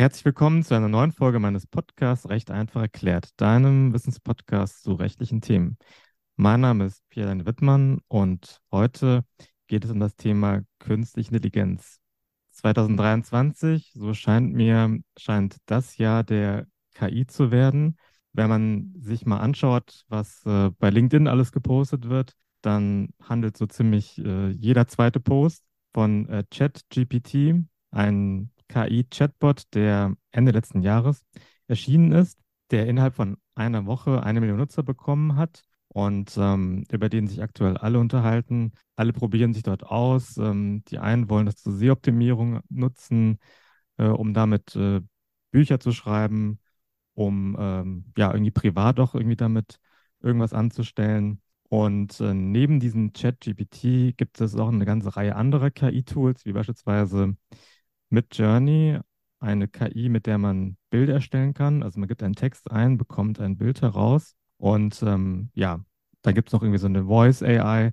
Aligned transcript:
Herzlich 0.00 0.24
willkommen 0.24 0.62
zu 0.62 0.72
einer 0.72 0.88
neuen 0.88 1.12
Folge 1.12 1.38
meines 1.40 1.66
Podcasts 1.66 2.30
Recht 2.30 2.50
einfach 2.50 2.80
erklärt, 2.80 3.38
deinem 3.38 3.92
Wissenspodcast 3.92 4.82
zu 4.82 4.94
rechtlichen 4.94 5.42
Themen. 5.42 5.76
Mein 6.36 6.62
Name 6.62 6.86
ist 6.86 7.06
Pierre 7.10 7.44
Wittmann 7.44 8.00
und 8.08 8.62
heute 8.72 9.26
geht 9.66 9.84
es 9.84 9.90
um 9.90 10.00
das 10.00 10.16
Thema 10.16 10.62
künstliche 10.78 11.34
Intelligenz. 11.34 12.00
2023, 12.52 13.92
so 13.94 14.14
scheint 14.14 14.54
mir, 14.54 15.00
scheint 15.18 15.58
das 15.66 15.98
Jahr 15.98 16.24
der 16.24 16.66
KI 16.94 17.26
zu 17.26 17.50
werden. 17.50 17.98
Wenn 18.32 18.48
man 18.48 18.94
sich 18.98 19.26
mal 19.26 19.40
anschaut, 19.40 20.06
was 20.08 20.46
äh, 20.46 20.70
bei 20.78 20.88
LinkedIn 20.88 21.28
alles 21.28 21.52
gepostet 21.52 22.08
wird, 22.08 22.32
dann 22.62 23.10
handelt 23.22 23.58
so 23.58 23.66
ziemlich 23.66 24.16
äh, 24.16 24.48
jeder 24.48 24.86
zweite 24.88 25.20
Post 25.20 25.62
von 25.92 26.26
äh, 26.30 26.42
ChatGPT, 26.50 27.66
ein 27.90 28.50
KI-Chatbot, 28.70 29.74
der 29.74 30.16
Ende 30.30 30.52
letzten 30.52 30.82
Jahres 30.82 31.24
erschienen 31.66 32.12
ist, 32.12 32.38
der 32.70 32.86
innerhalb 32.86 33.14
von 33.14 33.36
einer 33.54 33.86
Woche 33.86 34.22
eine 34.22 34.40
Million 34.40 34.58
Nutzer 34.58 34.82
bekommen 34.82 35.36
hat 35.36 35.62
und 35.88 36.36
ähm, 36.38 36.84
über 36.90 37.08
den 37.08 37.26
sich 37.26 37.42
aktuell 37.42 37.76
alle 37.76 37.98
unterhalten. 37.98 38.72
Alle 38.96 39.12
probieren 39.12 39.52
sich 39.54 39.64
dort 39.64 39.82
aus. 39.84 40.36
Ähm, 40.36 40.84
die 40.88 40.98
einen 40.98 41.28
wollen 41.28 41.46
das 41.46 41.56
zur 41.56 41.72
Sehoptimierung 41.72 42.60
nutzen, 42.68 43.38
äh, 43.98 44.06
um 44.06 44.34
damit 44.34 44.76
äh, 44.76 45.00
Bücher 45.50 45.80
zu 45.80 45.92
schreiben, 45.92 46.60
um 47.14 47.56
ähm, 47.58 48.12
ja 48.16 48.32
irgendwie 48.32 48.52
privat 48.52 49.00
auch 49.00 49.14
irgendwie 49.14 49.36
damit 49.36 49.78
irgendwas 50.20 50.52
anzustellen. 50.52 51.42
Und 51.68 52.20
äh, 52.20 52.34
neben 52.34 52.80
diesem 52.80 53.12
Chat-GPT 53.12 54.16
gibt 54.16 54.40
es 54.40 54.56
auch 54.56 54.68
eine 54.68 54.84
ganze 54.84 55.16
Reihe 55.16 55.36
anderer 55.36 55.70
KI-Tools, 55.70 56.44
wie 56.44 56.52
beispielsweise 56.52 57.36
mit 58.10 58.36
Journey 58.36 58.98
eine 59.40 59.68
KI, 59.68 60.08
mit 60.08 60.26
der 60.26 60.38
man 60.38 60.76
Bilder 60.90 61.14
erstellen 61.14 61.54
kann. 61.54 61.82
Also 61.82 61.98
man 61.98 62.08
gibt 62.08 62.22
einen 62.22 62.34
Text 62.34 62.70
ein, 62.70 62.98
bekommt 62.98 63.40
ein 63.40 63.56
Bild 63.56 63.82
heraus 63.82 64.36
und 64.58 65.02
ähm, 65.02 65.50
ja, 65.54 65.80
da 66.22 66.32
gibt 66.32 66.48
es 66.48 66.52
noch 66.52 66.62
irgendwie 66.62 66.78
so 66.78 66.86
eine 66.86 67.04
Voice 67.04 67.42
AI. 67.42 67.92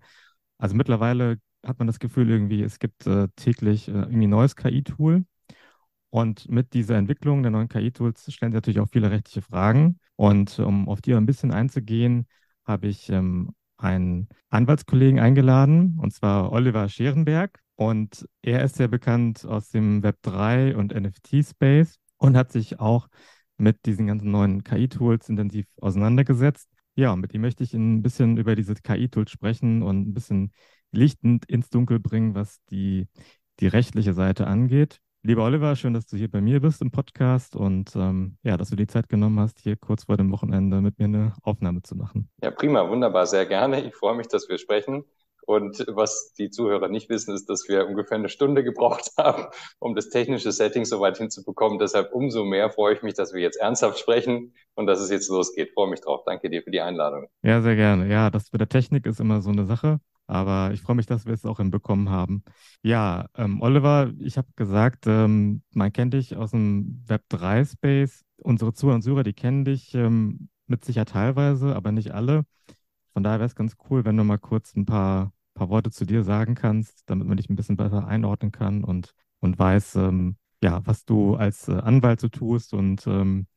Also 0.58 0.76
mittlerweile 0.76 1.38
hat 1.66 1.80
man 1.80 1.88
das 1.88 2.00
Gefühl 2.00 2.30
irgendwie, 2.30 2.64
es 2.64 2.80
gibt 2.80 3.08
äh, 3.08 3.28
täglich 3.36 3.88
äh, 3.88 3.92
irgendwie 3.92 4.28
neues 4.28 4.56
KI-Tool. 4.56 5.26
Und 6.10 6.50
mit 6.50 6.74
dieser 6.74 6.96
Entwicklung 6.98 7.44
der 7.44 7.52
neuen 7.52 7.70
KI-Tools 7.70 8.32
stellen 8.34 8.52
sie 8.52 8.58
natürlich 8.58 8.80
auch 8.80 8.90
viele 8.90 9.12
rechtliche 9.12 9.42
Fragen. 9.42 10.00
Und 10.16 10.58
um 10.60 10.88
auf 10.90 11.02
die 11.02 11.14
ein 11.14 11.26
bisschen 11.26 11.52
einzugehen, 11.52 12.28
habe 12.66 12.88
ich 12.88 13.10
ähm, 13.10 13.54
einen 13.78 14.28
Anwaltskollegen 14.50 15.20
eingeladen, 15.20 15.98
und 16.02 16.14
zwar 16.14 16.52
Oliver 16.52 16.90
Scherenberg. 16.90 17.60
Und 17.78 18.28
er 18.42 18.64
ist 18.64 18.76
sehr 18.76 18.88
bekannt 18.88 19.46
aus 19.46 19.70
dem 19.70 20.02
Web3 20.02 20.76
und 20.76 20.94
NFT-Space 20.94 22.00
und 22.18 22.36
hat 22.36 22.52
sich 22.52 22.80
auch 22.80 23.08
mit 23.58 23.86
diesen 23.86 24.08
ganzen 24.08 24.32
neuen 24.32 24.64
KI-Tools 24.64 25.30
intensiv 25.30 25.68
auseinandergesetzt. 25.80 26.68
Ja, 26.96 27.16
mit 27.16 27.36
ihm 27.36 27.42
möchte 27.42 27.64
ich 27.64 27.76
ein 27.76 28.02
bisschen 28.02 28.38
über 28.38 28.56
diese 28.56 28.74
KI-Tools 28.74 29.30
sprechen 29.30 29.84
und 29.84 30.08
ein 30.08 30.14
bisschen 30.16 30.52
Licht 30.92 31.20
ins 31.24 31.70
Dunkel 31.70 32.00
bringen, 32.00 32.34
was 32.34 32.58
die, 32.72 33.08
die 33.60 33.68
rechtliche 33.68 34.14
Seite 34.14 34.48
angeht. 34.48 34.98
Lieber 35.22 35.44
Oliver, 35.44 35.76
schön, 35.76 35.94
dass 35.94 36.08
du 36.08 36.18
hier 36.18 36.32
bei 36.32 36.42
mir 36.42 36.62
bist 36.62 36.82
im 36.82 36.90
Podcast 36.90 37.56
und 37.56 37.96
ähm, 37.96 38.38
ja, 38.42 38.58
dass 38.58 38.70
du 38.70 38.76
die 38.76 38.88
Zeit 38.88 39.08
genommen 39.08 39.40
hast, 39.40 39.60
hier 39.60 39.76
kurz 39.76 40.06
vor 40.06 40.18
dem 40.18 40.32
Wochenende 40.32 40.82
mit 40.82 40.98
mir 40.98 41.06
eine 41.06 41.34
Aufnahme 41.44 41.84
zu 41.84 41.96
machen. 41.96 42.30
Ja, 42.42 42.50
prima, 42.50 42.90
wunderbar, 42.90 43.28
sehr 43.28 43.46
gerne. 43.46 43.86
Ich 43.86 43.94
freue 43.94 44.16
mich, 44.16 44.28
dass 44.28 44.50
wir 44.50 44.58
sprechen. 44.58 45.04
Und 45.48 45.86
was 45.88 46.34
die 46.38 46.50
Zuhörer 46.50 46.90
nicht 46.90 47.10
wissen, 47.10 47.34
ist, 47.34 47.50
dass 47.50 47.70
wir 47.70 47.88
ungefähr 47.88 48.18
eine 48.18 48.28
Stunde 48.28 48.66
gebraucht 48.66 49.12
haben, 49.18 49.46
um 49.80 49.96
das 49.96 50.10
technische 50.10 50.52
Setting 50.52 50.84
so 50.84 51.00
weit 51.00 51.18
hinzubekommen. 51.18 51.80
Deshalb 51.80 52.14
umso 52.14 52.44
mehr 52.44 52.70
freue 52.70 52.96
ich 52.96 53.02
mich, 53.02 53.14
dass 53.14 53.34
wir 53.34 53.42
jetzt 53.42 53.56
ernsthaft 53.56 53.98
sprechen 53.98 54.54
und 54.76 54.88
dass 54.88 55.00
es 55.00 55.10
jetzt 55.10 55.30
losgeht. 55.30 55.72
Freue 55.74 55.90
mich 55.90 56.02
drauf. 56.02 56.24
Danke 56.26 56.50
dir 56.50 56.64
für 56.64 56.72
die 56.72 56.82
Einladung. 56.82 57.28
Ja, 57.44 57.62
sehr 57.62 57.78
gerne. 57.78 58.10
Ja, 58.10 58.30
das 58.30 58.52
mit 58.52 58.60
der 58.60 58.68
Technik 58.68 59.06
ist 59.06 59.22
immer 59.22 59.40
so 59.40 59.50
eine 59.50 59.66
Sache. 59.66 60.02
Aber 60.30 60.72
ich 60.74 60.82
freue 60.82 60.98
mich, 60.98 61.06
dass 61.06 61.26
wir 61.26 61.34
es 61.34 61.46
auch 61.46 61.60
hinbekommen 61.60 62.10
haben. 62.10 62.44
Ja, 62.84 63.28
ähm, 63.38 63.62
Oliver, 63.62 64.12
ich 64.20 64.38
habe 64.38 64.50
gesagt, 64.58 65.08
ähm, 65.08 65.62
man 65.74 65.94
kennt 65.94 66.14
dich 66.14 66.36
aus 66.36 66.52
dem 66.52 67.06
Web3-Space. 67.08 68.26
Unsere 68.44 68.74
Zuhörer 68.74 68.96
und 68.96 69.02
Zuhörer, 69.04 69.24
die 69.24 69.32
kennen 69.32 69.64
dich 69.64 69.96
ähm, 69.96 70.50
mit 70.66 70.84
Sicherheit 70.84 71.08
teilweise, 71.08 71.74
aber 71.74 71.94
nicht 71.94 72.12
alle. 72.12 72.44
Von 73.14 73.24
daher 73.24 73.40
wäre 73.40 73.48
es 73.48 73.56
ganz 73.56 73.78
cool, 73.90 74.04
wenn 74.04 74.18
du 74.18 74.26
mal 74.26 74.38
kurz 74.38 74.76
ein 74.76 74.86
paar 74.86 75.32
paar 75.58 75.70
Worte 75.70 75.92
zu 75.92 76.06
dir 76.06 76.24
sagen 76.24 76.56
kannst, 76.56 77.04
damit 77.10 77.28
man 77.28 77.38
dich 77.38 77.50
ein 77.50 77.56
bisschen 77.56 77.78
besser 77.78 78.08
einordnen 78.08 78.52
kann 78.52 78.84
und, 78.84 79.12
und 79.40 79.58
weiß, 79.60 79.96
ähm, 79.96 80.38
ja, 80.64 80.82
was 80.86 81.06
du 81.06 81.36
als 81.36 81.68
äh, 81.68 81.74
Anwalt 81.74 82.20
so 82.20 82.30
tust 82.30 82.74
und 82.74 83.06
ähm, 83.08 83.48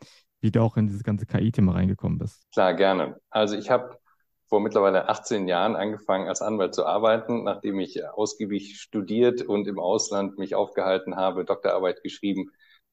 wie 0.40 0.50
du 0.50 0.62
auch 0.62 0.76
in 0.76 0.86
dieses 0.86 1.02
ganze 1.02 1.26
KI-Thema 1.26 1.72
reingekommen 1.72 2.18
bist. 2.18 2.46
Klar, 2.52 2.74
gerne. 2.74 3.16
Also 3.30 3.56
ich 3.56 3.70
habe 3.70 3.98
vor 4.46 4.60
mittlerweile 4.60 5.08
18 5.08 5.46
Jahren 5.46 5.76
angefangen, 5.76 6.28
als 6.28 6.42
Anwalt 6.42 6.74
zu 6.74 6.84
arbeiten, 6.84 7.44
nachdem 7.44 7.78
ich 7.78 8.04
ausgiebig 8.04 8.80
studiert 8.80 9.42
und 9.42 9.68
im 9.68 9.78
Ausland 9.78 10.38
mich 10.38 10.54
aufgehalten 10.54 11.16
habe, 11.16 11.44
Doktorarbeit 11.44 12.02
geschrieben 12.02 12.50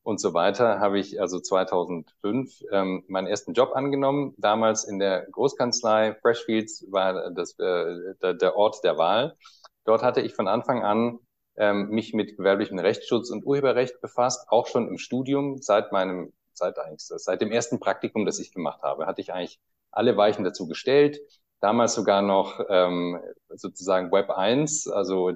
und 0.08 0.22
so 0.22 0.34
weiter, 0.34 0.80
habe 0.80 1.00
ich 1.00 1.20
also 1.20 1.38
2005 1.38 2.64
ähm, 2.72 3.04
meinen 3.10 3.28
ersten 3.28 3.52
Job 3.52 3.74
angenommen. 3.76 4.34
Damals 4.38 4.86
in 4.86 5.00
der 5.00 5.28
Großkanzlei 5.30 6.16
Freshfields 6.22 6.86
war 6.90 7.30
das 7.32 7.60
äh, 7.60 8.16
der, 8.22 8.56
Ort 8.56 8.86
der 8.86 8.98
Wahl. 8.98 9.36
Dort 9.84 10.04
hatte 10.04 10.22
ich 10.22 10.34
von 10.34 10.48
Anfang 10.48 10.82
an 10.82 11.20
ähm, 11.58 11.90
mich 11.90 12.14
mit 12.14 12.38
gewerblichem 12.38 12.80
Rechtsschutz 12.80 13.30
und 13.32 13.46
Urheberrecht 13.46 14.00
befasst, 14.00 14.48
auch 14.48 14.68
schon 14.68 14.88
im 14.88 14.98
Studium 14.98 15.62
seit 15.62 15.92
meinem 15.92 16.32
seit 16.54 16.80
eigentlich 16.80 17.02
seit 17.06 17.42
dem 17.42 17.52
ersten 17.52 17.82
Praktikum, 17.82 18.26
das 18.26 18.40
ich 18.40 18.54
gemacht 18.54 18.84
habe, 18.84 19.08
hatte 19.08 19.20
ich 19.20 19.34
eigentlich 19.34 19.60
alle 19.92 20.16
Weichen 20.16 20.46
dazu 20.46 20.70
gestellt. 20.70 21.20
Damals 21.60 21.96
sogar 21.96 22.22
noch 22.22 22.62
ähm, 22.70 23.20
sozusagen 23.50 24.10
Web 24.14 24.30
1, 24.30 24.88
also 24.88 25.34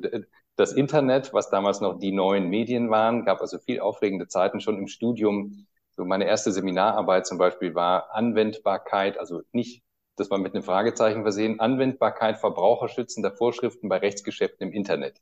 das 0.61 0.73
Internet, 0.73 1.33
was 1.33 1.49
damals 1.49 1.81
noch 1.81 1.97
die 1.97 2.11
neuen 2.11 2.47
Medien 2.47 2.91
waren, 2.91 3.25
gab 3.25 3.41
also 3.41 3.57
viel 3.57 3.79
aufregende 3.79 4.27
Zeiten 4.27 4.61
schon 4.61 4.77
im 4.77 4.87
Studium. 4.87 5.65
So 5.89 6.05
meine 6.05 6.25
erste 6.25 6.51
Seminararbeit 6.51 7.25
zum 7.25 7.39
Beispiel 7.39 7.73
war 7.73 8.13
Anwendbarkeit, 8.13 9.17
also 9.17 9.41
nicht, 9.53 9.81
das 10.17 10.29
war 10.29 10.37
mit 10.37 10.53
einem 10.53 10.63
Fragezeichen 10.63 11.23
versehen, 11.23 11.59
Anwendbarkeit 11.59 12.37
verbraucherschützender 12.37 13.31
Vorschriften 13.31 13.89
bei 13.89 13.97
Rechtsgeschäften 13.97 14.67
im 14.67 14.71
Internet. 14.71 15.19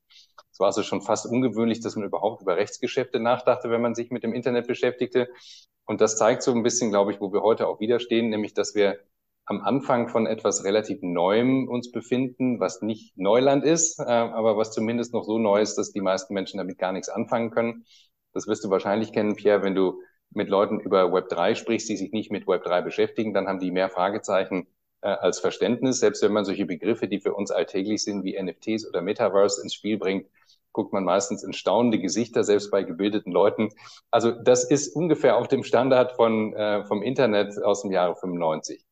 Es 0.52 0.60
war 0.60 0.68
also 0.68 0.84
schon 0.84 1.02
fast 1.02 1.26
ungewöhnlich, 1.26 1.80
dass 1.80 1.96
man 1.96 2.06
überhaupt 2.06 2.42
über 2.42 2.58
Rechtsgeschäfte 2.58 3.22
nachdachte, 3.22 3.70
wenn 3.70 3.82
man 3.82 3.96
sich 3.96 4.12
mit 4.12 4.24
dem 4.24 4.34
Internet 4.34 4.68
beschäftigte. 4.68 5.30
Und 5.86 6.02
das 6.02 6.18
zeigt 6.18 6.44
so 6.44 6.52
ein 6.52 6.64
bisschen, 6.64 6.90
glaube 6.90 7.14
ich, 7.14 7.22
wo 7.22 7.32
wir 7.32 7.44
heute 7.44 7.68
auch 7.68 7.80
wieder 7.80 8.02
stehen, 8.02 8.30
nämlich, 8.30 8.54
dass 8.54 8.76
wir 8.76 9.00
am 9.50 9.62
Anfang 9.62 10.10
von 10.10 10.28
etwas 10.28 10.64
relativ 10.64 11.00
Neuem 11.02 11.68
uns 11.68 11.92
befinden, 11.92 12.60
was 12.60 12.84
nicht 12.84 13.18
Neuland 13.18 13.64
ist, 13.66 14.00
äh, 14.00 14.04
aber 14.04 14.58
was 14.58 14.72
zumindest 14.72 15.12
noch 15.12 15.24
so 15.24 15.40
neu 15.40 15.60
ist, 15.60 15.76
dass 15.76 15.92
die 15.92 16.02
meisten 16.02 16.36
Menschen 16.36 16.60
damit 16.60 16.78
gar 16.78 16.92
nichts 16.92 17.10
anfangen 17.10 17.50
können. 17.50 17.84
Das 18.32 18.46
wirst 18.46 18.64
du 18.64 18.70
wahrscheinlich 18.70 19.12
kennen, 19.12 19.36
Pierre, 19.36 19.64
wenn 19.64 19.74
du 19.74 20.02
mit 20.30 20.50
Leuten 20.50 20.80
über 20.80 21.06
Web3 21.06 21.56
sprichst, 21.56 21.90
die 21.90 21.98
sich 21.98 22.12
nicht 22.12 22.32
mit 22.32 22.46
Web3 22.46 22.84
beschäftigen, 22.84 23.34
dann 23.34 23.48
haben 23.48 23.60
die 23.60 23.72
mehr 23.72 23.90
Fragezeichen 23.90 24.68
äh, 25.02 25.08
als 25.08 25.40
Verständnis. 25.40 26.00
Selbst 26.00 26.22
wenn 26.22 26.32
man 26.32 26.46
solche 26.46 26.68
Begriffe, 26.68 27.08
die 27.08 27.20
für 27.20 27.34
uns 27.34 27.50
alltäglich 27.50 28.04
sind, 28.04 28.24
wie 28.24 28.40
NFTs 28.40 28.88
oder 28.88 29.02
Metaverse 29.02 29.64
ins 29.64 29.74
Spiel 29.74 29.98
bringt, 29.98 30.28
guckt 30.74 30.94
man 30.94 31.04
meistens 31.04 31.42
in 31.42 31.54
staunende 31.54 31.98
Gesichter, 31.98 32.44
selbst 32.44 32.70
bei 32.70 32.84
gebildeten 32.84 33.32
Leuten. 33.32 33.70
Also 34.12 34.30
das 34.30 34.70
ist 34.70 34.96
ungefähr 34.96 35.38
auf 35.38 35.48
dem 35.48 35.64
Standard 35.64 36.12
von, 36.12 36.54
äh, 36.54 36.86
vom 36.86 37.02
Internet 37.02 37.58
aus 37.64 37.82
dem 37.82 37.92
Jahre 37.92 38.16
95. 38.16 38.86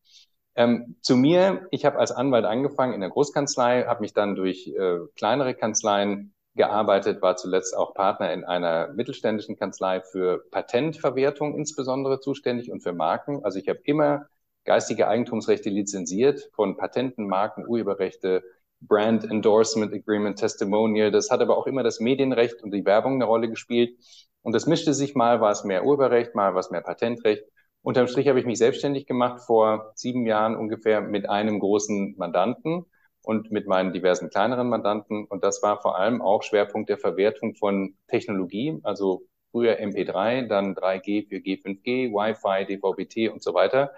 Ähm, 0.58 0.96
zu 1.02 1.16
mir, 1.16 1.68
ich 1.70 1.86
habe 1.86 2.00
als 2.00 2.12
Anwalt 2.12 2.44
angefangen 2.46 2.94
in 2.94 3.00
der 3.02 3.12
Großkanzlei, 3.12 3.84
habe 3.84 4.02
mich 4.02 4.14
dann 4.14 4.36
durch 4.36 4.68
äh, 4.68 4.98
kleinere 5.16 5.54
Kanzleien 5.54 6.34
gearbeitet, 6.56 7.22
war 7.22 7.36
zuletzt 7.36 7.78
auch 7.78 7.94
Partner 7.94 8.34
in 8.34 8.44
einer 8.44 8.92
mittelständischen 8.94 9.56
Kanzlei 9.56 10.02
für 10.02 10.44
Patentverwertung 10.50 11.56
insbesondere 11.56 12.20
zuständig 12.20 12.72
und 12.72 12.82
für 12.82 12.92
Marken. 12.92 13.46
Also 13.46 13.60
ich 13.60 13.70
habe 13.70 13.80
immer 13.84 14.26
geistige 14.66 15.08
Eigentumsrechte 15.08 15.70
lizenziert 15.70 16.50
von 16.56 16.76
Patenten, 16.76 17.28
Marken, 17.28 17.68
Urheberrechte, 17.68 18.44
Brand 18.82 19.30
Endorsement 19.30 19.94
Agreement, 19.94 20.40
Testimonial. 20.40 21.12
Das 21.12 21.30
hat 21.30 21.40
aber 21.40 21.56
auch 21.56 21.68
immer 21.68 21.84
das 21.84 22.00
Medienrecht 22.00 22.64
und 22.64 22.72
die 22.72 22.84
Werbung 22.84 23.14
eine 23.14 23.26
Rolle 23.26 23.48
gespielt. 23.48 23.96
Und 24.42 24.54
das 24.54 24.66
mischte 24.66 24.96
sich 24.96 25.14
mal, 25.14 25.40
war 25.40 25.52
es 25.52 25.64
mehr 25.64 25.86
Urheberrecht, 25.86 26.34
mal 26.34 26.54
war 26.54 26.62
es 26.62 26.72
mehr 26.72 26.82
Patentrecht. 26.82 27.44
Unterm 27.88 28.08
Strich 28.08 28.28
habe 28.28 28.38
ich 28.38 28.46
mich 28.46 28.58
selbstständig 28.58 29.06
gemacht 29.06 29.40
vor 29.46 29.94
sieben 29.96 30.26
Jahren 30.26 30.58
ungefähr 30.58 31.00
mit 31.00 31.30
einem 31.30 31.62
großen 31.62 32.16
Mandanten 32.18 32.84
und 33.24 33.50
mit 33.50 33.66
meinen 33.66 33.94
diversen 33.94 34.30
kleineren 34.30 34.68
Mandanten. 34.68 35.24
Und 35.24 35.42
das 35.46 35.64
war 35.64 35.82
vor 35.82 35.98
allem 35.98 36.22
auch 36.22 36.44
Schwerpunkt 36.44 36.90
der 36.90 36.98
Verwertung 36.98 37.56
von 37.56 37.96
Technologie, 38.10 38.78
also 38.84 39.22
früher 39.52 39.80
MP3, 39.80 40.50
dann 40.50 40.76
3G, 40.76 41.30
4G, 41.30 41.62
5G, 41.64 42.12
Wi-Fi, 42.12 42.66
DVB-T 42.66 43.30
und 43.30 43.42
so 43.42 43.54
weiter. 43.54 43.94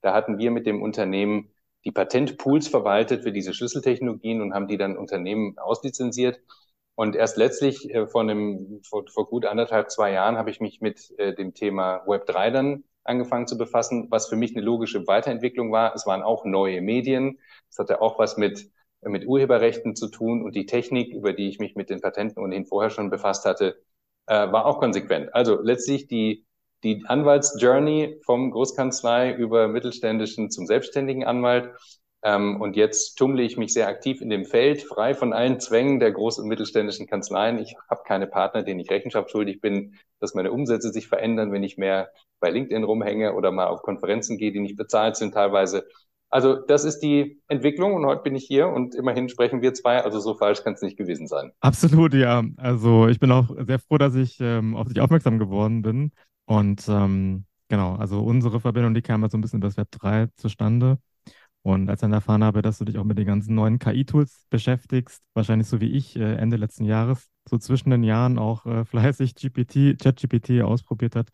Da 0.00 0.14
hatten 0.14 0.38
wir 0.38 0.52
mit 0.52 0.64
dem 0.64 0.80
Unternehmen 0.80 1.50
die 1.84 1.90
Patentpools 1.90 2.68
verwaltet 2.68 3.24
für 3.24 3.32
diese 3.32 3.52
Schlüsseltechnologien 3.52 4.42
und 4.42 4.54
haben 4.54 4.68
die 4.68 4.78
dann 4.78 4.96
Unternehmen 4.96 5.58
auslizenziert. 5.58 6.38
Und 6.94 7.16
erst 7.16 7.36
letztlich 7.36 7.92
äh, 7.92 8.06
vor, 8.06 8.20
einem, 8.20 8.80
vor, 8.84 9.04
vor 9.12 9.26
gut 9.28 9.44
anderthalb, 9.44 9.90
zwei 9.90 10.12
Jahren 10.12 10.38
habe 10.38 10.50
ich 10.50 10.60
mich 10.60 10.80
mit 10.80 11.12
äh, 11.18 11.34
dem 11.34 11.52
Thema 11.52 12.04
Web 12.06 12.26
3 12.26 12.50
dann 12.50 12.84
angefangen 13.04 13.46
zu 13.46 13.56
befassen, 13.58 14.08
was 14.10 14.28
für 14.28 14.36
mich 14.36 14.56
eine 14.56 14.64
logische 14.64 15.06
Weiterentwicklung 15.06 15.72
war. 15.72 15.94
Es 15.94 16.06
waren 16.06 16.22
auch 16.22 16.44
neue 16.44 16.80
Medien. 16.80 17.38
Es 17.70 17.78
hatte 17.78 18.00
auch 18.00 18.18
was 18.18 18.36
mit, 18.36 18.70
mit 19.02 19.26
Urheberrechten 19.26 19.94
zu 19.94 20.08
tun 20.08 20.42
und 20.42 20.54
die 20.54 20.66
Technik, 20.66 21.12
über 21.12 21.32
die 21.32 21.48
ich 21.48 21.58
mich 21.58 21.76
mit 21.76 21.90
den 21.90 22.00
Patenten 22.00 22.42
ohnehin 22.42 22.66
vorher 22.66 22.90
schon 22.90 23.10
befasst 23.10 23.44
hatte, 23.44 23.76
äh, 24.26 24.34
war 24.34 24.66
auch 24.66 24.78
konsequent. 24.80 25.34
Also 25.34 25.60
letztlich 25.60 26.06
die, 26.06 26.46
die 26.82 27.04
Anwaltsjourney 27.06 28.20
vom 28.24 28.50
Großkanzlei 28.50 29.34
über 29.34 29.68
mittelständischen 29.68 30.50
zum 30.50 30.66
selbstständigen 30.66 31.24
Anwalt 31.24 31.70
ähm, 32.24 32.58
und 32.60 32.74
jetzt 32.74 33.16
tummle 33.16 33.42
ich 33.42 33.58
mich 33.58 33.74
sehr 33.74 33.86
aktiv 33.86 34.22
in 34.22 34.30
dem 34.30 34.46
Feld, 34.46 34.82
frei 34.82 35.14
von 35.14 35.34
allen 35.34 35.60
Zwängen 35.60 36.00
der 36.00 36.14
groß- 36.14 36.40
und 36.40 36.48
mittelständischen 36.48 37.06
Kanzleien. 37.06 37.58
Ich 37.58 37.76
habe 37.90 38.02
keine 38.06 38.26
Partner, 38.26 38.62
denen 38.62 38.80
ich 38.80 38.90
Rechenschaft 38.90 39.30
schuldig 39.30 39.60
bin, 39.60 39.94
dass 40.20 40.34
meine 40.34 40.50
Umsätze 40.50 40.90
sich 40.90 41.06
verändern, 41.06 41.52
wenn 41.52 41.62
ich 41.62 41.76
mehr 41.76 42.08
bei 42.40 42.50
LinkedIn 42.50 42.82
rumhänge 42.82 43.34
oder 43.34 43.52
mal 43.52 43.66
auf 43.66 43.82
Konferenzen 43.82 44.38
gehe, 44.38 44.52
die 44.52 44.60
nicht 44.60 44.76
bezahlt 44.76 45.16
sind 45.16 45.34
teilweise. 45.34 45.86
Also 46.30 46.54
das 46.56 46.84
ist 46.84 47.00
die 47.00 47.42
Entwicklung 47.46 47.92
und 47.94 48.06
heute 48.06 48.22
bin 48.22 48.34
ich 48.34 48.46
hier 48.46 48.68
und 48.68 48.94
immerhin 48.94 49.28
sprechen 49.28 49.60
wir 49.60 49.74
zwei, 49.74 50.02
also 50.02 50.18
so 50.18 50.34
falsch 50.34 50.64
kann 50.64 50.72
es 50.72 50.82
nicht 50.82 50.96
gewesen 50.96 51.26
sein. 51.26 51.52
Absolut, 51.60 52.14
ja. 52.14 52.42
Also 52.56 53.06
ich 53.06 53.20
bin 53.20 53.30
auch 53.32 53.50
sehr 53.66 53.78
froh, 53.78 53.98
dass 53.98 54.14
ich 54.14 54.38
ähm, 54.40 54.74
auf 54.76 54.88
dich 54.88 55.00
aufmerksam 55.00 55.38
geworden 55.38 55.82
bin 55.82 56.10
und 56.46 56.88
ähm, 56.88 57.44
genau, 57.68 57.96
also 57.96 58.20
unsere 58.20 58.60
Verbindung, 58.60 58.94
die 58.94 59.02
kam 59.02 59.22
ja 59.22 59.28
so 59.28 59.36
ein 59.36 59.42
bisschen 59.42 59.58
über 59.58 59.68
das 59.68 59.76
Web 59.76 59.88
3 59.90 60.28
zustande. 60.36 60.98
Und 61.64 61.88
als 61.88 62.00
ich 62.00 62.02
dann 62.02 62.12
erfahren 62.12 62.44
habe, 62.44 62.60
dass 62.60 62.76
du 62.78 62.84
dich 62.84 62.98
auch 62.98 63.04
mit 63.04 63.16
den 63.16 63.26
ganzen 63.26 63.54
neuen 63.54 63.78
KI-Tools 63.78 64.46
beschäftigst, 64.50 65.22
wahrscheinlich 65.32 65.66
so 65.66 65.80
wie 65.80 65.90
ich 65.90 66.14
äh, 66.14 66.34
Ende 66.34 66.56
letzten 66.58 66.84
Jahres, 66.84 67.30
so 67.48 67.56
zwischen 67.56 67.88
den 67.88 68.04
Jahren 68.04 68.38
auch 68.38 68.66
äh, 68.66 68.84
fleißig 68.84 69.34
GPT, 69.34 69.96
ChatGPT 69.98 70.60
ausprobiert 70.62 71.16
hat, 71.16 71.30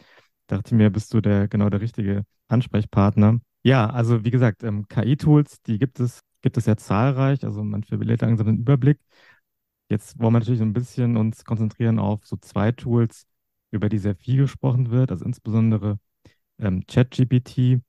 dachte 0.46 0.68
ich 0.68 0.72
mir, 0.78 0.90
bist 0.90 1.12
du 1.14 1.20
der 1.20 1.48
genau 1.48 1.68
der 1.68 1.80
richtige 1.80 2.24
Ansprechpartner. 2.48 3.40
Ja, 3.64 3.90
also 3.90 4.24
wie 4.24 4.30
gesagt, 4.30 4.62
ähm, 4.62 4.86
KI-Tools, 4.88 5.62
die 5.62 5.78
gibt 5.78 5.98
es, 5.98 6.20
gibt 6.42 6.56
es 6.56 6.66
ja 6.66 6.76
zahlreich. 6.76 7.44
Also 7.44 7.64
man 7.64 7.82
verliert 7.82 8.22
langsam 8.22 8.46
den 8.46 8.58
Überblick. 8.58 9.00
Jetzt 9.88 10.18
wollen 10.20 10.34
wir 10.34 10.38
natürlich 10.40 10.62
ein 10.62 10.72
bisschen 10.72 11.16
uns 11.16 11.44
konzentrieren 11.44 11.98
auf 11.98 12.24
so 12.26 12.36
zwei 12.36 12.72
Tools, 12.72 13.26
über 13.72 13.88
die 13.88 13.98
sehr 13.98 14.14
viel 14.14 14.36
gesprochen 14.36 14.90
wird, 14.90 15.10
also 15.10 15.24
insbesondere 15.24 15.98
ähm, 16.58 16.84
ChatGPT. 16.86 17.80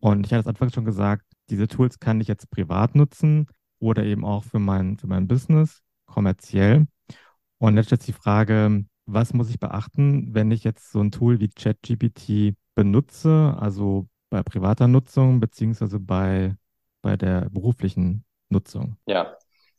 Und 0.00 0.26
ich 0.26 0.32
hatte 0.32 0.42
es 0.42 0.46
anfangs 0.48 0.74
schon 0.74 0.84
gesagt, 0.86 1.26
diese 1.50 1.68
Tools 1.68 1.98
kann 1.98 2.20
ich 2.20 2.28
jetzt 2.28 2.50
privat 2.50 2.94
nutzen 2.94 3.46
oder 3.78 4.04
eben 4.04 4.24
auch 4.24 4.44
für 4.44 4.58
mein, 4.58 4.96
für 4.96 5.06
mein 5.06 5.28
Business, 5.28 5.82
kommerziell. 6.06 6.86
Und 7.58 7.76
jetzt 7.76 7.86
stellt 7.86 8.06
die 8.06 8.12
Frage, 8.12 8.84
was 9.06 9.34
muss 9.34 9.50
ich 9.50 9.60
beachten, 9.60 10.34
wenn 10.34 10.50
ich 10.50 10.64
jetzt 10.64 10.90
so 10.90 11.00
ein 11.00 11.10
Tool 11.10 11.40
wie 11.40 11.48
ChatGPT 11.48 12.56
benutze, 12.74 13.56
also 13.58 14.08
bei 14.30 14.42
privater 14.42 14.88
Nutzung 14.88 15.40
beziehungsweise 15.40 16.00
bei, 16.00 16.56
bei 17.02 17.16
der 17.16 17.48
beruflichen 17.50 18.24
Nutzung? 18.48 18.96
Ja, 19.06 19.36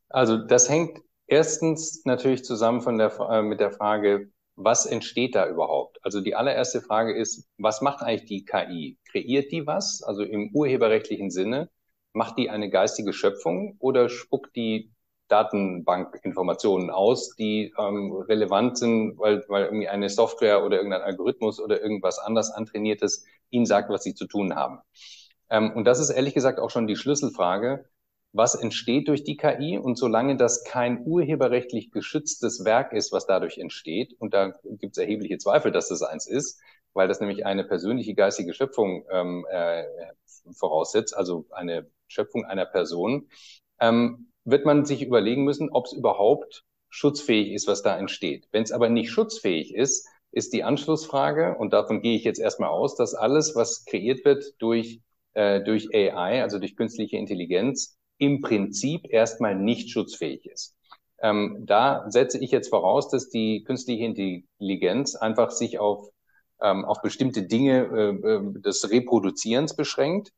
also 0.09 0.37
das 0.37 0.69
hängt 0.69 1.01
erstens 1.27 2.05
natürlich 2.05 2.43
zusammen 2.45 2.81
von 2.81 2.97
der, 2.97 3.11
äh, 3.29 3.41
mit 3.41 3.59
der 3.59 3.71
Frage, 3.71 4.31
was 4.55 4.85
entsteht 4.85 5.35
da 5.35 5.47
überhaupt? 5.47 5.99
Also 6.03 6.21
die 6.21 6.35
allererste 6.35 6.81
Frage 6.81 7.13
ist, 7.15 7.47
was 7.57 7.81
macht 7.81 8.01
eigentlich 8.01 8.25
die 8.25 8.45
KI? 8.45 8.97
Kreiert 9.11 9.51
die 9.51 9.67
was? 9.67 10.01
Also 10.03 10.23
im 10.23 10.51
urheberrechtlichen 10.53 11.29
Sinne, 11.29 11.69
macht 12.13 12.37
die 12.37 12.49
eine 12.49 12.69
geistige 12.69 13.13
Schöpfung 13.13 13.75
oder 13.79 14.09
spuckt 14.09 14.55
die 14.55 14.91
Datenbankinformationen 15.27 16.89
aus, 16.89 17.35
die 17.35 17.73
ähm, 17.77 18.11
relevant 18.13 18.77
sind, 18.77 19.17
weil, 19.17 19.43
weil 19.47 19.65
irgendwie 19.65 19.87
eine 19.87 20.09
Software 20.09 20.63
oder 20.63 20.77
irgendein 20.77 21.01
Algorithmus 21.01 21.59
oder 21.59 21.81
irgendwas 21.81 22.19
anders 22.19 22.51
antrainiertes 22.51 23.25
ihnen 23.49 23.65
sagt, 23.65 23.89
was 23.89 24.03
sie 24.03 24.13
zu 24.13 24.27
tun 24.27 24.55
haben. 24.55 24.79
Ähm, 25.49 25.71
und 25.73 25.85
das 25.85 25.99
ist 25.99 26.09
ehrlich 26.11 26.33
gesagt 26.33 26.59
auch 26.59 26.69
schon 26.69 26.87
die 26.87 26.95
Schlüsselfrage 26.95 27.85
was 28.35 28.53
entsteht 28.53 29.07
durch 29.07 29.23
die 29.23 29.37
KI 29.37 29.77
und 29.77 29.97
solange 29.97 30.35
das 30.35 30.65
kein 30.65 31.05
urheberrechtlich 31.05 31.91
geschütztes 31.91 32.65
Werk 32.65 32.91
ist, 32.91 33.13
was 33.13 33.25
dadurch 33.25 33.57
entsteht, 33.57 34.13
und 34.19 34.33
da 34.33 34.59
gibt 34.65 34.97
es 34.97 35.01
erhebliche 35.01 35.37
Zweifel, 35.37 35.71
dass 35.71 35.87
das 35.87 36.01
eins 36.01 36.27
ist, 36.27 36.59
weil 36.93 37.07
das 37.07 37.21
nämlich 37.21 37.45
eine 37.45 37.63
persönliche 37.63 38.13
geistige 38.13 38.53
Schöpfung 38.53 39.05
ähm, 39.09 39.45
äh, 39.49 39.85
voraussetzt, 40.51 41.15
also 41.15 41.45
eine 41.51 41.87
Schöpfung 42.07 42.43
einer 42.43 42.65
Person, 42.65 43.29
ähm, 43.79 44.27
wird 44.43 44.65
man 44.65 44.83
sich 44.83 45.01
überlegen 45.01 45.45
müssen, 45.45 45.69
ob 45.69 45.85
es 45.85 45.93
überhaupt 45.93 46.65
schutzfähig 46.89 47.53
ist, 47.53 47.67
was 47.67 47.83
da 47.83 47.97
entsteht. 47.97 48.49
Wenn 48.51 48.63
es 48.63 48.73
aber 48.73 48.89
nicht 48.89 49.11
schutzfähig 49.11 49.73
ist, 49.73 50.09
ist 50.31 50.51
die 50.51 50.63
Anschlussfrage, 50.65 51.55
und 51.57 51.71
davon 51.71 52.01
gehe 52.01 52.17
ich 52.17 52.25
jetzt 52.25 52.39
erstmal 52.39 52.69
aus, 52.69 52.95
dass 52.95 53.15
alles, 53.15 53.55
was 53.55 53.85
kreiert 53.85 54.25
wird 54.25 54.43
durch, 54.59 54.99
äh, 55.33 55.63
durch 55.63 55.87
AI, 55.93 56.41
also 56.41 56.59
durch 56.59 56.75
künstliche 56.75 57.15
Intelligenz, 57.15 57.97
im 58.17 58.41
Prinzip 58.41 59.07
erstmal 59.09 59.55
nicht 59.55 59.89
schutzfähig 59.91 60.45
ist. 60.45 60.75
Ähm, 61.21 61.63
da 61.65 62.05
setze 62.09 62.39
ich 62.39 62.51
jetzt 62.51 62.69
voraus, 62.69 63.09
dass 63.09 63.29
die 63.29 63.63
künstliche 63.63 64.05
Intelligenz 64.05 65.15
einfach 65.15 65.51
sich 65.51 65.79
auf, 65.79 66.09
ähm, 66.61 66.85
auf 66.85 67.01
bestimmte 67.01 67.43
Dinge 67.43 67.85
äh, 67.85 68.29
äh, 68.29 68.61
des 68.61 68.89
Reproduzierens 68.91 69.75
beschränkt 69.75 70.31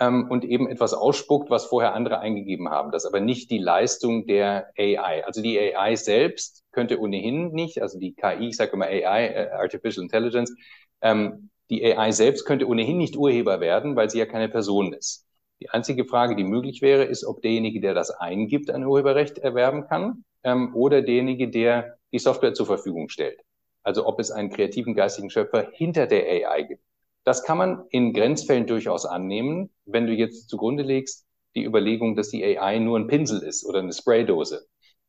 ähm, 0.00 0.28
und 0.30 0.44
eben 0.44 0.68
etwas 0.68 0.92
ausspuckt, 0.94 1.50
was 1.50 1.66
vorher 1.66 1.94
andere 1.94 2.18
eingegeben 2.18 2.68
haben. 2.68 2.90
Das 2.90 3.06
aber 3.06 3.20
nicht 3.20 3.50
die 3.50 3.58
Leistung 3.58 4.26
der 4.26 4.70
AI. 4.78 5.24
Also 5.24 5.40
die 5.42 5.58
AI 5.58 5.96
selbst 5.96 6.64
könnte 6.72 6.98
ohnehin 7.00 7.52
nicht, 7.52 7.80
also 7.80 7.98
die 7.98 8.14
KI, 8.14 8.48
ich 8.48 8.56
sage 8.56 8.72
immer 8.72 8.86
AI, 8.86 9.26
äh, 9.28 9.50
Artificial 9.52 10.02
Intelligence, 10.04 10.52
ähm, 11.00 11.50
die 11.70 11.84
AI 11.96 12.12
selbst 12.12 12.44
könnte 12.44 12.66
ohnehin 12.68 12.98
nicht 12.98 13.16
Urheber 13.16 13.60
werden, 13.60 13.96
weil 13.96 14.10
sie 14.10 14.18
ja 14.18 14.26
keine 14.26 14.48
Person 14.48 14.92
ist. 14.92 15.23
Die 15.60 15.70
einzige 15.70 16.04
Frage, 16.04 16.36
die 16.36 16.44
möglich 16.44 16.82
wäre, 16.82 17.04
ist, 17.04 17.24
ob 17.24 17.42
derjenige, 17.42 17.80
der 17.80 17.94
das 17.94 18.10
eingibt, 18.10 18.70
ein 18.70 18.84
Urheberrecht 18.84 19.38
erwerben 19.38 19.86
kann 19.86 20.24
ähm, 20.42 20.74
oder 20.74 21.02
derjenige, 21.02 21.48
der 21.48 21.98
die 22.12 22.18
Software 22.18 22.54
zur 22.54 22.66
Verfügung 22.66 23.08
stellt. 23.08 23.40
Also 23.82 24.06
ob 24.06 24.20
es 24.20 24.30
einen 24.30 24.50
kreativen 24.50 24.94
geistigen 24.94 25.30
Schöpfer 25.30 25.68
hinter 25.72 26.06
der 26.06 26.26
AI 26.26 26.62
gibt. 26.62 26.82
Das 27.24 27.44
kann 27.44 27.58
man 27.58 27.84
in 27.90 28.12
Grenzfällen 28.12 28.66
durchaus 28.66 29.06
annehmen, 29.06 29.70
wenn 29.86 30.06
du 30.06 30.12
jetzt 30.12 30.48
zugrunde 30.48 30.82
legst 30.82 31.26
die 31.54 31.64
Überlegung, 31.64 32.16
dass 32.16 32.30
die 32.30 32.44
AI 32.44 32.78
nur 32.78 32.98
ein 32.98 33.06
Pinsel 33.06 33.42
ist 33.42 33.64
oder 33.64 33.78
eine 33.78 33.92
Spraydose. 33.92 34.66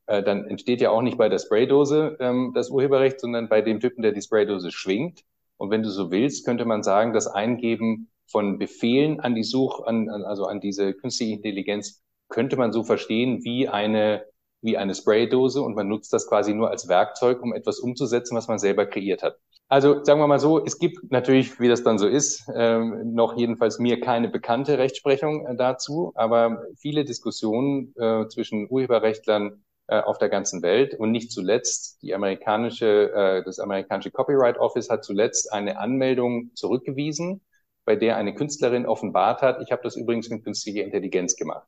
Äh, 0.07 0.23
dann 0.23 0.45
entsteht 0.45 0.81
ja 0.81 0.91
auch 0.91 1.01
nicht 1.01 1.17
bei 1.17 1.29
der 1.29 1.39
Spraydose 1.39 2.17
ähm, 2.19 2.51
das 2.53 2.69
Urheberrecht, 2.69 3.19
sondern 3.19 3.49
bei 3.49 3.61
dem 3.61 3.79
Typen, 3.79 4.01
der 4.03 4.11
die 4.11 4.21
Spraydose 4.21 4.71
schwingt. 4.71 5.21
Und 5.57 5.71
wenn 5.71 5.83
du 5.83 5.89
so 5.89 6.11
willst, 6.11 6.45
könnte 6.45 6.65
man 6.65 6.83
sagen, 6.83 7.13
das 7.13 7.27
Eingeben 7.27 8.09
von 8.27 8.57
Befehlen 8.57 9.19
an 9.19 9.35
die 9.35 9.43
Such, 9.43 9.83
an, 9.85 10.09
also 10.09 10.45
an 10.45 10.59
diese 10.59 10.93
künstliche 10.93 11.33
Intelligenz, 11.33 12.03
könnte 12.29 12.57
man 12.57 12.71
so 12.71 12.83
verstehen 12.83 13.43
wie 13.43 13.67
eine, 13.67 14.25
wie 14.61 14.77
eine 14.77 14.95
Spraydose 14.95 15.61
und 15.61 15.75
man 15.75 15.87
nutzt 15.87 16.11
das 16.13 16.27
quasi 16.27 16.53
nur 16.53 16.69
als 16.69 16.87
Werkzeug, 16.87 17.41
um 17.41 17.53
etwas 17.53 17.79
umzusetzen, 17.79 18.35
was 18.35 18.47
man 18.47 18.59
selber 18.59 18.85
kreiert 18.85 19.23
hat. 19.23 19.37
Also 19.67 20.03
sagen 20.03 20.19
wir 20.19 20.27
mal 20.27 20.39
so, 20.39 20.63
es 20.63 20.77
gibt 20.77 21.11
natürlich, 21.11 21.59
wie 21.59 21.67
das 21.67 21.83
dann 21.83 21.97
so 21.97 22.07
ist, 22.07 22.47
ähm, 22.53 23.13
noch 23.13 23.35
jedenfalls 23.35 23.79
mir 23.79 23.99
keine 23.99 24.29
bekannte 24.29 24.77
Rechtsprechung 24.77 25.47
äh, 25.47 25.55
dazu, 25.55 26.11
aber 26.15 26.63
viele 26.77 27.03
Diskussionen 27.03 27.93
äh, 27.95 28.27
zwischen 28.27 28.67
Urheberrechtlern 28.69 29.63
äh, 29.87 30.01
auf 30.01 30.19
der 30.19 30.29
ganzen 30.29 30.61
Welt 30.61 30.93
und 30.93 31.11
nicht 31.11 31.31
zuletzt 31.31 32.01
die 32.03 32.13
amerikanische, 32.13 33.11
äh, 33.11 33.43
das 33.43 33.59
amerikanische 33.59 34.11
Copyright 34.11 34.59
Office 34.59 34.89
hat 34.89 35.03
zuletzt 35.03 35.51
eine 35.51 35.79
Anmeldung 35.79 36.51
zurückgewiesen 36.53 37.41
bei 37.85 37.95
der 37.95 38.17
eine 38.17 38.35
Künstlerin 38.35 38.85
offenbart 38.85 39.41
hat, 39.41 39.61
ich 39.61 39.71
habe 39.71 39.83
das 39.83 39.95
übrigens 39.95 40.29
mit 40.29 40.43
künstlicher 40.43 40.83
Intelligenz 40.83 41.35
gemacht. 41.35 41.67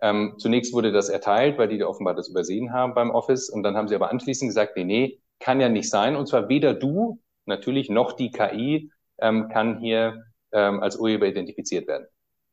Ähm, 0.00 0.34
zunächst 0.38 0.72
wurde 0.72 0.92
das 0.92 1.08
erteilt, 1.08 1.58
weil 1.58 1.68
die 1.68 1.82
offenbar 1.84 2.14
das 2.14 2.28
übersehen 2.28 2.72
haben 2.72 2.94
beim 2.94 3.10
Office. 3.10 3.48
Und 3.48 3.62
dann 3.62 3.76
haben 3.76 3.88
sie 3.88 3.94
aber 3.94 4.10
anschließend 4.10 4.48
gesagt, 4.50 4.76
nee, 4.76 4.84
nee, 4.84 5.20
kann 5.38 5.60
ja 5.60 5.68
nicht 5.68 5.90
sein. 5.90 6.16
Und 6.16 6.26
zwar 6.26 6.48
weder 6.48 6.74
du, 6.74 7.20
natürlich, 7.46 7.88
noch 7.90 8.12
die 8.12 8.30
KI 8.30 8.90
ähm, 9.18 9.48
kann 9.48 9.78
hier 9.78 10.24
ähm, 10.52 10.80
als 10.80 10.96
Urheber 10.96 11.26
identifiziert 11.26 11.86
werden. 11.86 12.06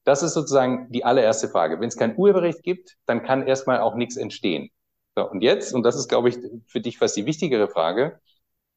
Das 0.04 0.24
ist 0.24 0.34
sozusagen 0.34 0.92
die 0.92 1.06
allererste 1.06 1.48
Frage. 1.48 1.80
Wenn 1.80 1.88
es 1.88 1.98
kein 1.98 2.18
Urheberrecht 2.18 2.64
gibt, 2.64 2.98
dann 3.06 3.24
kann 3.24 3.46
erstmal 3.46 3.80
auch 3.82 3.96
nichts 3.96 4.18
entstehen. 4.18 4.70
So, 5.16 5.30
und 5.30 5.42
jetzt, 5.42 5.74
und 5.74 5.84
das 5.84 5.96
ist, 5.96 6.08
glaube 6.08 6.30
ich, 6.30 6.38
für 6.68 6.82
dich 6.82 6.98
fast 6.98 7.18
die 7.18 7.26
wichtigere 7.26 7.68
Frage, 7.68 8.20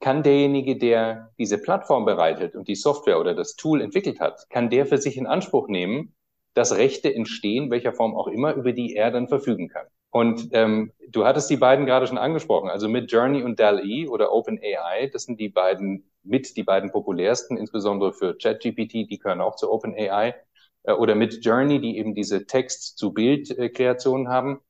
kann 0.04 0.22
derjenige, 0.22 0.76
der 0.76 1.32
diese 1.38 1.56
Plattform 1.56 2.04
bereitet 2.04 2.56
und 2.56 2.68
die 2.68 2.74
Software 2.74 3.18
oder 3.18 3.34
das 3.34 3.56
Tool 3.56 3.80
entwickelt 3.80 4.20
hat, 4.20 4.50
kann 4.50 4.68
der 4.68 4.84
für 4.84 4.98
sich 4.98 5.16
in 5.16 5.26
Anspruch 5.26 5.66
nehmen, 5.66 6.14
dass 6.52 6.76
Rechte 6.76 7.12
entstehen, 7.14 7.70
welcher 7.70 7.94
Form 7.94 8.14
auch 8.14 8.26
immer, 8.26 8.52
über 8.52 8.74
die 8.74 8.94
er 8.94 9.10
dann 9.10 9.28
verfügen 9.28 9.70
kann. 9.70 9.86
Und 10.10 10.50
ähm, 10.52 10.92
du 11.08 11.24
hattest 11.24 11.48
die 11.48 11.56
beiden 11.56 11.86
gerade 11.86 12.06
schon 12.06 12.18
angesprochen, 12.18 12.68
also 12.68 12.86
mit 12.86 13.10
Journey 13.10 13.42
und 13.42 13.58
DAL-E 13.58 14.08
oder 14.08 14.30
OpenAI, 14.30 15.08
das 15.10 15.22
sind 15.22 15.40
die 15.40 15.48
beiden 15.48 16.10
mit 16.22 16.54
die 16.58 16.64
beiden 16.64 16.92
populärsten, 16.92 17.56
insbesondere 17.56 18.12
für 18.12 18.36
ChatGPT, 18.36 19.08
die 19.10 19.18
gehören 19.18 19.40
auch 19.40 19.56
zu 19.56 19.72
OpenAI, 19.72 20.34
äh, 20.82 20.92
oder 20.92 21.14
mit 21.14 21.42
Journey, 21.42 21.80
die 21.80 21.96
eben 21.96 22.14
diese 22.14 22.44
Text-zu-Bild-Kreation 22.44 24.28
haben. 24.28 24.60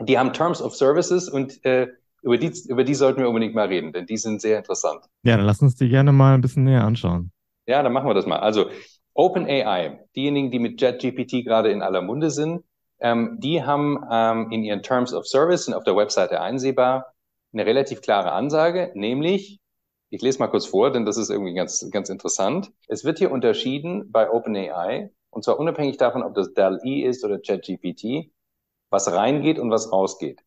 Die 0.00 0.18
haben 0.18 0.32
Terms 0.32 0.60
of 0.60 0.74
Services 0.74 1.28
und 1.28 1.64
äh, 1.64 1.86
über 2.24 2.38
die, 2.38 2.52
über 2.68 2.84
die 2.84 2.94
sollten 2.94 3.20
wir 3.20 3.28
unbedingt 3.28 3.54
mal 3.54 3.68
reden, 3.68 3.92
denn 3.92 4.06
die 4.06 4.16
sind 4.16 4.40
sehr 4.40 4.58
interessant. 4.58 5.04
Ja, 5.22 5.36
dann 5.36 5.46
lass 5.46 5.60
uns 5.60 5.76
die 5.76 5.88
gerne 5.88 6.10
mal 6.10 6.34
ein 6.34 6.40
bisschen 6.40 6.64
näher 6.64 6.82
anschauen. 6.82 7.30
Ja, 7.66 7.82
dann 7.82 7.92
machen 7.92 8.08
wir 8.08 8.14
das 8.14 8.26
mal. 8.26 8.38
Also 8.38 8.70
OpenAI, 9.12 10.00
diejenigen, 10.16 10.50
die 10.50 10.58
mit 10.58 10.80
JetGPT 10.80 11.44
gerade 11.44 11.70
in 11.70 11.82
aller 11.82 12.00
Munde 12.00 12.30
sind, 12.30 12.64
ähm, 12.98 13.38
die 13.40 13.62
haben 13.62 14.02
ähm, 14.10 14.50
in 14.50 14.64
ihren 14.64 14.82
Terms 14.82 15.12
of 15.12 15.26
Service 15.26 15.68
und 15.68 15.74
auf 15.74 15.84
der 15.84 15.96
Webseite 15.96 16.40
einsehbar 16.40 17.12
eine 17.52 17.66
relativ 17.66 18.00
klare 18.00 18.32
Ansage, 18.32 18.90
nämlich, 18.94 19.60
ich 20.10 20.22
lese 20.22 20.38
mal 20.38 20.48
kurz 20.48 20.66
vor, 20.66 20.90
denn 20.90 21.04
das 21.04 21.18
ist 21.18 21.30
irgendwie 21.30 21.54
ganz, 21.54 21.86
ganz 21.90 22.08
interessant. 22.08 22.72
Es 22.88 23.04
wird 23.04 23.18
hier 23.18 23.30
unterschieden 23.30 24.10
bei 24.10 24.30
OpenAI, 24.30 25.10
und 25.30 25.44
zwar 25.44 25.58
unabhängig 25.58 25.98
davon, 25.98 26.22
ob 26.22 26.34
das 26.34 26.54
DAL-E 26.54 27.02
ist 27.02 27.24
oder 27.24 27.38
JetGPT, 27.42 28.32
was 28.90 29.12
reingeht 29.12 29.58
und 29.58 29.70
was 29.70 29.92
rausgeht. 29.92 30.40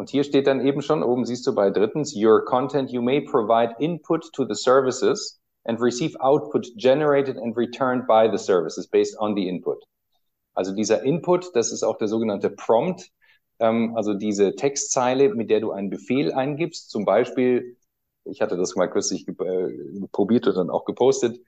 Und 0.00 0.08
hier 0.08 0.24
steht 0.24 0.46
dann 0.46 0.64
eben 0.66 0.80
schon, 0.80 1.02
oben 1.02 1.26
siehst 1.26 1.46
du 1.46 1.54
bei 1.54 1.68
drittens, 1.68 2.16
your 2.16 2.42
content, 2.42 2.90
you 2.90 3.02
may 3.02 3.20
provide 3.20 3.74
input 3.80 4.32
to 4.32 4.46
the 4.46 4.54
services 4.54 5.38
and 5.64 5.78
receive 5.78 6.18
output 6.20 6.68
generated 6.78 7.36
and 7.36 7.54
returned 7.54 8.06
by 8.06 8.26
the 8.26 8.38
services 8.38 8.88
based 8.88 9.14
on 9.18 9.36
the 9.36 9.46
input. 9.46 9.84
Also 10.54 10.74
dieser 10.74 11.02
Input, 11.02 11.54
das 11.54 11.70
ist 11.70 11.82
auch 11.82 11.98
der 11.98 12.08
sogenannte 12.08 12.48
Prompt, 12.48 13.10
ähm, 13.58 13.94
also 13.94 14.14
diese 14.14 14.54
Textzeile, 14.54 15.34
mit 15.34 15.50
der 15.50 15.60
du 15.60 15.70
einen 15.70 15.90
Befehl 15.90 16.32
eingibst. 16.32 16.88
Zum 16.88 17.04
Beispiel, 17.04 17.76
ich 18.24 18.40
hatte 18.40 18.56
das 18.56 18.74
mal 18.76 18.88
kürzlich 18.88 19.28
äh, 19.28 19.68
probiert 20.12 20.46
und 20.46 20.56
dann 20.56 20.70
auch 20.70 20.86
gepostet, 20.86 21.42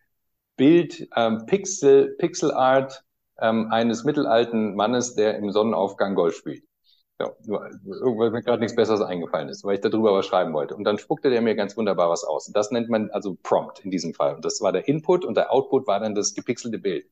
Bild, 0.59 1.09
ähm, 1.17 1.47
Pixel, 1.47 2.17
Pixel 2.19 2.53
Art 2.53 3.03
ähm, 3.41 3.69
eines 3.71 4.05
mittelalten 4.05 4.75
Mannes, 4.75 5.15
der 5.15 5.39
im 5.39 5.53
Sonnenaufgang 5.53 6.15
Golf 6.15 6.37
spielt. 6.37 6.65
Ja, 7.23 7.31
nur, 7.47 7.61
weil 8.19 8.33
mir 8.33 8.43
gerade 8.43 8.59
nichts 8.59 8.75
Besseres 8.75 9.01
eingefallen 9.01 9.49
ist, 9.49 9.63
weil 9.63 9.77
ich 9.77 9.81
darüber 9.81 10.13
was 10.13 10.27
schreiben 10.27 10.53
wollte. 10.53 10.75
Und 10.75 10.83
dann 10.83 10.99
spuckte 10.99 11.31
der 11.31 11.41
mir 11.41 11.55
ganz 11.55 11.77
wunderbar 11.77 12.11
was 12.11 12.25
aus. 12.25 12.51
Das 12.53 12.73
nennt 12.73 12.89
man 12.89 13.11
also 13.11 13.37
Prompt 13.45 13.79
in 13.85 13.93
diesem 13.93 14.13
Fall. 14.13 14.35
Und 14.35 14.45
das 14.45 14.61
war 14.61 14.73
der 14.73 14.89
Input 14.89 15.25
und 15.25 15.37
der 15.37 15.53
Output 15.53 15.87
war 15.87 16.01
dann 16.01 16.17
das 16.17 16.35
gepixelte 16.35 16.81
Bild. 16.81 17.07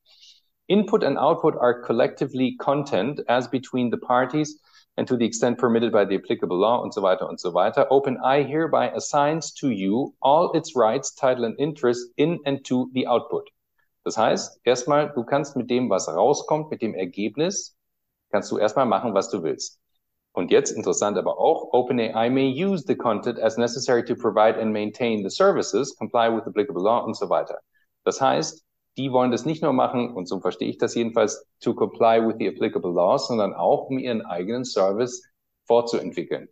Input 0.67 1.05
and 1.05 1.17
output 1.17 1.57
are 1.57 1.81
collectively 1.83 2.57
content 2.57 3.23
as 3.29 3.49
between 3.49 3.93
the 3.93 3.99
parties 3.99 4.61
and 4.97 5.07
to 5.07 5.17
the 5.17 5.25
extent 5.25 5.59
permitted 5.59 5.93
by 5.93 6.05
the 6.05 6.17
applicable 6.17 6.59
law 6.59 6.83
und 6.83 6.93
so 6.93 7.03
weiter 7.03 7.29
und 7.29 7.39
so 7.39 7.55
weiter. 7.55 7.87
OpenAI 7.93 8.45
hereby 8.45 8.91
assigns 8.93 9.55
to 9.55 9.69
you 9.69 10.13
all 10.21 10.51
its 10.57 10.75
rights, 10.75 11.15
title 11.15 11.45
and 11.45 11.57
interest 11.61 12.11
in 12.17 12.41
and 12.47 12.65
to 12.65 12.91
the 12.95 13.07
output. 13.07 13.49
Das 14.03 14.17
heißt, 14.17 14.61
erstmal, 14.65 15.13
du 15.13 15.23
kannst 15.23 15.55
mit 15.55 15.71
dem, 15.71 15.89
was 15.89 16.09
rauskommt, 16.09 16.73
mit 16.73 16.83
dem 16.83 16.95
Ergebnis, 16.95 17.77
kannst 18.31 18.51
du 18.51 18.59
erstmal 18.59 18.87
machen, 18.87 19.15
was 19.15 19.31
du 19.31 19.45
willst. 19.45 19.81
Und 20.33 20.51
jetzt 20.51 20.71
interessant 20.71 21.19
aber 21.19 21.39
auch, 21.39 21.73
OpenAI 21.73 22.31
may 22.31 22.65
use 22.65 22.85
the 22.87 22.97
content 22.97 23.39
as 23.41 23.57
necessary 23.57 24.05
to 24.05 24.15
provide 24.15 24.61
and 24.61 24.73
maintain 24.73 25.23
the 25.23 25.31
services, 25.31 25.97
comply 25.97 26.29
with 26.35 26.47
applicable 26.47 26.83
law 26.83 27.05
und 27.05 27.17
so 27.17 27.29
weiter. 27.29 27.61
Das 28.05 28.21
heißt, 28.21 28.65
die 28.97 29.13
wollen 29.13 29.31
das 29.31 29.45
nicht 29.45 29.63
nur 29.63 29.73
machen, 29.73 30.15
und 30.15 30.27
so 30.27 30.41
verstehe 30.41 30.69
ich 30.69 30.79
das 30.79 30.95
jedenfalls, 30.95 31.47
to 31.61 31.75
comply 31.75 32.25
with 32.25 32.37
the 32.39 32.49
applicable 32.49 32.93
laws, 32.93 33.27
sondern 33.29 33.55
auch, 33.55 33.89
um 33.89 33.99
ihren 33.99 34.23
eigenen 34.23 34.65
Service 34.65 35.23
fortzuentwickeln. 35.67 36.49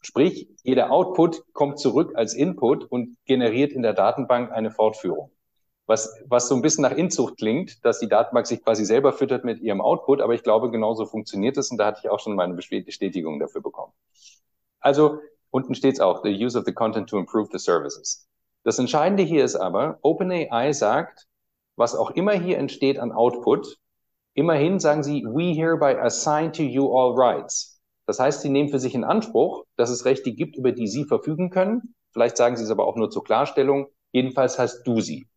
Sprich, 0.00 0.48
jeder 0.62 0.90
Output 0.90 1.42
kommt 1.52 1.78
zurück 1.78 2.12
als 2.16 2.34
Input 2.34 2.84
und 2.84 3.16
generiert 3.26 3.72
in 3.72 3.82
der 3.82 3.92
Datenbank 3.92 4.50
eine 4.50 4.70
Fortführung 4.70 5.30
was, 5.90 6.22
was 6.28 6.46
so 6.46 6.54
ein 6.54 6.62
bisschen 6.62 6.82
nach 6.82 6.92
Inzucht 6.92 7.36
klingt, 7.36 7.84
dass 7.84 7.98
die 7.98 8.08
Datenbank 8.08 8.46
sich 8.46 8.62
quasi 8.62 8.84
selber 8.84 9.12
füttert 9.12 9.44
mit 9.44 9.60
ihrem 9.60 9.80
Output, 9.80 10.20
aber 10.20 10.34
ich 10.34 10.44
glaube, 10.44 10.70
genauso 10.70 11.04
funktioniert 11.04 11.56
es 11.56 11.72
und 11.72 11.78
da 11.78 11.86
hatte 11.86 12.02
ich 12.04 12.08
auch 12.08 12.20
schon 12.20 12.36
meine 12.36 12.54
Bestätigung 12.54 13.40
dafür 13.40 13.60
bekommen. 13.60 13.92
Also, 14.78 15.18
unten 15.50 15.74
steht 15.74 15.94
es 15.94 16.00
auch, 16.00 16.22
the 16.22 16.30
use 16.30 16.56
of 16.56 16.64
the 16.64 16.72
content 16.72 17.10
to 17.10 17.18
improve 17.18 17.48
the 17.50 17.58
services. 17.58 18.28
Das 18.62 18.78
Entscheidende 18.78 19.24
hier 19.24 19.44
ist 19.44 19.56
aber, 19.56 19.98
OpenAI 20.02 20.72
sagt, 20.72 21.26
was 21.74 21.96
auch 21.96 22.12
immer 22.12 22.34
hier 22.34 22.58
entsteht 22.58 23.00
an 23.00 23.10
Output, 23.10 23.76
immerhin 24.34 24.78
sagen 24.78 25.02
sie, 25.02 25.24
we 25.24 25.54
hereby 25.54 25.98
assign 25.98 26.52
to 26.52 26.62
you 26.62 26.88
all 26.96 27.14
rights. 27.16 27.80
Das 28.06 28.20
heißt, 28.20 28.42
sie 28.42 28.48
nehmen 28.48 28.68
für 28.68 28.78
sich 28.78 28.94
in 28.94 29.02
Anspruch, 29.02 29.64
dass 29.74 29.90
es 29.90 30.04
Rechte 30.04 30.32
gibt, 30.32 30.56
über 30.56 30.70
die 30.70 30.86
sie 30.86 31.04
verfügen 31.04 31.50
können. 31.50 31.96
Vielleicht 32.12 32.36
sagen 32.36 32.56
sie 32.56 32.62
es 32.62 32.70
aber 32.70 32.86
auch 32.86 32.94
nur 32.94 33.10
zur 33.10 33.24
Klarstellung. 33.24 33.88
Jedenfalls 34.12 34.56
hast 34.56 34.84
du 34.84 35.00
sie. 35.00 35.29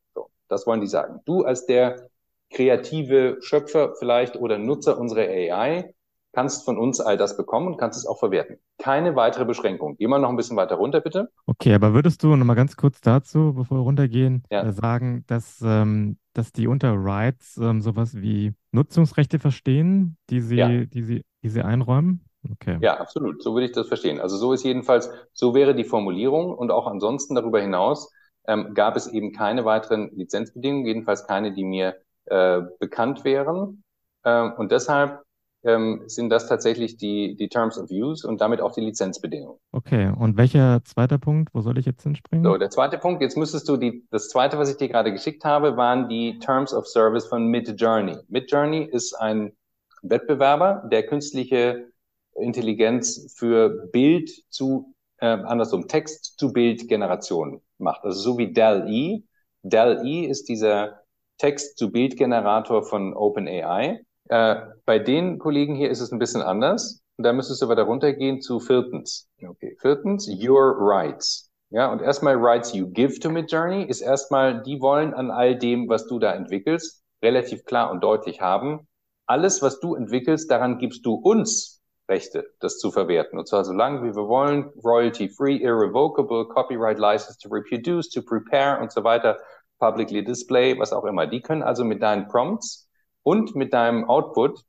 Das 0.47 0.67
wollen 0.67 0.81
die 0.81 0.87
sagen. 0.87 1.19
Du 1.25 1.43
als 1.43 1.65
der 1.65 2.09
kreative 2.49 3.37
Schöpfer 3.41 3.93
vielleicht 3.97 4.35
oder 4.35 4.57
Nutzer 4.57 4.99
unserer 4.99 5.21
AI 5.21 5.93
kannst 6.33 6.65
von 6.65 6.77
uns 6.77 6.99
all 6.99 7.15
das 7.15 7.37
bekommen 7.37 7.67
und 7.67 7.77
kannst 7.77 7.97
es 7.97 8.07
auch 8.07 8.19
verwerten. 8.19 8.57
Keine 8.79 9.15
weitere 9.15 9.45
Beschränkung. 9.45 9.95
Geh 9.97 10.07
mal 10.07 10.19
noch 10.19 10.29
ein 10.29 10.35
bisschen 10.35 10.57
weiter 10.57 10.75
runter, 10.75 10.99
bitte. 10.99 11.29
Okay, 11.45 11.73
aber 11.73 11.93
würdest 11.93 12.23
du 12.23 12.35
noch 12.35 12.45
mal 12.45 12.55
ganz 12.55 12.75
kurz 12.75 13.01
dazu, 13.01 13.53
bevor 13.53 13.77
wir 13.77 13.83
runtergehen, 13.83 14.43
ja. 14.51 14.63
äh, 14.63 14.71
sagen, 14.73 15.23
dass, 15.27 15.61
ähm, 15.63 16.17
dass 16.33 16.51
die 16.51 16.67
unter 16.67 16.93
Rights 16.95 17.57
ähm, 17.57 17.81
sowas 17.81 18.15
wie 18.15 18.53
Nutzungsrechte 18.71 19.37
verstehen, 19.37 20.17
die 20.31 20.41
sie, 20.41 20.57
ja. 20.57 20.67
die 20.67 21.03
sie, 21.03 21.23
die 21.43 21.49
sie 21.49 21.61
einräumen? 21.61 22.25
Okay. 22.51 22.77
Ja, 22.81 22.99
absolut. 22.99 23.41
So 23.41 23.53
würde 23.53 23.67
ich 23.67 23.71
das 23.71 23.87
verstehen. 23.87 24.19
Also 24.19 24.35
so 24.35 24.53
ist 24.53 24.63
jedenfalls, 24.63 25.09
so 25.33 25.53
wäre 25.53 25.75
die 25.75 25.85
Formulierung 25.85 26.53
und 26.53 26.71
auch 26.71 26.87
ansonsten 26.87 27.35
darüber 27.35 27.61
hinaus 27.61 28.11
ähm, 28.47 28.73
gab 28.73 28.95
es 28.95 29.07
eben 29.07 29.33
keine 29.33 29.65
weiteren 29.65 30.11
Lizenzbedingungen, 30.15 30.85
jedenfalls 30.85 31.25
keine, 31.25 31.53
die 31.53 31.63
mir 31.63 31.95
äh, 32.25 32.61
bekannt 32.79 33.23
wären. 33.23 33.83
Ähm, 34.25 34.53
und 34.57 34.71
deshalb 34.71 35.23
ähm, 35.63 36.03
sind 36.07 36.29
das 36.29 36.47
tatsächlich 36.47 36.97
die, 36.97 37.35
die 37.35 37.47
Terms 37.47 37.77
of 37.77 37.89
Use 37.89 38.27
und 38.27 38.41
damit 38.41 38.61
auch 38.61 38.73
die 38.73 38.81
Lizenzbedingungen. 38.81 39.59
Okay, 39.71 40.11
und 40.17 40.37
welcher 40.37 40.83
zweite 40.83 41.19
Punkt, 41.19 41.53
wo 41.53 41.61
soll 41.61 41.77
ich 41.77 41.85
jetzt 41.85 42.03
hinspringen? 42.03 42.43
So, 42.43 42.57
der 42.57 42.69
zweite 42.69 42.97
Punkt, 42.97 43.21
jetzt 43.21 43.37
müsstest 43.37 43.67
du 43.69 43.77
die, 43.77 44.05
das 44.11 44.29
zweite, 44.29 44.57
was 44.57 44.69
ich 44.69 44.77
dir 44.77 44.89
gerade 44.89 45.11
geschickt 45.11 45.45
habe, 45.45 45.77
waren 45.77 46.09
die 46.09 46.39
Terms 46.39 46.73
of 46.73 46.87
Service 46.87 47.25
von 47.25 47.47
Midjourney. 47.47 48.17
Midjourney 48.27 48.83
ist 48.83 49.13
ein 49.13 49.53
Wettbewerber, 50.01 50.87
der 50.91 51.05
künstliche 51.05 51.87
Intelligenz 52.35 53.33
für 53.37 53.87
Bild 53.91 54.29
zu, 54.49 54.93
äh, 55.17 55.27
andersrum, 55.27 55.87
Text 55.87 56.37
zu 56.37 56.51
Bild 56.51 56.89
Generation 56.89 57.61
macht. 57.83 58.03
Also 58.03 58.19
so 58.19 58.37
wie 58.37 58.53
DAL-E. 58.53 59.23
DAL-E 59.63 60.25
ist 60.25 60.49
dieser 60.49 61.01
Text-zu-Bild-Generator 61.37 62.83
von 62.83 63.13
OpenAI. 63.13 64.01
Äh, 64.29 64.55
bei 64.85 64.99
den 64.99 65.39
Kollegen 65.39 65.75
hier 65.75 65.89
ist 65.89 65.99
es 65.99 66.11
ein 66.11 66.19
bisschen 66.19 66.41
anders. 66.41 67.01
Und 67.17 67.25
da 67.25 67.33
müsstest 67.33 67.61
du 67.61 67.65
aber 67.65 67.75
darunter 67.75 68.13
gehen 68.13 68.41
zu 68.41 68.59
viertens. 68.59 69.29
Okay. 69.45 69.77
Viertens, 69.79 70.27
your 70.27 70.75
rights. 70.79 71.49
Ja, 71.69 71.91
und 71.91 72.01
erstmal 72.01 72.35
rights 72.35 72.73
you 72.73 72.87
give 72.87 73.19
to 73.19 73.29
Midjourney 73.29 73.83
ist 73.83 74.01
erstmal, 74.01 74.61
die 74.61 74.79
wollen 74.79 75.13
an 75.13 75.31
all 75.31 75.57
dem, 75.57 75.89
was 75.89 76.07
du 76.07 76.19
da 76.19 76.33
entwickelst, 76.33 77.03
relativ 77.23 77.65
klar 77.65 77.89
und 77.91 78.03
deutlich 78.03 78.41
haben. 78.41 78.87
Alles, 79.25 79.61
was 79.61 79.79
du 79.79 79.95
entwickelst, 79.95 80.51
daran 80.51 80.77
gibst 80.77 81.05
du 81.05 81.15
uns 81.15 81.72
Rechte, 82.09 82.51
das 82.59 82.79
zu 82.79 82.91
verwerten. 82.91 83.39
Und 83.39 83.47
zwar 83.47 83.63
so 83.63 83.73
lange 83.73 84.03
wie 84.03 84.15
wir 84.15 84.27
wollen, 84.27 84.71
royalty-free, 84.83 85.57
irrevocable, 85.57 86.47
copyright 86.47 86.99
license 86.99 87.37
to 87.39 87.49
reproduce, 87.49 88.09
to 88.09 88.21
prepare 88.21 88.81
und 88.81 88.91
so 88.91 89.03
weiter, 89.03 89.39
publicly 89.79 90.23
display, 90.23 90.77
was 90.77 90.93
auch 90.93 91.05
immer. 91.05 91.27
Die 91.27 91.41
können 91.41 91.63
also 91.63 91.83
mit 91.83 92.01
deinen 92.01 92.27
Prompts 92.27 92.89
und 93.23 93.55
mit 93.55 93.73
deinem 93.73 94.09
Output 94.09 94.63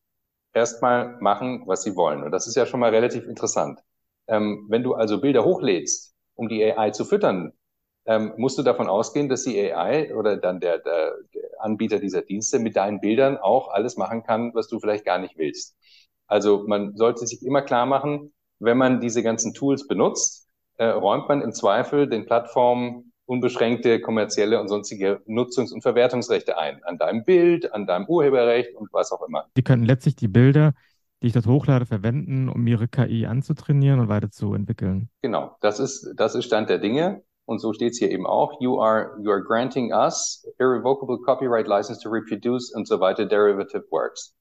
erstmal 0.53 1.17
machen, 1.21 1.65
was 1.67 1.83
sie 1.83 1.97
wollen. 1.97 2.23
Und 2.23 2.31
das 2.31 2.47
ist 2.47 2.55
ja 2.57 2.67
schon 2.67 2.81
mal 2.81 2.91
relativ 2.91 3.27
interessant. 3.27 3.81
Ähm, 4.29 4.67
wenn 4.71 4.83
du 4.83 4.95
also 4.95 5.21
Bilder 5.21 5.45
hochlädst, 5.45 6.15
um 6.37 6.49
die 6.49 6.65
AI 6.65 6.91
zu 6.91 7.05
füttern, 7.05 7.53
ähm, 8.07 8.33
musst 8.37 8.59
du 8.59 8.63
davon 8.63 8.89
ausgehen, 8.89 9.29
dass 9.29 9.45
die 9.45 9.61
AI 9.73 10.15
oder 10.15 10.37
dann 10.37 10.61
der, 10.61 10.79
der, 10.79 11.15
der 11.35 11.43
Anbieter 11.59 11.99
dieser 11.99 12.23
Dienste 12.23 12.59
mit 12.59 12.77
deinen 12.77 13.01
Bildern 13.01 13.39
auch 13.39 13.69
alles 13.69 13.97
machen 13.97 14.23
kann, 14.23 14.55
was 14.55 14.69
du 14.69 14.79
vielleicht 14.79 15.05
gar 15.05 15.19
nicht 15.19 15.39
willst. 15.39 15.77
Also 16.27 16.65
man 16.67 16.97
sollte 16.97 17.27
sich 17.27 17.43
immer 17.45 17.63
klar 17.63 17.87
machen, 17.87 18.33
wenn 18.59 18.79
man 18.79 19.01
diese 19.01 19.23
ganzen 19.23 19.55
Tools 19.55 19.87
benutzt, 19.87 20.47
äh, 20.77 20.87
räumt 20.87 21.29
man 21.29 21.43
im 21.43 21.53
Zweifel 21.53 22.09
den 22.09 22.27
Plattformen 22.27 23.13
unbeschränkte 23.27 24.01
kommerzielle 24.01 24.61
und 24.61 24.69
sonstige 24.69 25.23
Nutzungs- 25.27 25.73
und 25.73 25.83
Verwertungsrechte 25.83 26.59
ein. 26.59 26.83
An 26.85 26.99
deinem 26.99 27.25
Bild, 27.25 27.73
an 27.73 27.87
deinem 27.87 28.07
Urheberrecht 28.07 28.75
und 28.75 28.93
was 28.93 29.13
auch 29.13 29.27
immer. 29.27 29.47
Die 29.57 29.63
können 29.63 29.85
letztlich 29.85 30.17
die 30.17 30.29
Bilder, 30.29 30.75
die 31.23 31.29
ich 31.29 31.33
dort 31.33 31.47
hochlade, 31.47 31.87
verwenden, 31.87 32.49
um 32.49 32.67
ihre 32.67 32.89
KI 32.89 33.27
anzutrainieren 33.27 34.01
und 34.01 34.09
weiterzuentwickeln. 34.09 35.09
Genau, 35.23 35.57
das 35.61 35.81
ist, 35.81 36.13
das 36.17 36.35
ist 36.35 36.45
Stand 36.45 36.69
der 36.69 36.79
Dinge. 36.79 37.23
Und 37.47 37.59
so 37.61 37.73
steht 37.75 37.93
es 37.93 37.99
hier 37.99 38.11
eben 38.11 38.27
auch. 38.27 38.61
You 38.61 38.81
are, 38.81 39.19
you 39.23 39.31
are 39.31 39.43
granting 39.43 39.93
us 39.93 40.47
irrevocable 40.59 41.19
copyright 41.19 41.67
license 41.67 42.01
to 42.03 42.09
reproduce 42.09 42.75
und 42.75 42.89
so 42.89 43.01
weiter 43.01 43.27
derivative 43.27 43.85
works. 43.91 44.35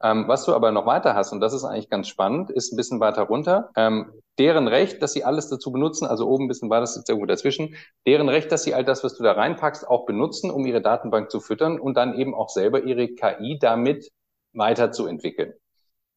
Ähm, 0.00 0.28
was 0.28 0.44
du 0.44 0.54
aber 0.54 0.70
noch 0.70 0.86
weiter 0.86 1.14
hast, 1.14 1.32
und 1.32 1.40
das 1.40 1.52
ist 1.52 1.64
eigentlich 1.64 1.90
ganz 1.90 2.06
spannend, 2.08 2.50
ist 2.50 2.72
ein 2.72 2.76
bisschen 2.76 3.00
weiter 3.00 3.22
runter, 3.22 3.70
ähm, 3.76 4.12
deren 4.38 4.68
Recht, 4.68 5.02
dass 5.02 5.12
sie 5.12 5.24
alles 5.24 5.48
dazu 5.48 5.72
benutzen, 5.72 6.06
also 6.06 6.28
oben 6.28 6.44
ein 6.44 6.48
bisschen 6.48 6.70
war 6.70 6.80
das 6.80 6.94
jetzt 6.94 7.08
irgendwo 7.08 7.26
dazwischen, 7.26 7.74
deren 8.06 8.28
Recht, 8.28 8.52
dass 8.52 8.62
sie 8.62 8.74
all 8.74 8.84
das, 8.84 9.02
was 9.02 9.16
du 9.16 9.24
da 9.24 9.32
reinpackst, 9.32 9.88
auch 9.88 10.06
benutzen, 10.06 10.50
um 10.50 10.64
ihre 10.66 10.80
Datenbank 10.80 11.30
zu 11.30 11.40
füttern 11.40 11.80
und 11.80 11.96
dann 11.96 12.14
eben 12.14 12.34
auch 12.34 12.48
selber 12.48 12.84
ihre 12.84 13.08
KI 13.08 13.58
damit 13.60 14.08
weiterzuentwickeln. 14.52 15.54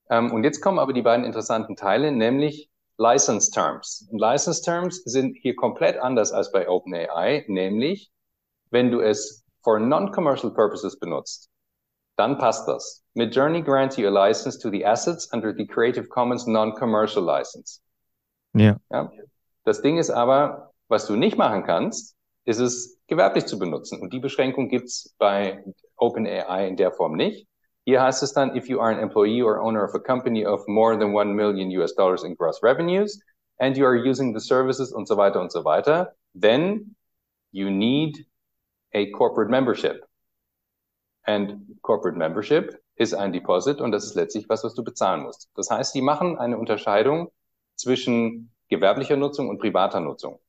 Ähm, 0.09 0.31
und 0.31 0.43
jetzt 0.43 0.61
kommen 0.61 0.77
aber 0.77 0.93
die 0.93 1.01
beiden 1.01 1.25
interessanten 1.25 1.75
Teile, 1.75 2.11
nämlich 2.11 2.69
License 2.97 3.49
Terms. 3.49 4.07
Und 4.11 4.19
License 4.19 4.61
Terms 4.61 5.03
sind 5.05 5.35
hier 5.41 5.55
komplett 5.55 5.97
anders 5.97 6.31
als 6.31 6.51
bei 6.51 6.69
OpenAI, 6.69 7.45
nämlich 7.47 8.11
wenn 8.69 8.91
du 8.91 8.99
es 8.99 9.43
for 9.63 9.79
non-commercial 9.79 10.53
purposes 10.53 10.99
benutzt, 10.99 11.49
dann 12.15 12.37
passt 12.37 12.67
das. 12.67 13.00
Midjourney 13.17 13.63
grants 13.63 13.97
you 13.97 14.07
a 14.07 14.11
license 14.11 14.57
to 14.59 14.69
the 14.69 14.85
assets 14.85 15.27
under 15.33 15.53
the 15.53 15.65
Creative 15.65 16.07
Commons 16.09 16.47
Non-Commercial 16.47 17.23
License. 17.23 17.81
Ja. 18.53 18.77
ja. 18.89 19.11
Das 19.65 19.81
Ding 19.81 19.97
ist 19.97 20.09
aber, 20.09 20.73
was 20.87 21.07
du 21.07 21.15
nicht 21.15 21.37
machen 21.37 21.63
kannst, 21.63 22.15
ist 22.45 22.59
es 22.59 22.97
gewerblich 23.07 23.45
zu 23.45 23.59
benutzen. 23.59 24.01
Und 24.01 24.13
die 24.13 24.19
Beschränkung 24.19 24.69
gibt's 24.69 25.13
bei 25.17 25.63
OpenAI 25.97 26.67
in 26.67 26.77
der 26.77 26.91
Form 26.91 27.15
nicht. 27.15 27.47
Hier 27.85 28.01
heißt 28.01 28.23
es 28.23 28.33
dann, 28.33 28.55
if 28.55 28.67
you 28.67 28.79
are 28.79 28.91
an 28.91 28.99
employee 28.99 29.41
or 29.41 29.59
owner 29.59 29.83
of 29.83 29.93
a 29.95 29.99
company 29.99 30.45
of 30.45 30.65
more 30.67 30.97
than 30.97 31.13
one 31.13 31.33
million 31.33 31.69
US 31.81 31.93
dollars 31.93 32.23
in 32.23 32.35
gross 32.35 32.61
revenues 32.63 33.19
and 33.59 33.75
you 33.75 33.85
are 33.85 33.95
using 33.95 34.33
the 34.33 34.39
services 34.39 34.91
und 34.91 35.07
so 35.07 35.17
weiter 35.17 35.39
und 35.41 35.51
so 35.51 35.63
weiter, 35.63 36.15
then 36.39 36.95
you 37.51 37.69
need 37.69 38.25
a 38.93 39.09
corporate 39.11 39.49
membership. 39.49 40.05
And 41.25 41.77
corporate 41.81 42.17
membership 42.17 42.81
ist 43.01 43.13
ein 43.15 43.33
Deposit 43.33 43.81
und 43.81 43.91
das 43.91 44.05
ist 44.05 44.15
letztlich 44.15 44.47
was, 44.47 44.63
was 44.63 44.75
du 44.75 44.83
bezahlen 44.83 45.23
musst. 45.23 45.49
Das 45.55 45.69
heißt, 45.69 45.95
die 45.95 46.01
machen 46.01 46.37
eine 46.37 46.57
Unterscheidung 46.57 47.31
zwischen 47.75 48.53
gewerblicher 48.69 49.17
Nutzung 49.17 49.49
und 49.49 49.59
privater 49.59 49.99
Nutzung. 49.99 50.39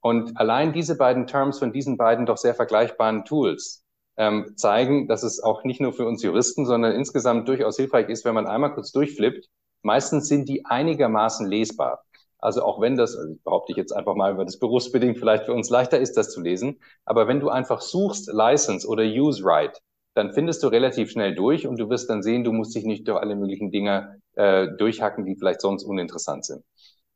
Und 0.00 0.36
allein 0.36 0.74
diese 0.74 0.96
beiden 0.98 1.26
Terms 1.26 1.58
von 1.58 1.72
diesen 1.72 1.96
beiden 1.96 2.26
doch 2.26 2.36
sehr 2.36 2.54
vergleichbaren 2.54 3.24
Tools 3.24 3.84
ähm, 4.18 4.52
zeigen, 4.56 5.08
dass 5.08 5.22
es 5.22 5.42
auch 5.42 5.64
nicht 5.64 5.80
nur 5.80 5.94
für 5.94 6.06
uns 6.06 6.22
Juristen, 6.22 6.66
sondern 6.66 6.92
insgesamt 6.92 7.48
durchaus 7.48 7.76
hilfreich 7.76 8.10
ist, 8.10 8.26
wenn 8.26 8.34
man 8.34 8.46
einmal 8.46 8.74
kurz 8.74 8.92
durchflippt. 8.92 9.48
Meistens 9.82 10.28
sind 10.28 10.48
die 10.48 10.66
einigermaßen 10.66 11.46
lesbar. 11.48 12.04
Also 12.38 12.62
auch 12.62 12.82
wenn 12.82 12.96
das, 12.96 13.16
also 13.16 13.34
behaupte 13.42 13.72
ich 13.72 13.78
jetzt 13.78 13.92
einfach 13.92 14.14
mal, 14.14 14.36
weil 14.36 14.44
das 14.44 14.58
berufsbedingt 14.58 15.18
vielleicht 15.18 15.46
für 15.46 15.54
uns 15.54 15.70
leichter 15.70 15.98
ist, 15.98 16.18
das 16.18 16.30
zu 16.30 16.42
lesen. 16.42 16.78
Aber 17.06 17.26
wenn 17.26 17.40
du 17.40 17.48
einfach 17.48 17.80
suchst 17.80 18.30
License 18.30 18.86
oder 18.86 19.04
Use 19.04 19.42
Right, 19.42 19.80
dann 20.14 20.32
findest 20.32 20.62
du 20.62 20.68
relativ 20.68 21.10
schnell 21.10 21.34
durch 21.34 21.66
und 21.66 21.78
du 21.78 21.90
wirst 21.90 22.08
dann 22.08 22.22
sehen, 22.22 22.44
du 22.44 22.52
musst 22.52 22.74
dich 22.74 22.84
nicht 22.84 23.06
durch 23.08 23.20
alle 23.20 23.36
möglichen 23.36 23.70
Dinge 23.70 24.20
äh, 24.34 24.68
durchhacken, 24.78 25.26
die 25.26 25.36
vielleicht 25.36 25.60
sonst 25.60 25.84
uninteressant 25.84 26.44
sind. 26.44 26.64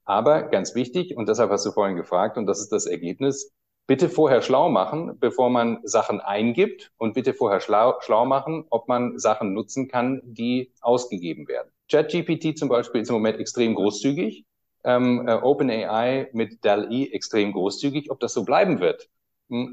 Aber 0.04 0.42
ganz 0.42 0.74
wichtig, 0.74 1.16
und 1.16 1.28
deshalb 1.28 1.50
hast 1.50 1.66
du 1.66 1.70
vorhin 1.70 1.96
gefragt, 1.96 2.38
und 2.38 2.46
das 2.46 2.60
ist 2.60 2.72
das 2.72 2.86
Ergebnis, 2.86 3.52
bitte 3.86 4.08
vorher 4.08 4.42
schlau 4.42 4.68
machen, 4.68 5.18
bevor 5.18 5.50
man 5.50 5.80
Sachen 5.84 6.20
eingibt 6.20 6.92
und 6.98 7.14
bitte 7.14 7.34
vorher 7.34 7.60
schlau, 7.60 7.94
schlau 8.00 8.24
machen, 8.26 8.64
ob 8.70 8.88
man 8.88 9.18
Sachen 9.18 9.54
nutzen 9.54 9.88
kann, 9.88 10.20
die 10.24 10.72
ausgegeben 10.80 11.48
werden. 11.48 11.70
ChatGPT 11.90 12.56
zum 12.58 12.68
Beispiel 12.68 13.00
ist 13.00 13.08
im 13.08 13.14
Moment 13.14 13.38
extrem 13.38 13.74
großzügig, 13.74 14.44
ähm, 14.84 15.26
äh, 15.26 15.34
OpenAI 15.34 16.28
mit 16.32 16.64
DAL-E 16.64 17.10
extrem 17.12 17.52
großzügig. 17.52 18.10
Ob 18.10 18.20
das 18.20 18.34
so 18.34 18.44
bleiben 18.44 18.80
wird, 18.80 19.08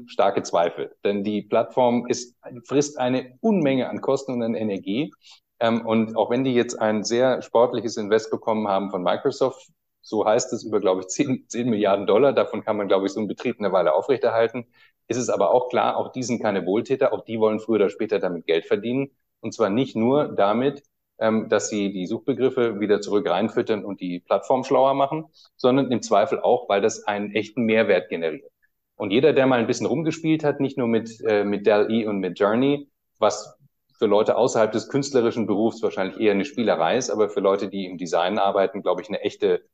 starke 0.06 0.42
Zweifel. 0.42 0.94
Denn 1.04 1.24
die 1.24 1.42
Plattform 1.42 2.06
ist, 2.06 2.36
frisst 2.66 2.98
eine 2.98 3.36
Unmenge 3.40 3.88
an 3.88 4.00
Kosten 4.00 4.32
und 4.32 4.42
an 4.42 4.54
Energie. 4.54 5.12
Ähm, 5.60 5.86
und 5.86 6.16
auch 6.16 6.30
wenn 6.30 6.44
die 6.44 6.54
jetzt 6.54 6.80
ein 6.80 7.04
sehr 7.04 7.42
sportliches 7.42 7.96
Invest 7.96 8.30
bekommen 8.30 8.68
haben 8.68 8.90
von 8.90 9.02
Microsoft, 9.02 9.70
so 10.02 10.24
heißt 10.24 10.52
es, 10.52 10.64
über, 10.64 10.80
glaube 10.80 11.02
ich, 11.02 11.08
10, 11.08 11.46
10 11.48 11.68
Milliarden 11.70 12.06
Dollar. 12.06 12.32
Davon 12.32 12.64
kann 12.64 12.76
man, 12.76 12.88
glaube 12.88 13.06
ich, 13.06 13.12
so 13.12 13.20
einen 13.20 13.28
Betrieb 13.28 13.56
eine 13.58 13.72
Weile 13.72 13.94
aufrechterhalten. 13.94 14.66
Ist 15.08 15.18
es 15.18 15.28
aber 15.30 15.50
auch 15.52 15.68
klar, 15.68 15.96
auch 15.96 16.12
die 16.12 16.22
sind 16.22 16.42
keine 16.42 16.66
Wohltäter, 16.66 17.12
auch 17.12 17.24
die 17.24 17.38
wollen 17.38 17.60
früher 17.60 17.76
oder 17.76 17.90
später 17.90 18.18
damit 18.18 18.46
Geld 18.46 18.66
verdienen. 18.66 19.10
Und 19.40 19.52
zwar 19.54 19.70
nicht 19.70 19.94
nur 19.96 20.28
damit, 20.34 20.82
ähm, 21.18 21.48
dass 21.48 21.68
sie 21.68 21.92
die 21.92 22.06
Suchbegriffe 22.06 22.80
wieder 22.80 23.00
zurück 23.00 23.28
reinfüttern 23.28 23.84
und 23.84 24.00
die 24.00 24.20
Plattform 24.20 24.64
schlauer 24.64 24.94
machen, 24.94 25.26
sondern 25.56 25.90
im 25.92 26.02
Zweifel 26.02 26.40
auch, 26.40 26.68
weil 26.68 26.80
das 26.80 27.04
einen 27.04 27.32
echten 27.32 27.64
Mehrwert 27.64 28.08
generiert. 28.08 28.50
Und 28.96 29.10
jeder, 29.10 29.32
der 29.32 29.46
mal 29.46 29.58
ein 29.58 29.66
bisschen 29.66 29.86
rumgespielt 29.86 30.42
hat, 30.42 30.60
nicht 30.60 30.78
nur 30.78 30.88
mit, 30.88 31.20
äh, 31.26 31.44
mit 31.44 31.66
Dell-E 31.66 32.06
und 32.06 32.18
mit 32.18 32.38
Journey, 32.38 32.88
was 33.18 33.56
für 33.98 34.06
Leute 34.06 34.36
außerhalb 34.36 34.72
des 34.72 34.88
künstlerischen 34.88 35.46
Berufs 35.46 35.82
wahrscheinlich 35.82 36.18
eher 36.18 36.32
eine 36.32 36.44
Spielerei 36.44 36.96
ist, 36.96 37.10
aber 37.10 37.28
für 37.28 37.40
Leute, 37.40 37.68
die 37.68 37.86
im 37.86 37.98
Design 37.98 38.38
arbeiten, 38.38 38.82
glaube 38.82 39.02
ich, 39.02 39.08
eine 39.08 39.20
echte 39.20 39.64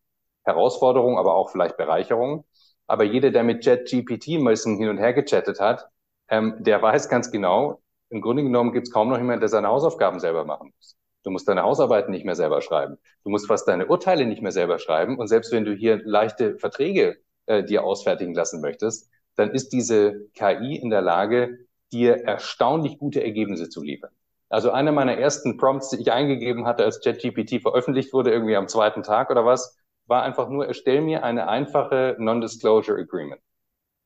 Herausforderung, 0.45 1.19
aber 1.19 1.35
auch 1.35 1.51
vielleicht 1.51 1.77
Bereicherung. 1.77 2.45
Aber 2.87 3.05
jeder, 3.05 3.31
der 3.31 3.45
mit 3.45 3.65
ChatGPT 3.65 4.29
ein 4.39 4.45
bisschen 4.45 4.77
hin 4.77 4.89
und 4.89 4.99
her 4.99 5.13
gechattet 5.13 5.61
hat, 5.61 5.87
ähm, 6.29 6.57
der 6.61 6.83
weiß 6.83 7.09
ganz 7.09 7.31
genau, 7.31 7.81
im 8.11 8.21
Grunde 8.21 8.43
genommen 8.43 8.73
gibt 8.73 8.89
es 8.89 8.93
kaum 8.93 9.09
noch 9.09 9.19
jemanden, 9.19 9.41
der 9.41 9.49
seine 9.49 9.69
Hausaufgaben 9.69 10.21
selber 10.21 10.45
machen 10.45 10.73
muss. 10.77 10.97
Du 11.25 11.31
musst 11.31 11.49
deine 11.49 11.63
Hausarbeiten 11.63 12.11
nicht 12.11 12.25
mehr 12.25 12.35
selber 12.35 12.61
schreiben. 12.61 12.99
Du 13.25 13.31
musst 13.31 13.47
fast 13.47 13.69
deine 13.69 13.87
Urteile 13.87 14.27
nicht 14.27 14.43
mehr 14.43 14.53
selber 14.53 14.79
schreiben. 14.79 15.19
Und 15.19 15.29
selbst 15.29 15.53
wenn 15.53 15.65
du 15.65 15.73
hier 15.73 16.01
leichte 16.05 16.59
Verträge 16.59 17.19
äh, 17.47 17.63
dir 17.63 17.85
ausfertigen 17.85 18.35
lassen 18.35 18.61
möchtest, 18.61 19.09
dann 19.37 19.51
ist 19.51 19.71
diese 19.71 20.29
KI 20.35 20.77
in 20.77 20.90
der 20.90 21.03
Lage, 21.03 21.59
dir 21.92 22.25
erstaunlich 22.25 22.99
gute 22.99 23.23
Ergebnisse 23.23 23.68
zu 23.68 23.83
liefern. 23.83 24.11
Also 24.49 24.71
einer 24.71 24.92
meiner 24.92 25.16
ersten 25.16 25.57
Prompts, 25.57 25.90
die 25.90 26.01
ich 26.01 26.12
eingegeben 26.12 26.66
hatte, 26.66 26.85
als 26.85 27.01
ChatGPT 27.01 27.62
veröffentlicht 27.62 28.12
wurde, 28.12 28.31
irgendwie 28.31 28.57
am 28.57 28.68
zweiten 28.68 29.03
Tag 29.03 29.31
oder 29.31 29.47
was, 29.47 29.79
war 30.07 30.23
einfach 30.23 30.49
nur, 30.49 30.66
erstell 30.66 31.01
mir 31.01 31.25
eine 31.25 31.49
einfache 31.49 32.16
Non-Disclosure 32.18 33.01
Agreement. 33.01 33.40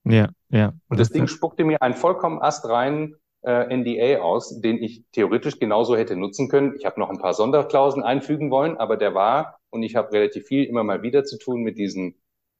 Ja, 0.04 0.28
ja. 0.50 0.72
Und 0.88 1.00
das, 1.00 1.08
das 1.08 1.10
Ding 1.10 1.26
spuckte 1.26 1.64
mir 1.64 1.82
einen 1.82 1.94
vollkommen 1.94 2.40
astreinen 2.40 3.16
äh, 3.42 3.76
NDA 3.76 4.20
aus, 4.22 4.60
den 4.60 4.82
ich 4.82 5.04
theoretisch 5.12 5.58
genauso 5.58 5.96
hätte 5.96 6.16
nutzen 6.16 6.48
können. 6.48 6.74
Ich 6.78 6.84
habe 6.84 7.00
noch 7.00 7.10
ein 7.10 7.18
paar 7.18 7.34
Sonderklauseln 7.34 8.04
einfügen 8.04 8.50
wollen, 8.50 8.76
aber 8.76 8.96
der 8.96 9.14
war, 9.14 9.58
und 9.70 9.82
ich 9.82 9.96
habe 9.96 10.12
relativ 10.12 10.46
viel 10.46 10.64
immer 10.64 10.84
mal 10.84 11.02
wieder 11.02 11.24
zu 11.24 11.38
tun 11.38 11.62
mit 11.62 11.78
diesen, 11.78 12.16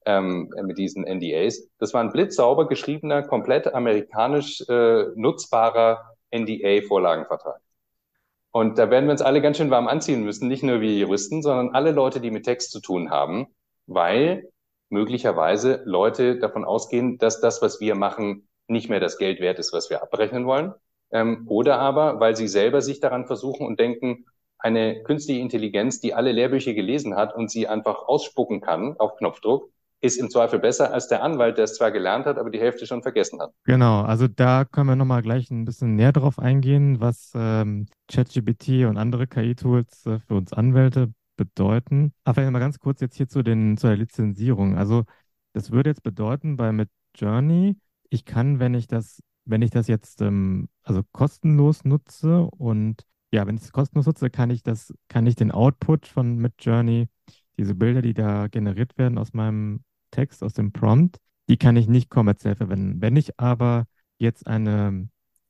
ähm, 0.07 0.51
mit 0.62 0.79
diesen 0.79 1.05
NDAs. 1.05 1.69
Das 1.79 1.92
war 1.92 2.01
ein 2.01 2.12
blitzsauber 2.12 2.69
geschriebener, 2.69 3.23
komplett 3.23 3.75
amerikanisch 3.75 4.62
äh, 4.69 5.07
nutzbarer 5.14 6.16
NDA-Vorlagenvertrag. 6.31 7.61
Und 8.53 8.79
da 8.79 8.90
werden 8.90 9.07
wir 9.07 9.12
uns 9.12 9.21
alle 9.21 9.42
ganz 9.42 9.59
schön 9.59 9.71
warm 9.71 9.88
anziehen 9.88 10.25
müssen, 10.25 10.49
nicht 10.49 10.62
nur 10.62 10.81
wir 10.81 10.95
Juristen, 10.95 11.42
sondern 11.42 11.75
alle 11.75 11.90
Leute, 11.90 12.21
die 12.21 12.31
mit 12.31 12.45
Text 12.45 12.73
zu 12.73 12.81
tun 12.81 13.11
haben, 13.11 13.49
weil 13.87 14.49
möglicherweise 14.88 15.83
Leute 15.85 16.38
davon 16.38 16.64
ausgehen, 16.64 17.19
dass 17.19 17.40
das, 17.40 17.61
was 17.61 17.81
wir 17.81 17.95
machen, 17.97 18.49
nicht 18.69 18.88
mehr 18.88 19.01
das 19.01 19.19
Geld 19.19 19.40
wert 19.40 19.59
ist, 19.59 19.73
was 19.73 19.90
wir 19.90 20.03
abrechnen 20.03 20.47
wollen. 20.47 20.73
Ähm, 21.11 21.45
oder 21.49 21.79
aber, 21.79 22.19
weil 22.21 22.35
sie 22.37 22.49
selber 22.49 22.81
sich 22.81 23.01
daran 23.01 23.27
versuchen 23.27 23.66
und 23.66 23.79
denken, 23.79 24.25
eine 24.59 25.03
künstliche 25.03 25.40
Intelligenz, 25.40 26.01
die 26.01 26.14
alle 26.14 26.33
Lehrbücher 26.33 26.73
gelesen 26.73 27.14
hat 27.14 27.35
und 27.35 27.51
sie 27.51 27.69
einfach 27.69 28.09
ausspucken 28.09 28.61
kann 28.61 28.97
auf 28.99 29.16
Knopfdruck, 29.16 29.71
ist 30.07 30.16
im 30.16 30.31
Zweifel 30.31 30.59
besser 30.59 30.92
als 30.92 31.09
der 31.09 31.23
Anwalt, 31.23 31.59
der 31.59 31.64
es 31.64 31.75
zwar 31.75 31.90
gelernt 31.90 32.27
hat, 32.27 32.38
aber 32.38 32.51
die 32.51 32.61
Hälfte 32.61 32.87
schon 32.87 33.03
vergessen 33.03 33.40
hat. 33.40 33.53
Genau, 33.64 34.03
also 34.03 34.29
da 34.29 34.64
können 34.64 34.88
wir 34.88 34.97
nochmal 34.97 35.23
gleich 35.23 35.51
ein 35.51 35.64
bisschen 35.64 35.97
näher 35.97 36.12
drauf 36.12 36.38
eingehen, 36.38 37.01
was 37.01 37.33
ähm, 37.35 37.87
ChatGPT 38.09 38.87
und 38.87 38.97
andere 38.97 39.27
KI-Tools 39.27 40.07
äh, 40.07 40.19
für 40.21 40.35
uns 40.35 40.53
Anwälte 40.53 41.12
bedeuten. 41.37 42.12
Aber 42.25 42.35
vielleicht 42.35 42.53
mal 42.53 42.59
ganz 42.59 42.79
kurz 42.79 43.01
jetzt 43.01 43.16
hier 43.16 43.29
zu, 43.29 43.42
den, 43.42 43.77
zu 43.77 43.92
Lizenzierung. 43.92 44.79
Also 44.79 45.05
das 45.53 45.71
würde 45.71 45.90
jetzt 45.90 46.03
bedeuten 46.03 46.57
bei 46.57 46.73
Midjourney, 46.73 47.77
ich 48.11 48.25
kann, 48.25 48.59
wenn 48.59 48.75
ich 48.75 48.87
das, 48.87 49.23
wenn 49.45 49.62
ich 49.62 49.71
das 49.71 49.88
jetzt 49.88 50.23
ähm, 50.23 50.69
also 50.83 51.03
kostenlos 51.12 51.85
nutze 51.85 52.42
und 52.42 53.03
ja, 53.33 53.47
wenn 53.47 53.57
ich 53.57 53.62
es 53.62 53.73
kostenlos 53.73 54.07
nutze, 54.07 54.31
kann 54.31 54.51
ich 54.51 54.62
das, 54.62 54.95
kann 55.09 55.27
ich 55.27 55.35
den 55.35 55.51
Output 55.51 56.07
von 56.07 56.37
Midjourney 56.37 57.09
diese 57.59 57.75
Bilder, 57.75 58.03
die 58.03 58.14
da 58.14 58.49
generiert 58.49 58.99
werden 58.99 59.19
aus 59.19 59.33
meinem 59.33 59.81
Text, 60.16 60.42
aus 60.42 60.55
dem 60.55 60.72
Prompt, 60.72 61.18
die 61.48 61.59
kann 61.59 61.76
ich 61.76 61.88
nicht 61.88 62.09
kommerziell 62.11 62.57
verwenden. 62.57 63.02
Wenn 63.02 63.16
ich 63.16 63.38
aber 63.38 63.85
jetzt 64.18 64.46
eine, 64.46 65.09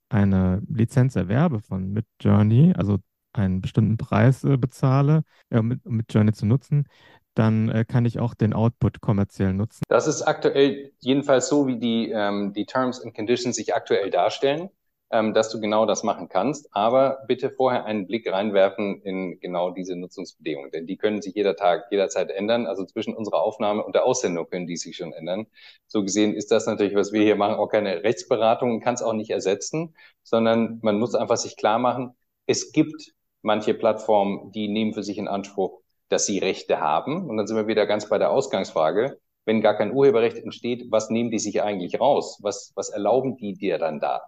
eine 0.08 0.60
Lizenz 0.68 1.14
erwerbe 1.14 1.60
von 1.60 1.92
Midjourney, 1.92 2.74
also 2.76 2.98
einen 3.32 3.60
bestimmten 3.60 3.96
Preis 3.96 4.42
äh, 4.44 4.56
bezahle, 4.56 5.22
äh, 5.50 5.58
um 5.58 5.78
Midjourney 5.84 6.32
zu 6.32 6.46
nutzen, 6.46 6.88
dann 7.34 7.68
äh, 7.68 7.84
kann 7.84 8.06
ich 8.06 8.18
auch 8.18 8.34
den 8.34 8.54
Output 8.54 9.00
kommerziell 9.00 9.52
nutzen. 9.52 9.82
Das 9.88 10.06
ist 10.06 10.22
aktuell 10.22 10.92
jedenfalls 10.98 11.48
so, 11.48 11.66
wie 11.66 11.78
die, 11.78 12.10
ähm, 12.10 12.52
die 12.52 12.64
Terms 12.66 13.00
and 13.00 13.14
Conditions 13.14 13.56
sich 13.56 13.74
aktuell 13.74 14.10
darstellen 14.10 14.70
ähm, 15.10 15.34
dass 15.34 15.50
du 15.50 15.60
genau 15.60 15.86
das 15.86 16.02
machen 16.02 16.28
kannst. 16.28 16.68
Aber 16.72 17.18
bitte 17.28 17.50
vorher 17.50 17.84
einen 17.84 18.06
Blick 18.06 18.30
reinwerfen 18.30 19.00
in 19.02 19.38
genau 19.40 19.70
diese 19.70 19.96
Nutzungsbedingungen, 19.96 20.70
denn 20.70 20.86
die 20.86 20.96
können 20.96 21.22
sich 21.22 21.34
jeder 21.34 21.56
Tag, 21.56 21.86
jederzeit 21.90 22.30
ändern. 22.30 22.66
Also 22.66 22.84
zwischen 22.84 23.14
unserer 23.14 23.42
Aufnahme 23.42 23.84
und 23.84 23.94
der 23.94 24.04
Aussendung 24.04 24.48
können 24.48 24.66
die 24.66 24.76
sich 24.76 24.96
schon 24.96 25.12
ändern. 25.12 25.46
So 25.86 26.02
gesehen 26.02 26.34
ist 26.34 26.50
das 26.50 26.66
natürlich, 26.66 26.94
was 26.94 27.12
wir 27.12 27.22
hier 27.22 27.36
machen, 27.36 27.56
auch 27.56 27.68
keine 27.68 28.02
Rechtsberatung, 28.02 28.80
kann 28.80 28.94
es 28.94 29.02
auch 29.02 29.12
nicht 29.12 29.30
ersetzen, 29.30 29.94
sondern 30.22 30.80
man 30.82 30.98
muss 30.98 31.14
einfach 31.14 31.36
sich 31.36 31.56
klar 31.56 31.78
machen, 31.78 32.16
es 32.46 32.72
gibt 32.72 33.12
manche 33.42 33.74
Plattformen, 33.74 34.52
die 34.52 34.68
nehmen 34.68 34.94
für 34.94 35.02
sich 35.02 35.18
in 35.18 35.28
Anspruch, 35.28 35.80
dass 36.08 36.26
sie 36.26 36.38
Rechte 36.38 36.80
haben. 36.80 37.28
Und 37.28 37.36
dann 37.36 37.46
sind 37.46 37.56
wir 37.56 37.66
wieder 37.66 37.86
ganz 37.86 38.08
bei 38.08 38.18
der 38.18 38.30
Ausgangsfrage. 38.30 39.18
Wenn 39.44 39.60
gar 39.62 39.76
kein 39.76 39.92
Urheberrecht 39.92 40.38
entsteht, 40.38 40.86
was 40.90 41.10
nehmen 41.10 41.30
die 41.30 41.38
sich 41.38 41.62
eigentlich 41.62 42.00
raus? 42.00 42.38
Was, 42.42 42.72
was 42.74 42.88
erlauben 42.88 43.36
die 43.36 43.54
dir 43.54 43.78
dann 43.78 44.00
da? 44.00 44.22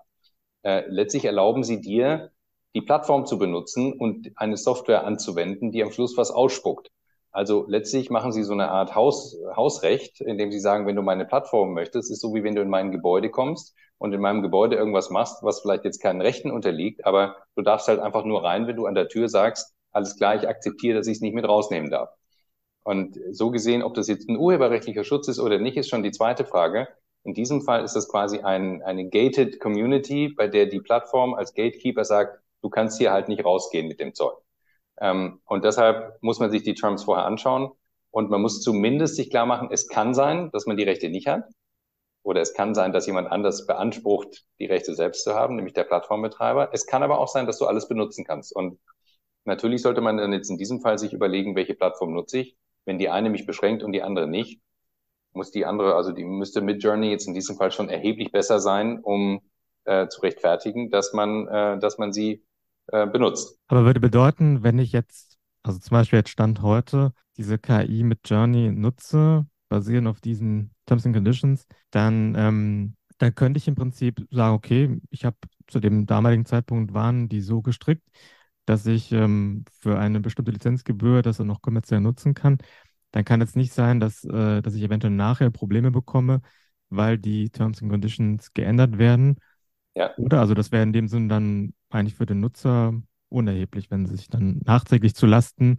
Äh, 0.63 0.85
letztlich 0.89 1.25
erlauben 1.25 1.65
sie 1.65 1.81
dir, 1.81 2.31
die 2.75 2.83
Plattform 2.83 3.27
zu 3.27 3.39
benutzen 3.39 3.93
und 3.93 4.31
eine 4.37 4.57
Software 4.57 5.05
anzuwenden, 5.05 5.73
die 5.73 5.83
am 5.83 5.91
Schluss 5.91 6.17
was 6.17 6.31
ausspuckt. 6.31 6.91
Also 7.31 7.67
letztlich 7.69 8.11
machen 8.11 8.33
sie 8.33 8.43
so 8.43 8.53
eine 8.53 8.71
Art 8.71 8.95
Haus, 8.95 9.37
Hausrecht, 9.55 10.21
indem 10.21 10.51
sie 10.51 10.61
sagen, 10.61 10.87
wenn 10.87 10.97
du 10.97 11.03
meine 11.03 11.25
Plattform 11.25 11.75
möchtest, 11.75 12.11
ist 12.11 12.21
so 12.21 12.35
wie 12.35 12.43
wenn 12.43 12.55
du 12.55 12.63
in 12.63 12.71
mein 12.71 12.91
Gebäude 12.91 13.31
kommst 13.31 13.75
und 13.99 14.13
in 14.13 14.21
meinem 14.21 14.43
Gebäude 14.43 14.77
irgendwas 14.77 15.11
machst, 15.11 15.43
was 15.43 15.61
vielleicht 15.61 15.85
jetzt 15.85 16.01
keinen 16.01 16.21
Rechten 16.21 16.51
unterliegt, 16.51 17.05
aber 17.05 17.37
du 17.55 17.63
darfst 17.63 17.89
halt 17.89 18.01
einfach 18.01 18.25
nur 18.25 18.45
rein, 18.45 18.67
wenn 18.67 18.77
du 18.77 18.87
an 18.87 18.95
der 18.95 19.09
Tür 19.09 19.29
sagst, 19.29 19.75
alles 19.93 20.17
klar, 20.17 20.37
ich 20.37 20.49
akzeptiere, 20.49 20.97
dass 20.97 21.07
ich 21.07 21.17
es 21.17 21.21
nicht 21.21 21.35
mit 21.35 21.47
rausnehmen 21.47 21.91
darf. 21.91 22.11
Und 22.83 23.19
so 23.33 23.51
gesehen, 23.51 23.83
ob 23.83 23.95
das 23.95 24.09
jetzt 24.09 24.29
ein 24.29 24.39
urheberrechtlicher 24.39 25.05
Schutz 25.05 25.29
ist 25.29 25.41
oder 25.41 25.59
nicht, 25.59 25.77
ist 25.77 25.91
schon 25.91 26.03
die 26.03 26.11
zweite 26.11 26.45
Frage. 26.45 26.89
In 27.29 27.35
diesem 27.35 27.61
Fall 27.61 27.85
ist 27.85 27.95
das 27.95 28.09
quasi 28.09 28.39
ein, 28.41 28.83
eine 28.83 29.07
gated 29.11 29.61
Community, 29.61 30.29
bei 30.29 30.49
der 30.49 30.65
die 30.65 30.81
Plattform 30.81 31.35
als 31.35 31.53
Gatekeeper 31.53 32.07
sagt, 32.07 32.41
du 32.63 32.71
kannst 32.71 32.97
hier 32.97 33.13
halt 33.13 33.29
nicht 33.29 33.45
rausgehen 33.45 33.87
mit 33.87 34.01
dem 34.01 34.15
Zeug. 34.15 34.39
Ähm, 34.99 35.43
und 35.45 35.63
deshalb 35.63 36.17
muss 36.23 36.39
man 36.39 36.51
sich 36.51 36.63
die 36.63 36.73
Terms 36.73 37.05
vorher 37.05 37.27
anschauen 37.27 37.71
und 38.11 38.31
man 38.31 38.41
muss 38.41 38.63
zumindest 38.63 39.17
sich 39.17 39.29
klar 39.29 39.45
machen, 39.45 39.69
es 39.71 39.89
kann 39.89 40.15
sein, 40.15 40.51
dass 40.53 40.65
man 40.65 40.79
die 40.79 40.85
Rechte 40.85 41.11
nicht 41.11 41.27
hat. 41.27 41.45
Oder 42.23 42.41
es 42.41 42.55
kann 42.55 42.75
sein, 42.75 42.95
dass 42.95 43.07
jemand 43.07 43.31
anders 43.31 43.67
beansprucht, 43.67 44.47
die 44.59 44.65
Rechte 44.65 44.95
selbst 44.95 45.25
zu 45.25 45.35
haben, 45.35 45.57
nämlich 45.57 45.75
der 45.75 45.85
Plattformbetreiber. 45.85 46.71
Es 46.73 46.87
kann 46.87 47.03
aber 47.03 47.19
auch 47.19 47.29
sein, 47.29 47.45
dass 47.45 47.59
du 47.59 47.67
alles 47.67 47.89
benutzen 47.89 48.25
kannst. 48.25 48.57
Und 48.57 48.81
natürlich 49.45 49.83
sollte 49.83 50.01
man 50.01 50.17
dann 50.17 50.33
jetzt 50.33 50.49
in 50.49 50.57
diesem 50.57 50.81
Fall 50.81 50.99
sich 50.99 51.13
überlegen, 51.13 51.57
welche 51.57 51.75
Plattform 51.75 52.15
nutze 52.15 52.39
ich 52.39 52.57
wenn 52.89 52.99
die 52.99 53.11
eine 53.11 53.29
mich 53.29 53.45
beschränkt 53.47 53.85
und 53.85 53.93
die 53.93 54.03
andere 54.03 54.27
nicht, 54.27 54.63
muss 55.39 55.51
die 55.51 55.65
andere, 55.65 55.95
also 55.95 56.13
die 56.13 56.25
müsste 56.25 56.61
Midjourney 56.61 57.11
jetzt 57.11 57.27
in 57.27 57.33
diesem 57.33 57.57
Fall 57.57 57.71
schon 57.71 57.89
erheblich 57.89 58.31
besser 58.33 58.59
sein, 58.59 58.99
um 58.99 59.41
äh, 59.85 60.09
zu 60.09 60.21
rechtfertigen, 60.21 60.91
dass 60.91 61.15
man, 61.15 61.47
äh, 61.49 61.79
dass 61.79 61.97
man 61.97 62.13
sie 62.13 62.45
äh, 62.89 63.07
benutzt. 63.07 63.59
Aber 63.69 63.85
würde 63.85 64.01
bedeuten, 64.01 64.63
wenn 64.63 64.79
ich 64.79 64.93
jetzt, 64.93 65.39
also 65.63 65.79
zum 65.79 65.95
Beispiel 65.95 66.19
jetzt 66.19 66.29
Stand 66.31 66.61
heute, 66.61 67.13
diese 67.39 67.59
KI 67.59 68.03
mit 68.03 68.29
Journey 68.29 68.71
nutze, 68.71 69.47
basierend 69.71 70.09
auf 70.09 70.21
diesen 70.21 70.73
Terms 70.87 71.07
and 71.07 71.15
Conditions, 71.15 71.67
dann, 71.91 72.35
ähm, 72.37 72.97
dann 73.19 73.35
könnte 73.35 73.59
ich 73.59 73.69
im 73.69 73.77
Prinzip 73.77 74.27
sagen, 74.31 74.55
okay, 74.55 75.01
ich 75.11 75.25
habe 75.25 75.37
zu 75.69 75.81
dem 75.81 76.07
damaligen 76.07 76.47
Zeitpunkt 76.47 76.93
waren 76.93 77.29
die 77.29 77.41
so 77.41 77.63
gestrickt, 77.63 78.07
dass 78.67 78.85
ich 78.87 79.13
ähm, 79.13 79.65
für 79.81 79.99
eine 79.99 80.21
bestimmte 80.21 80.51
Lizenzgebühr 80.51 81.23
das 81.23 81.39
dann 81.39 81.47
noch 81.47 81.63
kommerziell 81.63 82.01
nutzen 82.01 82.35
kann, 82.35 82.59
dann 83.13 83.25
kann 83.25 83.41
es 83.41 83.57
nicht 83.57 83.73
sein, 83.73 84.01
dass, 84.01 84.25
äh, 84.25 84.61
dass 84.63 84.75
ich 84.75 84.83
eventuell 84.83 85.13
nachher 85.13 85.51
Probleme 85.51 85.91
bekomme, 85.91 86.41
weil 86.91 87.19
die 87.19 87.51
Terms 87.51 87.83
and 87.83 87.91
Conditions 87.91 88.53
geändert 88.55 88.99
werden. 88.99 89.37
Ja. 89.95 90.15
Oder? 90.17 90.41
Also 90.41 90.55
das 90.55 90.73
wäre 90.73 90.83
in 90.83 90.93
dem 90.93 91.09
Sinne 91.09 91.29
dann 91.29 91.75
eigentlich 91.91 92.15
für 92.15 92.27
den 92.27 92.41
Nutzer 92.41 92.95
unerheblich, 93.29 93.91
wenn 93.91 94.07
sie 94.07 94.17
sich 94.17 94.29
dann 94.29 94.61
nachträglich 94.65 95.15
zu 95.15 95.27
Lasten 95.27 95.79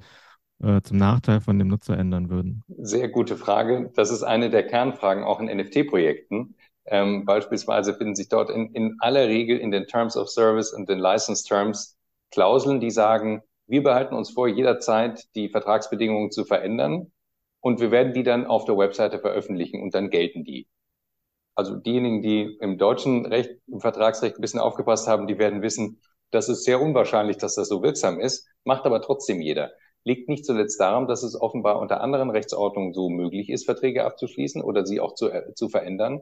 äh, 0.62 0.82
zum 0.82 0.98
Nachteil 0.98 1.42
von 1.42 1.58
dem 1.58 1.68
Nutzer 1.68 1.98
ändern 1.98 2.30
würden. 2.30 2.64
Sehr 2.68 3.10
gute 3.10 3.38
Frage. 3.38 3.92
Das 3.96 4.12
ist 4.12 4.24
eine 4.24 4.50
der 4.50 4.68
Kernfragen 4.68 5.24
auch 5.24 5.40
in 5.40 5.48
NFT-Projekten. 5.48 6.56
Ähm, 6.86 7.26
beispielsweise 7.26 7.94
finden 7.94 8.16
sich 8.16 8.30
dort 8.30 8.50
in, 8.50 8.74
in 8.74 8.98
aller 9.00 9.28
Regel 9.28 9.58
in 9.58 9.72
den 9.72 9.86
Terms 9.86 10.18
of 10.18 10.30
Service 10.30 10.74
und 10.74 10.90
den 10.90 11.00
License 11.00 11.44
Terms 11.44 11.98
Klauseln, 12.32 12.80
die 12.80 12.92
sagen, 12.92 13.42
wir 13.68 13.84
behalten 13.84 14.16
uns 14.16 14.32
vor, 14.32 14.48
jederzeit 14.48 15.24
die 15.36 15.50
Vertragsbedingungen 15.50 16.32
zu 16.32 16.46
verändern 16.46 17.12
und 17.62 17.80
wir 17.80 17.92
werden 17.92 18.14
die 18.14 18.24
dann 18.24 18.46
auf 18.46 18.66
der 18.66 18.78
Webseite 18.78 19.20
veröffentlichen 19.20 19.82
und 19.82 19.94
dann 19.94 20.10
gelten 20.10 20.44
die. 20.44 20.68
Also 21.56 21.76
diejenigen, 21.76 22.22
die 22.22 22.58
im 22.62 22.78
deutschen 22.78 23.26
Recht, 23.26 23.52
im 23.68 23.82
Vertragsrecht 23.82 24.38
ein 24.38 24.42
bisschen 24.42 24.62
aufgepasst 24.62 25.08
haben, 25.08 25.28
die 25.28 25.38
werden 25.40 25.62
wissen, 25.62 26.00
das 26.32 26.48
ist 26.48 26.64
sehr 26.64 26.82
unwahrscheinlich, 26.82 27.38
dass 27.38 27.56
das 27.56 27.68
so 27.68 27.82
wirksam 27.84 28.20
ist, 28.20 28.48
macht 28.64 28.86
aber 28.86 29.02
trotzdem 29.02 29.42
jeder. 29.42 29.72
Liegt 30.06 30.30
nicht 30.30 30.46
zuletzt 30.46 30.80
daran, 30.80 31.08
dass 31.08 31.24
es 31.24 31.40
offenbar 31.40 31.80
unter 31.80 32.02
anderen 32.02 32.30
Rechtsordnungen 32.30 32.94
so 32.94 33.10
möglich 33.10 33.50
ist, 33.50 33.66
Verträge 33.66 34.06
abzuschließen 34.06 34.62
oder 34.62 34.86
sie 34.86 35.02
auch 35.02 35.16
zu, 35.16 35.30
äh, 35.30 35.54
zu 35.54 35.68
verändern. 35.70 36.22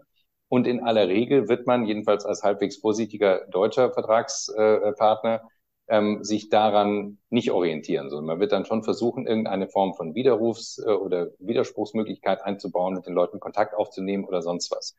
Und 0.50 0.66
in 0.66 0.82
aller 0.82 1.08
Regel 1.08 1.50
wird 1.50 1.68
man, 1.68 1.86
jedenfalls 1.86 2.26
als 2.26 2.42
halbwegs 2.42 2.78
vorsichtiger 2.78 3.46
deutscher 3.48 3.92
Vertragspartner, 3.92 5.42
ähm, 5.88 6.24
sich 6.24 6.50
daran 6.50 7.18
nicht 7.30 7.52
orientieren, 7.52 8.10
sondern 8.10 8.26
man 8.26 8.40
wird 8.40 8.52
dann 8.52 8.66
schon 8.66 8.84
versuchen, 8.84 9.28
irgendeine 9.28 9.68
Form 9.68 9.94
von 9.94 10.14
Widerrufs- 10.16 10.80
äh, 10.86 10.92
oder 10.92 11.30
Widerspruchsmöglichkeit 11.40 12.42
einzubauen, 12.44 12.96
mit 12.96 13.06
den 13.06 13.14
Leuten 13.14 13.40
Kontakt 13.40 13.74
aufzunehmen 13.76 14.26
oder 14.26 14.42
sonst 14.42 14.72
was. 14.72 14.96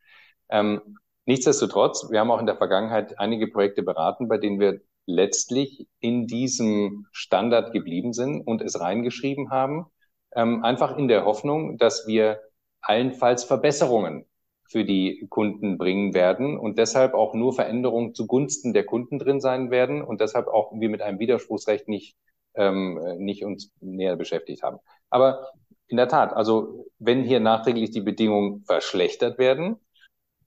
Ähm, 0.49 0.97
nichtsdestotrotz, 1.25 2.09
wir 2.09 2.19
haben 2.19 2.31
auch 2.31 2.39
in 2.39 2.45
der 2.47 2.57
Vergangenheit 2.57 3.19
einige 3.19 3.47
Projekte 3.47 3.83
beraten, 3.83 4.27
bei 4.27 4.37
denen 4.37 4.59
wir 4.59 4.81
letztlich 5.05 5.87
in 5.99 6.27
diesem 6.27 7.07
Standard 7.11 7.71
geblieben 7.73 8.13
sind 8.13 8.41
und 8.45 8.61
es 8.61 8.79
reingeschrieben 8.79 9.49
haben, 9.49 9.87
ähm, 10.35 10.63
einfach 10.63 10.97
in 10.97 11.07
der 11.07 11.25
Hoffnung, 11.25 11.77
dass 11.77 12.07
wir 12.07 12.39
allenfalls 12.81 13.43
Verbesserungen 13.43 14.25
für 14.69 14.85
die 14.85 15.25
Kunden 15.29 15.77
bringen 15.77 16.13
werden 16.13 16.57
und 16.57 16.77
deshalb 16.77 17.15
auch 17.15 17.33
nur 17.33 17.53
Veränderungen 17.53 18.13
zugunsten 18.13 18.71
der 18.71 18.85
Kunden 18.85 19.17
drin 19.17 19.41
sein 19.41 19.71
werden 19.71 20.03
und 20.03 20.21
deshalb 20.21 20.47
auch 20.47 20.71
wir 20.73 20.89
mit 20.89 21.01
einem 21.01 21.19
Widerspruchsrecht 21.19 21.87
nicht, 21.87 22.15
ähm, 22.53 22.99
nicht 23.17 23.43
uns 23.43 23.71
näher 23.81 24.15
beschäftigt 24.15 24.61
haben. 24.61 24.77
Aber 25.09 25.47
in 25.87 25.97
der 25.97 26.07
Tat, 26.07 26.33
also 26.33 26.85
wenn 26.99 27.23
hier 27.23 27.39
nachträglich 27.39 27.89
die 27.89 28.01
Bedingungen 28.01 28.63
verschlechtert 28.65 29.39
werden, 29.39 29.77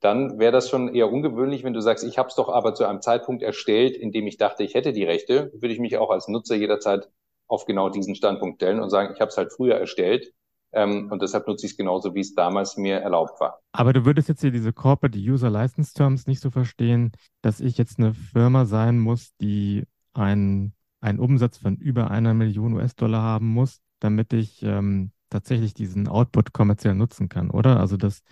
dann 0.00 0.38
wäre 0.38 0.52
das 0.52 0.68
schon 0.68 0.94
eher 0.94 1.12
ungewöhnlich, 1.12 1.64
wenn 1.64 1.74
du 1.74 1.80
sagst, 1.80 2.04
ich 2.04 2.16
habe 2.18 2.28
es 2.28 2.37
doch 2.37 2.48
aber 2.48 2.74
zu 2.74 2.85
einem 2.85 3.02
Zeitpunkt 3.02 3.42
erstellt, 3.42 3.96
in 3.96 4.12
dem 4.12 4.26
ich 4.28 4.37
dachte, 4.37 4.62
ich 4.62 4.74
hätte 4.74 4.92
die 4.92 5.04
Rechte, 5.04 5.52
würde 5.54 5.74
ich 5.74 5.80
mich 5.80 5.96
auch 5.96 6.11
als 6.11 6.28
Nutzer 6.28 6.54
jederzeit 6.54 7.08
auf 7.48 7.66
genau 7.66 7.88
diesen 7.88 8.14
Standpunkt 8.14 8.56
stellen 8.62 8.80
und 8.80 8.90
sagen, 8.90 9.12
ich 9.14 9.20
habe 9.20 9.30
es 9.30 9.37
halt 9.37 9.52
früher 9.52 9.76
erstellt 9.76 10.32
ähm, 10.72 11.11
und 11.11 11.22
deshalb 11.22 11.46
nutze 11.46 11.66
ich 11.66 11.72
es 11.72 11.78
genauso, 11.78 12.14
wie 12.14 12.20
es 12.20 12.35
damals 12.35 12.76
mir 12.76 12.96
erlaubt 12.96 13.40
war. 13.40 13.61
Aber 13.72 13.92
du 13.92 14.04
würdest 14.04 14.28
jetzt 14.28 14.40
hier 14.40 14.50
diese 14.50 14.72
Corporate 14.72 15.18
User 15.18 15.50
License 15.50 15.92
Terms 15.94 16.26
nicht 16.26 16.40
so 16.40 16.50
verstehen, 16.50 17.12
dass 17.42 17.61
ich 17.61 17.78
jetzt 17.78 17.98
eine 17.98 18.14
Firma 18.14 18.64
sein 18.64 18.98
muss, 18.98 19.37
die 19.40 19.85
einen, 20.14 20.74
einen 21.00 21.18
Umsatz 21.18 21.58
von 21.58 21.76
über 21.76 22.11
einer 22.11 22.35
Million 22.35 22.74
US-Dollar 22.74 23.22
haben 23.22 23.48
muss, 23.48 23.80
damit 24.00 24.32
ich 24.32 24.62
ähm, 24.62 25.12
tatsächlich 25.30 25.74
diesen 25.74 26.08
Output 26.08 26.52
kommerziell 26.52 26.94
nutzen 26.94 27.28
kann, 27.28 27.50
oder? 27.50 27.80
Also 27.80 27.96
das 27.96 28.22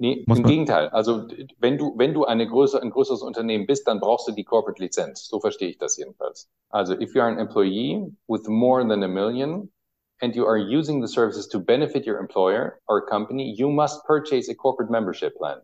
Nee, 0.00 0.24
im 0.28 0.42
Gegenteil. 0.44 0.90
Also 0.90 1.26
wenn 1.58 1.76
du, 1.76 1.94
wenn 1.98 2.14
du 2.14 2.24
eine 2.24 2.46
größere, 2.46 2.82
ein 2.82 2.90
größeres 2.90 3.20
Unternehmen 3.20 3.66
bist, 3.66 3.88
dann 3.88 3.98
brauchst 3.98 4.28
du 4.28 4.32
die 4.32 4.44
Corporate 4.44 4.80
Lizenz. 4.80 5.26
So 5.26 5.40
verstehe 5.40 5.70
ich 5.70 5.78
das 5.78 5.96
jedenfalls. 5.96 6.48
Also 6.68 6.94
if 6.94 7.16
you 7.16 7.20
are 7.20 7.28
an 7.32 7.38
employee 7.38 8.06
with 8.28 8.46
more 8.46 8.86
than 8.86 9.02
a 9.02 9.08
million, 9.08 9.72
and 10.20 10.34
you 10.34 10.46
are 10.46 10.58
using 10.58 11.00
the 11.00 11.08
services 11.08 11.46
to 11.48 11.58
benefit 11.58 12.06
your 12.06 12.18
employer 12.18 12.80
or 12.88 13.06
company, 13.06 13.54
you 13.56 13.70
must 13.70 14.04
purchase 14.04 14.48
a 14.48 14.54
corporate 14.54 14.90
membership 14.90 15.36
plan 15.36 15.58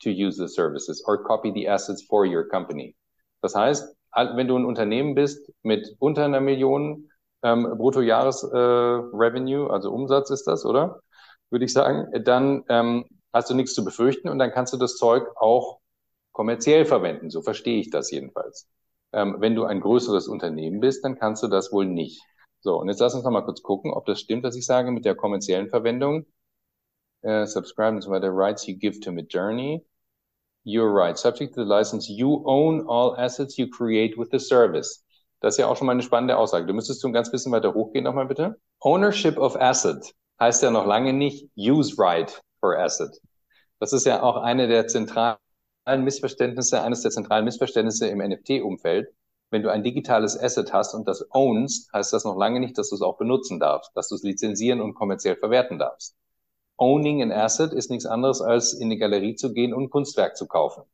to 0.00 0.10
use 0.10 0.36
the 0.36 0.48
services 0.48 1.02
or 1.06 1.24
copy 1.24 1.50
the 1.50 1.66
assets 1.66 2.02
for 2.02 2.24
your 2.24 2.44
company. 2.48 2.94
Das 3.42 3.54
heißt, 3.54 3.94
wenn 4.34 4.48
du 4.48 4.56
ein 4.56 4.64
Unternehmen 4.64 5.14
bist 5.14 5.52
mit 5.62 5.96
unter 5.98 6.24
einer 6.24 6.40
Million 6.40 7.08
ähm, 7.42 7.74
Bruttojahres-Revenue, 7.76 9.68
äh, 9.68 9.72
also 9.72 9.92
Umsatz 9.92 10.30
ist 10.30 10.44
das, 10.44 10.64
oder? 10.64 11.00
Würde 11.50 11.64
ich 11.64 11.72
sagen, 11.72 12.06
dann 12.24 12.64
ähm, 12.68 13.04
hast 13.32 13.50
du 13.50 13.54
nichts 13.54 13.74
zu 13.74 13.84
befürchten 13.84 14.28
und 14.28 14.38
dann 14.38 14.50
kannst 14.52 14.72
du 14.72 14.76
das 14.76 14.96
Zeug 14.96 15.28
auch 15.36 15.78
kommerziell 16.32 16.84
verwenden. 16.84 17.30
So 17.30 17.42
verstehe 17.42 17.80
ich 17.80 17.90
das 17.90 18.10
jedenfalls. 18.10 18.68
Ähm, 19.12 19.36
wenn 19.38 19.54
du 19.54 19.64
ein 19.64 19.80
größeres 19.80 20.28
Unternehmen 20.28 20.80
bist, 20.80 21.04
dann 21.04 21.18
kannst 21.18 21.42
du 21.42 21.48
das 21.48 21.72
wohl 21.72 21.86
nicht. 21.86 22.22
So, 22.60 22.76
und 22.80 22.88
jetzt 22.88 23.00
lass 23.00 23.14
uns 23.14 23.24
noch 23.24 23.30
mal 23.30 23.42
kurz 23.42 23.62
gucken, 23.62 23.92
ob 23.92 24.06
das 24.06 24.20
stimmt, 24.20 24.42
was 24.44 24.56
ich 24.56 24.66
sage 24.66 24.90
mit 24.90 25.04
der 25.04 25.14
kommerziellen 25.14 25.68
Verwendung. 25.68 26.26
Uh, 27.22 27.44
subscribe 27.46 28.00
so 28.00 28.10
weiter. 28.10 28.30
Rights 28.30 28.66
you 28.66 28.76
give 28.76 29.00
to 29.00 29.10
Midjourney. 29.10 29.84
You're 30.64 30.92
right. 30.92 31.18
Subject 31.18 31.54
to 31.54 31.64
the 31.64 31.68
license, 31.68 32.08
you 32.08 32.42
own 32.44 32.86
all 32.88 33.16
assets 33.16 33.58
you 33.58 33.68
create 33.68 34.16
with 34.16 34.28
the 34.30 34.38
service. 34.38 35.04
Das 35.40 35.54
ist 35.54 35.58
ja 35.58 35.68
auch 35.68 35.76
schon 35.76 35.86
mal 35.86 35.92
eine 35.92 36.02
spannende 36.02 36.36
Aussage. 36.36 36.66
Du 36.66 36.74
müsstest 36.74 37.00
so 37.00 37.08
ein 37.08 37.12
ganz 37.12 37.30
bisschen 37.30 37.52
weiter 37.52 37.74
hochgehen 37.74 38.04
nochmal 38.04 38.26
bitte. 38.26 38.60
Ownership 38.80 39.38
of 39.38 39.56
asset 39.56 40.12
heißt 40.40 40.62
ja 40.62 40.70
noch 40.70 40.86
lange 40.86 41.12
nicht 41.12 41.48
use 41.56 41.94
right 41.98 42.40
for 42.60 42.78
asset. 42.78 43.20
Das 43.78 43.92
ist 43.92 44.04
ja 44.06 44.22
auch 44.22 44.36
eine 44.36 44.66
der 44.66 44.88
zentralen 44.88 45.38
Missverständnisse, 45.86 46.82
eines 46.82 47.02
der 47.02 47.12
zentralen 47.12 47.44
Missverständnisse 47.44 48.08
im 48.08 48.18
NFT-Umfeld 48.18 49.08
wenn 49.50 49.62
du 49.62 49.70
ein 49.70 49.82
digitales 49.82 50.38
Asset 50.38 50.72
hast 50.72 50.94
und 50.94 51.08
das 51.08 51.26
ownst, 51.30 51.92
heißt 51.92 52.12
das 52.12 52.24
noch 52.24 52.36
lange 52.36 52.60
nicht, 52.60 52.76
dass 52.76 52.90
du 52.90 52.96
es 52.96 53.02
auch 53.02 53.16
benutzen 53.16 53.58
darfst, 53.58 53.90
dass 53.96 54.08
du 54.08 54.14
es 54.14 54.22
lizenzieren 54.22 54.80
und 54.80 54.94
kommerziell 54.94 55.36
verwerten 55.36 55.78
darfst. 55.78 56.16
Owning 56.76 57.22
an 57.22 57.32
Asset 57.32 57.72
ist 57.72 57.90
nichts 57.90 58.06
anderes, 58.06 58.40
als 58.40 58.72
in 58.72 58.90
die 58.90 58.98
Galerie 58.98 59.34
zu 59.34 59.52
gehen 59.52 59.74
und 59.74 59.90
Kunstwerk 59.90 60.36
zu 60.36 60.46
kaufen. 60.46 60.84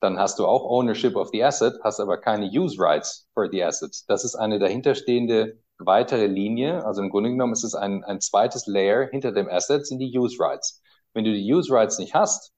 Dann 0.00 0.18
hast 0.18 0.38
du 0.38 0.46
auch 0.46 0.64
Ownership 0.64 1.16
of 1.16 1.30
the 1.32 1.44
Asset, 1.44 1.78
hast 1.82 2.00
aber 2.00 2.18
keine 2.18 2.46
Use 2.46 2.76
Rights 2.78 3.28
for 3.34 3.48
the 3.50 3.62
Asset. 3.62 4.04
Das 4.08 4.24
ist 4.24 4.34
eine 4.34 4.58
dahinterstehende 4.58 5.62
weitere 5.78 6.26
Linie. 6.26 6.84
Also 6.84 7.02
im 7.02 7.10
Grunde 7.10 7.30
genommen 7.30 7.52
ist 7.52 7.64
es 7.64 7.74
ein, 7.74 8.02
ein 8.04 8.20
zweites 8.20 8.66
Layer 8.66 9.06
hinter 9.06 9.32
dem 9.32 9.48
Asset, 9.48 9.86
sind 9.86 10.00
die 10.00 10.18
Use 10.18 10.36
Rights. 10.40 10.82
Wenn 11.14 11.24
du 11.24 11.32
die 11.32 11.52
Use 11.52 11.72
Rights 11.72 11.98
nicht 11.98 12.14
hast, 12.14 12.52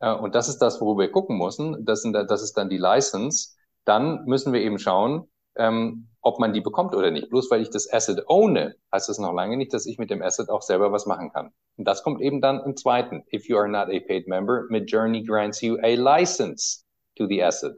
äh, 0.00 0.12
und 0.12 0.34
das 0.34 0.48
ist 0.48 0.58
das, 0.58 0.80
worüber 0.80 1.02
wir 1.02 1.12
gucken 1.12 1.38
müssen, 1.38 1.84
das, 1.84 2.02
sind, 2.02 2.12
das 2.12 2.42
ist 2.42 2.54
dann 2.54 2.68
die 2.68 2.78
License, 2.78 3.56
dann 3.84 4.24
müssen 4.24 4.52
wir 4.52 4.60
eben 4.60 4.78
schauen, 4.78 5.28
ähm, 5.56 6.08
ob 6.20 6.38
man 6.38 6.52
die 6.52 6.60
bekommt 6.60 6.94
oder 6.94 7.10
nicht. 7.10 7.30
Bloß 7.30 7.50
weil 7.50 7.62
ich 7.62 7.70
das 7.70 7.92
Asset 7.92 8.24
owne, 8.28 8.76
heißt 8.92 9.08
das 9.08 9.18
noch 9.18 9.32
lange 9.32 9.56
nicht, 9.56 9.72
dass 9.74 9.86
ich 9.86 9.98
mit 9.98 10.10
dem 10.10 10.22
Asset 10.22 10.48
auch 10.48 10.62
selber 10.62 10.92
was 10.92 11.06
machen 11.06 11.32
kann. 11.32 11.50
Und 11.76 11.86
das 11.86 12.02
kommt 12.02 12.20
eben 12.20 12.40
dann 12.40 12.60
im 12.64 12.76
zweiten. 12.76 13.24
If 13.32 13.48
you 13.48 13.56
are 13.56 13.68
not 13.68 13.88
a 13.88 14.00
paid 14.06 14.28
member, 14.28 14.66
Midjourney 14.70 15.24
grants 15.24 15.60
you 15.60 15.76
a 15.82 15.94
license 15.94 16.84
to 17.16 17.26
the 17.26 17.42
asset. 17.42 17.76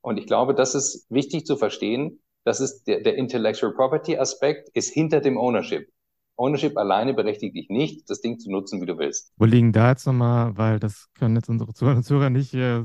Und 0.00 0.18
ich 0.18 0.26
glaube, 0.26 0.54
das 0.54 0.74
ist 0.74 1.06
wichtig 1.10 1.44
zu 1.44 1.56
verstehen. 1.56 2.20
Das 2.44 2.60
ist 2.60 2.84
der, 2.84 3.02
der 3.02 3.16
Intellectual 3.16 3.74
Property 3.74 4.16
Aspekt 4.16 4.70
ist 4.72 4.92
hinter 4.92 5.20
dem 5.20 5.36
Ownership. 5.36 5.88
Ownership 6.36 6.76
alleine 6.76 7.14
berechtigt 7.14 7.56
dich 7.56 7.68
nicht, 7.68 8.08
das 8.08 8.20
Ding 8.20 8.38
zu 8.38 8.50
nutzen, 8.50 8.80
wie 8.80 8.86
du 8.86 8.96
willst. 8.96 9.32
Wo 9.36 9.44
liegen 9.44 9.72
da 9.72 9.90
jetzt 9.90 10.06
nochmal, 10.06 10.56
weil 10.56 10.78
das 10.78 11.08
können 11.18 11.34
jetzt 11.34 11.48
unsere 11.48 11.74
Zuhörer 11.74 12.30
nicht 12.30 12.54
äh, 12.54 12.84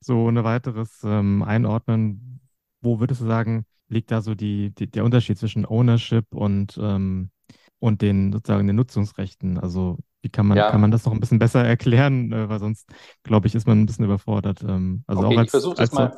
so 0.00 0.28
eine 0.28 0.44
weiteres 0.44 1.02
ähm, 1.04 1.42
einordnen. 1.42 2.40
Wo 2.80 3.00
würdest 3.00 3.20
du 3.20 3.26
sagen, 3.26 3.64
liegt 3.88 4.10
da 4.10 4.22
so 4.22 4.34
die, 4.34 4.70
die, 4.74 4.90
der 4.90 5.04
Unterschied 5.04 5.38
zwischen 5.38 5.66
Ownership 5.66 6.26
und, 6.34 6.78
ähm, 6.82 7.30
und 7.78 8.02
den 8.02 8.32
sozusagen 8.32 8.66
den 8.66 8.76
Nutzungsrechten? 8.76 9.58
Also 9.58 9.98
wie 10.22 10.30
kann 10.30 10.46
man, 10.46 10.58
ja. 10.58 10.70
kann 10.70 10.80
man 10.80 10.90
das 10.90 11.04
noch 11.04 11.12
ein 11.12 11.20
bisschen 11.20 11.38
besser 11.38 11.64
erklären? 11.66 12.32
Äh, 12.32 12.48
weil 12.48 12.58
sonst, 12.58 12.88
glaube 13.22 13.46
ich, 13.46 13.54
ist 13.54 13.66
man 13.66 13.80
ein 13.80 13.86
bisschen 13.86 14.04
überfordert. 14.04 14.62
Ähm, 14.62 15.04
also 15.06 15.24
okay, 15.24 15.34
auch 15.34 15.38
als, 15.38 15.46
ich 15.46 15.50
versuche 15.50 15.76
das 15.76 15.92
mal. 15.92 16.16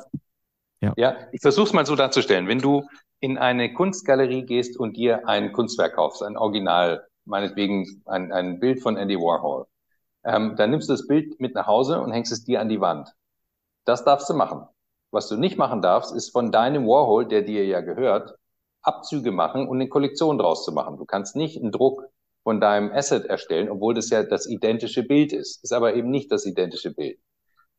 Ja. 0.81 0.93
ja, 0.97 1.15
ich 1.31 1.41
versuche 1.41 1.67
es 1.67 1.73
mal 1.73 1.85
so 1.85 1.95
darzustellen. 1.95 2.47
Wenn 2.47 2.59
du 2.59 2.85
in 3.21 3.37
eine 3.37 3.73
Kunstgalerie 3.73 4.45
gehst 4.45 4.77
und 4.77 4.97
dir 4.97 5.27
ein 5.29 5.53
Kunstwerk 5.53 5.95
kaufst, 5.95 6.21
ein 6.23 6.35
Original, 6.35 7.05
meinetwegen 7.23 8.01
ein, 8.05 8.33
ein 8.33 8.59
Bild 8.59 8.81
von 8.81 8.97
Andy 8.97 9.15
Warhol, 9.15 9.65
ähm, 10.25 10.55
dann 10.57 10.71
nimmst 10.71 10.89
du 10.89 10.93
das 10.93 11.07
Bild 11.07 11.39
mit 11.39 11.55
nach 11.55 11.67
Hause 11.67 12.01
und 12.01 12.11
hängst 12.11 12.33
es 12.33 12.43
dir 12.43 12.59
an 12.59 12.67
die 12.67 12.81
Wand. 12.81 13.09
Das 13.85 14.03
darfst 14.03 14.29
du 14.29 14.33
machen. 14.33 14.67
Was 15.11 15.27
du 15.27 15.37
nicht 15.37 15.57
machen 15.57 15.81
darfst, 15.81 16.15
ist 16.15 16.31
von 16.31 16.51
deinem 16.51 16.87
Warhol, 16.87 17.27
der 17.27 17.43
dir 17.43 17.65
ja 17.65 17.81
gehört, 17.81 18.35
Abzüge 18.81 19.31
machen 19.31 19.67
und 19.67 19.77
eine 19.77 19.89
Kollektion 19.89 20.37
draus 20.37 20.65
zu 20.65 20.71
machen. 20.71 20.97
Du 20.97 21.05
kannst 21.05 21.35
nicht 21.35 21.57
einen 21.57 21.71
Druck 21.71 22.03
von 22.43 22.59
deinem 22.59 22.91
Asset 22.91 23.25
erstellen, 23.25 23.69
obwohl 23.69 23.93
das 23.93 24.09
ja 24.09 24.23
das 24.23 24.47
identische 24.47 25.03
Bild 25.03 25.31
ist. 25.31 25.63
Ist 25.63 25.71
aber 25.73 25.95
eben 25.95 26.09
nicht 26.09 26.31
das 26.31 26.45
identische 26.45 26.93
Bild. 26.93 27.19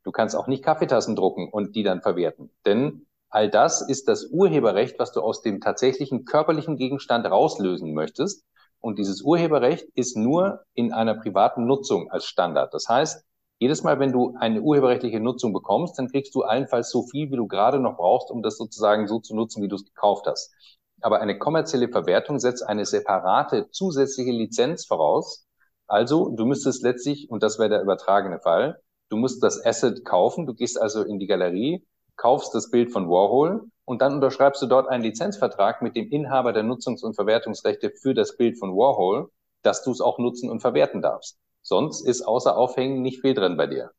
Du 0.05 0.13
kannst 0.13 0.37
auch 0.37 0.47
nicht 0.47 0.63
Kaffeetassen 0.63 1.17
drucken 1.17 1.49
und 1.51 1.75
die 1.75 1.83
dann 1.83 2.03
verwerten. 2.03 2.51
Denn 2.65 3.07
all 3.29 3.51
das 3.51 3.87
ist 3.87 4.09
das 4.09 4.27
Urheberrecht, 4.27 4.99
was 4.99 5.13
du 5.13 5.21
aus 5.21 5.43
dem 5.43 5.61
tatsächlichen 5.61 6.25
körperlichen 6.25 6.77
Gegenstand 6.77 7.27
rauslösen 7.27 7.95
möchtest. 7.95 8.45
Und 8.81 8.99
dieses 8.99 9.23
Urheberrecht 9.23 9.89
ist 9.95 10.17
nur 10.17 10.63
in 10.75 10.93
einer 10.93 11.15
privaten 11.15 11.67
Nutzung 11.67 12.11
als 12.11 12.27
Standard. 12.27 12.73
Das 12.75 12.89
heißt, 12.89 13.25
jedes 13.59 13.83
Mal, 13.83 13.99
wenn 14.01 14.13
du 14.13 14.35
eine 14.39 14.61
urheberrechtliche 14.61 15.21
Nutzung 15.21 15.53
bekommst, 15.53 15.99
dann 15.99 16.09
kriegst 16.09 16.35
du 16.35 16.43
allenfalls 16.43 16.91
so 16.91 17.03
viel, 17.05 17.31
wie 17.31 17.37
du 17.37 17.47
gerade 17.47 17.79
noch 17.79 17.97
brauchst, 17.97 18.31
um 18.31 18.43
das 18.43 18.57
sozusagen 18.57 19.07
so 19.07 19.21
zu 19.21 19.35
nutzen, 19.35 19.63
wie 19.63 19.69
du 19.69 19.77
es 19.77 19.85
gekauft 19.85 20.27
hast. 20.27 20.53
Aber 21.01 21.21
eine 21.21 21.39
kommerzielle 21.39 21.89
Verwertung 21.89 22.39
setzt 22.39 22.67
eine 22.67 22.85
separate 22.85 23.71
zusätzliche 23.71 24.33
Lizenz 24.33 24.87
voraus. 24.87 25.47
Also 25.87 26.31
du 26.31 26.47
müsstest 26.47 26.83
letztlich, 26.83 27.31
und 27.31 27.43
das 27.43 27.59
wäre 27.59 27.69
der 27.69 27.83
übertragene 27.83 28.41
Fall, 28.41 28.81
du 29.11 29.17
musst 29.17 29.43
das 29.43 29.65
Asset 29.65 30.05
kaufen, 30.05 30.47
du 30.47 30.55
gehst 30.55 30.81
also 30.81 31.03
in 31.03 31.19
die 31.19 31.27
Galerie, 31.27 31.87
kaufst 32.17 32.55
das 32.55 32.71
Bild 32.71 32.91
von 32.91 33.09
Warhol 33.09 33.69
und 33.85 34.01
dann 34.03 34.15
unterschreibst 34.15 34.63
du 34.63 34.67
dort 34.67 34.89
einen 34.89 35.05
Lizenzvertrag 35.05 35.83
mit 35.83 35.95
dem 35.95 36.09
Inhaber 36.09 36.53
der 36.53 36.63
Nutzungs- 36.63 37.05
und 37.05 37.15
Verwertungsrechte 37.15 37.91
für 37.91 38.15
das 38.15 38.37
Bild 38.37 38.59
von 38.59 38.71
Warhol, 38.73 39.31
dass 39.63 39.83
du 39.83 39.91
es 39.91 40.01
auch 40.01 40.19
nutzen 40.19 40.51
und 40.51 40.61
verwerten 40.61 41.03
darfst. 41.03 41.39
Sonst 41.65 42.07
ist 42.07 42.23
außer 42.23 42.57
Aufhängen 42.57 43.01
nicht 43.03 43.23
viel 43.23 43.35
drin 43.35 43.57
bei 43.57 43.67
dir. 43.67 43.91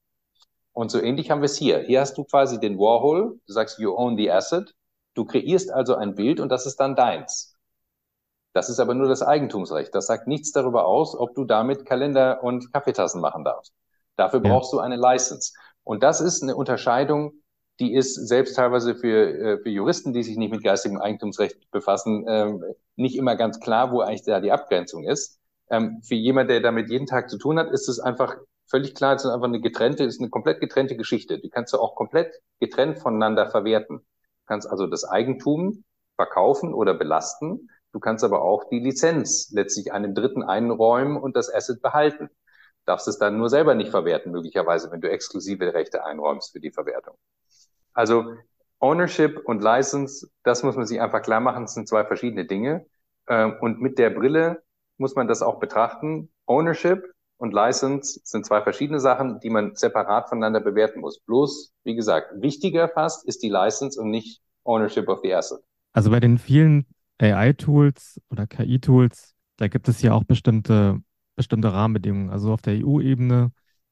Und 0.71 0.91
so 0.91 1.01
ähnlich 1.01 1.32
haben 1.32 1.41
wir 1.41 1.47
es 1.47 1.58
hier. 1.58 1.80
Hier 1.80 2.01
hast 2.01 2.17
du 2.17 2.23
quasi 2.23 2.60
den 2.60 2.78
Warhol, 2.78 3.39
du 3.47 3.54
sagst, 3.54 3.80
you 3.80 3.95
own 3.95 4.17
the 4.17 4.32
asset. 4.32 4.73
Du 5.15 5.25
kreierst 5.25 5.71
also 5.71 5.95
ein 5.95 6.15
Bild 6.15 6.39
und 6.39 6.49
das 6.49 6.65
ist 6.65 6.78
dann 6.78 6.95
deins. 6.95 7.56
Das 8.54 8.69
ist 8.69 8.80
aber 8.80 8.93
nur 8.93 9.08
das 9.08 9.21
Eigentumsrecht. 9.21 9.95
Das 9.95 10.06
sagt 10.08 10.28
nichts 10.28 10.51
darüber 10.51 10.86
aus, 10.86 11.17
ob 11.17 11.34
du 11.34 11.43
damit 11.43 11.86
Kalender 11.86 12.43
und 12.43 12.71
Kaffeetassen 12.71 13.19
machen 13.19 13.43
darfst. 13.43 13.73
Dafür 14.15 14.41
ja. 14.43 14.51
brauchst 14.51 14.71
du 14.71 14.80
eine 14.80 14.95
License. 14.95 15.54
Und 15.84 16.04
das 16.04 16.21
ist 16.21 16.43
eine 16.43 16.56
Unterscheidung, 16.56 17.34
die 17.80 17.93
ist 17.93 18.13
selbst 18.28 18.56
teilweise 18.56 18.95
für, 18.95 19.30
äh, 19.30 19.58
für 19.58 19.69
Juristen, 19.69 20.13
die 20.13 20.23
sich 20.23 20.38
nicht 20.38 20.51
mit 20.51 20.63
geistigem 20.63 20.99
Eigentumsrecht 20.99 21.71
befassen, 21.71 22.25
ähm, 22.28 22.63
nicht 22.95 23.17
immer 23.17 23.36
ganz 23.36 23.60
klar, 23.60 23.91
wo 23.91 24.01
eigentlich 24.01 24.23
da 24.23 24.39
die 24.39 24.51
Abgrenzung 24.51 25.04
ist. 25.04 25.39
Ähm, 25.69 26.01
für 26.04 26.15
jemand, 26.15 26.49
der 26.49 26.62
damit 26.62 26.89
jeden 26.89 27.08
Tag 27.08 27.30
zu 27.30 27.38
tun 27.38 27.58
hat, 27.60 27.71
ist 27.71 27.89
es 27.89 27.99
einfach 27.99 28.36
völlig 28.67 28.95
klar, 28.95 29.15
es 29.15 29.25
ist 29.25 29.32
einfach 29.32 29.47
eine 29.47 29.62
getrennte, 29.62 30.04
ist 30.04 30.19
eine 30.19 30.30
komplett 30.30 30.60
getrennte 30.60 30.95
Geschichte. 30.95 31.39
Die 31.39 31.49
kannst 31.49 31.73
du 31.73 31.80
auch 31.80 31.95
komplett 31.95 32.34
getrennt 32.60 32.99
voneinander 32.99 33.49
verwerten. 33.49 33.97
Du 33.99 34.45
kannst 34.47 34.69
also 34.69 34.88
das 34.88 35.04
Eigentum 35.04 35.84
verkaufen 36.15 36.73
oder 36.73 36.93
belasten. 36.93 37.69
Du 37.91 37.99
kannst 37.99 38.23
aber 38.23 38.41
auch 38.41 38.65
die 38.69 38.80
Lizenz 38.80 39.51
letztlich 39.51 39.93
einem 39.93 40.13
Dritten 40.13 40.43
einräumen 40.43 41.17
und 41.17 41.36
das 41.36 41.54
Asset 41.54 41.82
behalten. 41.82 42.30
Darfst 42.86 43.08
es 43.08 43.17
dann 43.17 43.38
nur 43.38 43.49
selber 43.49 43.73
nicht 43.73 43.89
verwerten, 43.89 44.32
möglicherweise, 44.32 44.91
wenn 44.91 45.01
du 45.01 45.10
exklusive 45.10 45.73
Rechte 45.73 46.06
einräumst 46.06 46.51
für 46.51 46.60
die 46.60 46.71
Verwertung. 46.71 47.15
Also 47.93 48.36
Ownership 48.80 49.41
und 49.45 49.63
License, 49.63 50.28
das 50.43 50.62
muss 50.62 50.75
man 50.75 50.86
sich 50.86 51.01
einfach 51.01 51.21
klar 51.21 51.39
machen, 51.39 51.67
sind 51.67 51.88
zwei 51.88 52.06
verschiedene 52.06 52.45
Dinge. 52.45 52.86
Ähm, 53.28 53.56
und 53.62 53.82
mit 53.82 53.97
der 53.97 54.12
Brille 54.12 54.62
muss 54.98 55.16
man 55.16 55.28
das 55.28 55.42
auch 55.42 55.60
betrachten. 55.60 56.30
Ownership 56.46 57.12
und 57.38 57.54
License 57.54 58.20
sind 58.24 58.46
zwei 58.46 58.62
verschiedene 58.62 59.00
Sachen, 59.00 59.40
die 59.40 59.50
man 59.50 59.76
separat 59.76 60.30
voneinander 60.30 60.62
bewerten 60.62 61.02
muss. 61.02 61.20
Bloß, 61.20 61.74
wie 61.84 61.96
gesagt, 61.96 62.42
wichtiger 62.42 62.90
fast 62.90 63.28
ist 63.28 63.44
die 63.44 63.50
License 63.50 64.00
und 64.00 64.10
nicht 64.10 64.42
Ownership 64.64 65.08
of 65.08 65.20
the 65.22 65.34
Asset. 65.34 65.60
Also 65.94 66.10
bei 66.10 66.20
den 66.20 66.38
vielen 66.38 66.86
AI-Tools 67.20 68.22
oder 68.30 68.48
KI-Tools, 68.48 69.34
da 69.58 69.68
gibt 69.68 69.88
es 69.88 70.02
ja 70.02 70.14
auch 70.14 70.24
bestimmte, 70.24 71.00
bestimmte 71.36 71.72
Rahmenbedingungen. 71.72 72.30
Also 72.30 72.52
auf 72.52 72.62
der 72.62 72.76
EU-Ebene 72.76 73.52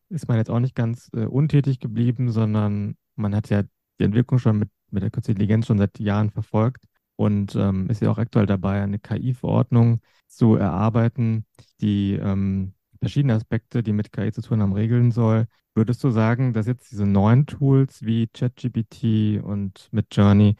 ist 0.10 0.28
man 0.28 0.38
jetzt 0.38 0.50
auch 0.50 0.60
nicht 0.60 0.76
ganz 0.76 1.10
äh, 1.14 1.26
untätig 1.26 1.80
geblieben, 1.80 2.32
sondern 2.32 2.96
man 3.16 3.36
hat 3.36 3.50
ja 3.50 3.64
die 4.00 4.04
Entwicklung 4.04 4.40
schon 4.40 4.60
mit, 4.60 4.70
mit 4.92 5.04
der 5.04 5.12
Künstlichen 5.12 5.38
Intelligenz 5.38 5.68
schon 5.68 5.78
seit 5.78 6.00
Jahren 6.00 6.30
verfolgt 6.30 6.86
und 7.16 7.56
ähm, 7.56 7.90
ist 7.90 8.02
ja 8.02 8.12
auch 8.12 8.18
aktuell 8.18 8.46
dabei, 8.46 8.82
eine 8.82 9.00
KI-Verordnung 9.00 10.00
zu 10.36 10.56
erarbeiten, 10.56 11.46
die 11.82 12.14
ähm, 12.14 12.74
verschiedene 13.00 13.34
Aspekte, 13.36 13.84
die 13.84 13.94
mit 13.94 14.12
KI 14.12 14.32
zu 14.32 14.42
tun 14.42 14.62
haben, 14.62 14.74
regeln 14.74 15.12
soll. 15.12 15.48
Würdest 15.76 16.04
du 16.04 16.10
sagen, 16.10 16.54
dass 16.54 16.68
jetzt 16.68 16.92
diese 16.92 17.06
neuen 17.06 17.46
Tools 17.46 18.04
wie 18.04 18.28
ChatGPT 18.28 19.44
und 19.44 19.90
Midjourney, 19.92 20.56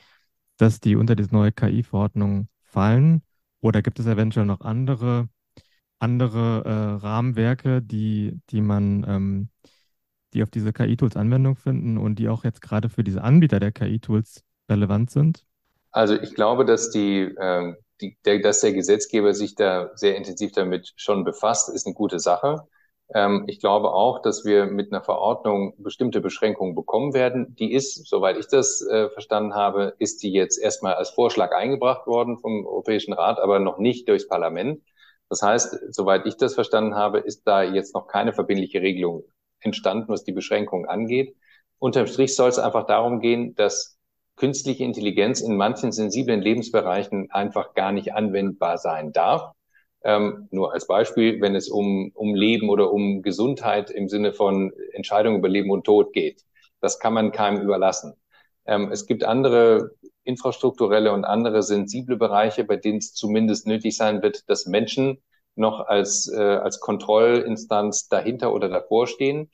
dass 0.58 0.80
die 0.80 0.96
unter 0.96 1.16
diese 1.16 1.34
neue 1.34 1.52
KI-Verordnung 1.52 2.48
fallen? 2.62 3.22
Oder 3.62 3.82
gibt 3.82 4.00
es 4.00 4.08
eventuell 4.08 4.46
noch 4.46 4.62
andere, 4.62 5.30
andere 6.00 6.64
äh, 6.66 7.06
Rahmenwerke, 7.06 7.82
die, 7.82 8.40
die 8.50 8.62
man, 8.62 9.06
ähm, 9.08 9.50
die 10.34 10.44
auf 10.44 10.50
diese 10.50 10.74
KI-Tools 10.74 11.16
Anwendung 11.16 11.56
finden 11.56 11.98
und 11.98 12.20
die 12.20 12.28
auch 12.28 12.44
jetzt 12.44 12.62
gerade 12.62 12.90
für 12.90 13.04
diese 13.04 13.24
Anbieter 13.24 13.60
der 13.60 13.72
KI-Tools 13.72 14.44
relevant 14.70 15.12
sind? 15.12 15.46
Also 15.92 16.20
ich 16.20 16.34
glaube, 16.34 16.66
dass 16.66 16.90
die, 16.90 17.22
äh, 17.22 17.74
die 18.02 18.18
der, 18.26 18.40
dass 18.40 18.62
der 18.62 18.74
Gesetzgeber 18.74 19.34
sich 19.34 19.56
da 19.56 19.92
sehr 19.96 20.16
intensiv 20.16 20.52
damit 20.54 20.94
schon 20.96 21.24
befasst, 21.24 21.70
ist 21.70 21.86
eine 21.86 21.96
gute 21.96 22.20
Sache. 22.20 22.68
Ähm, 23.14 23.46
ich 23.48 23.60
glaube 23.60 23.92
auch, 23.92 24.22
dass 24.22 24.46
wir 24.46 24.66
mit 24.66 24.92
einer 24.92 25.04
Verordnung 25.04 25.74
bestimmte 25.78 26.22
Beschränkungen 26.22 26.76
bekommen 26.76 27.14
werden. 27.14 27.56
Die 27.56 27.74
ist, 27.74 28.08
soweit 28.08 28.38
ich 28.38 28.48
das 28.48 28.82
äh, 28.82 29.10
verstanden 29.10 29.56
habe, 29.56 29.96
ist 30.00 30.24
die 30.24 30.32
jetzt 30.32 30.58
erstmal 30.58 30.96
als 30.96 31.10
Vorschlag 31.12 31.52
eingebracht 31.52 32.08
worden 32.08 32.38
vom 32.40 32.66
Europäischen 32.66 33.14
Rat, 33.14 33.40
aber 33.40 33.60
noch 33.60 33.78
nicht 33.78 34.08
durchs 34.10 34.28
Parlament. 34.28 34.82
Das 35.30 35.42
heißt, 35.42 35.80
soweit 35.90 36.26
ich 36.26 36.38
das 36.38 36.54
verstanden 36.56 36.96
habe, 36.96 37.20
ist 37.20 37.44
da 37.48 37.64
jetzt 37.64 37.96
noch 37.96 38.08
keine 38.08 38.34
verbindliche 38.34 38.82
Regelung 38.82 39.24
entstanden, 39.60 40.10
was 40.10 40.24
die 40.24 40.32
Beschränkungen 40.32 40.88
angeht. 40.88 41.36
Unterm 41.80 42.08
Strich 42.08 42.36
soll 42.36 42.50
es 42.50 42.60
einfach 42.60 42.86
darum 42.86 43.20
gehen, 43.20 43.56
dass 43.56 43.98
künstliche 44.36 44.84
Intelligenz 44.84 45.42
in 45.42 45.56
manchen 45.56 45.92
sensiblen 45.92 46.42
Lebensbereichen 46.42 47.32
einfach 47.32 47.74
gar 47.74 47.92
nicht 47.92 48.14
anwendbar 48.14 48.78
sein 48.78 49.14
darf. 49.14 49.52
Ähm, 50.04 50.48
nur 50.52 50.74
als 50.74 50.88
Beispiel, 50.88 51.40
wenn 51.42 51.56
es 51.56 51.70
um, 51.70 52.12
um 52.14 52.36
Leben 52.36 52.70
oder 52.70 52.92
um 52.92 53.22
Gesundheit 53.22 53.90
im 53.90 54.10
Sinne 54.10 54.34
von 54.34 54.74
Entscheidungen 54.92 55.38
über 55.38 55.48
Leben 55.48 55.72
und 55.72 55.86
Tod 55.86 56.12
geht. 56.14 56.44
Das 56.82 57.00
kann 57.00 57.14
man 57.14 57.32
keinem 57.32 57.62
überlassen. 57.62 58.14
Ähm, 58.66 58.92
es 58.92 59.06
gibt 59.06 59.24
andere 59.24 59.92
infrastrukturelle 60.24 61.12
und 61.14 61.26
andere 61.26 61.64
sensible 61.64 62.18
Bereiche, 62.18 62.64
bei 62.64 62.76
denen 62.76 62.98
es 62.98 63.14
zumindest 63.14 63.68
nötig 63.68 63.96
sein 63.96 64.22
wird, 64.22 64.50
dass 64.50 64.66
Menschen 64.66 65.22
noch 65.56 65.82
als, 65.82 66.32
äh, 66.34 66.42
als 66.42 66.80
Kontrollinstanz 66.80 68.08
dahinter 68.08 68.54
oder 68.54 68.70
davor 68.70 69.08
stehen. 69.08 69.50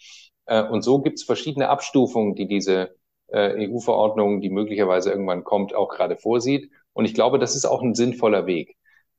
Äh, 0.45 0.63
und 0.63 0.81
so 0.81 1.01
gibt 1.01 1.19
es 1.19 1.23
verschiedene 1.23 1.69
Abstufungen, 1.69 2.35
die 2.35 2.47
diese 2.47 2.95
äh, 3.31 3.67
EU-Verordnung, 3.67 4.41
die 4.41 4.49
möglicherweise 4.49 5.11
irgendwann 5.11 5.43
kommt, 5.43 5.75
auch 5.75 5.89
gerade 5.89 6.17
vorsieht. 6.17 6.71
Und 6.93 7.05
ich 7.05 7.13
glaube, 7.13 7.39
das 7.39 7.55
ist 7.55 7.65
auch 7.65 7.81
ein 7.81 7.95
sinnvoller 7.95 8.45
Weg. 8.45 8.75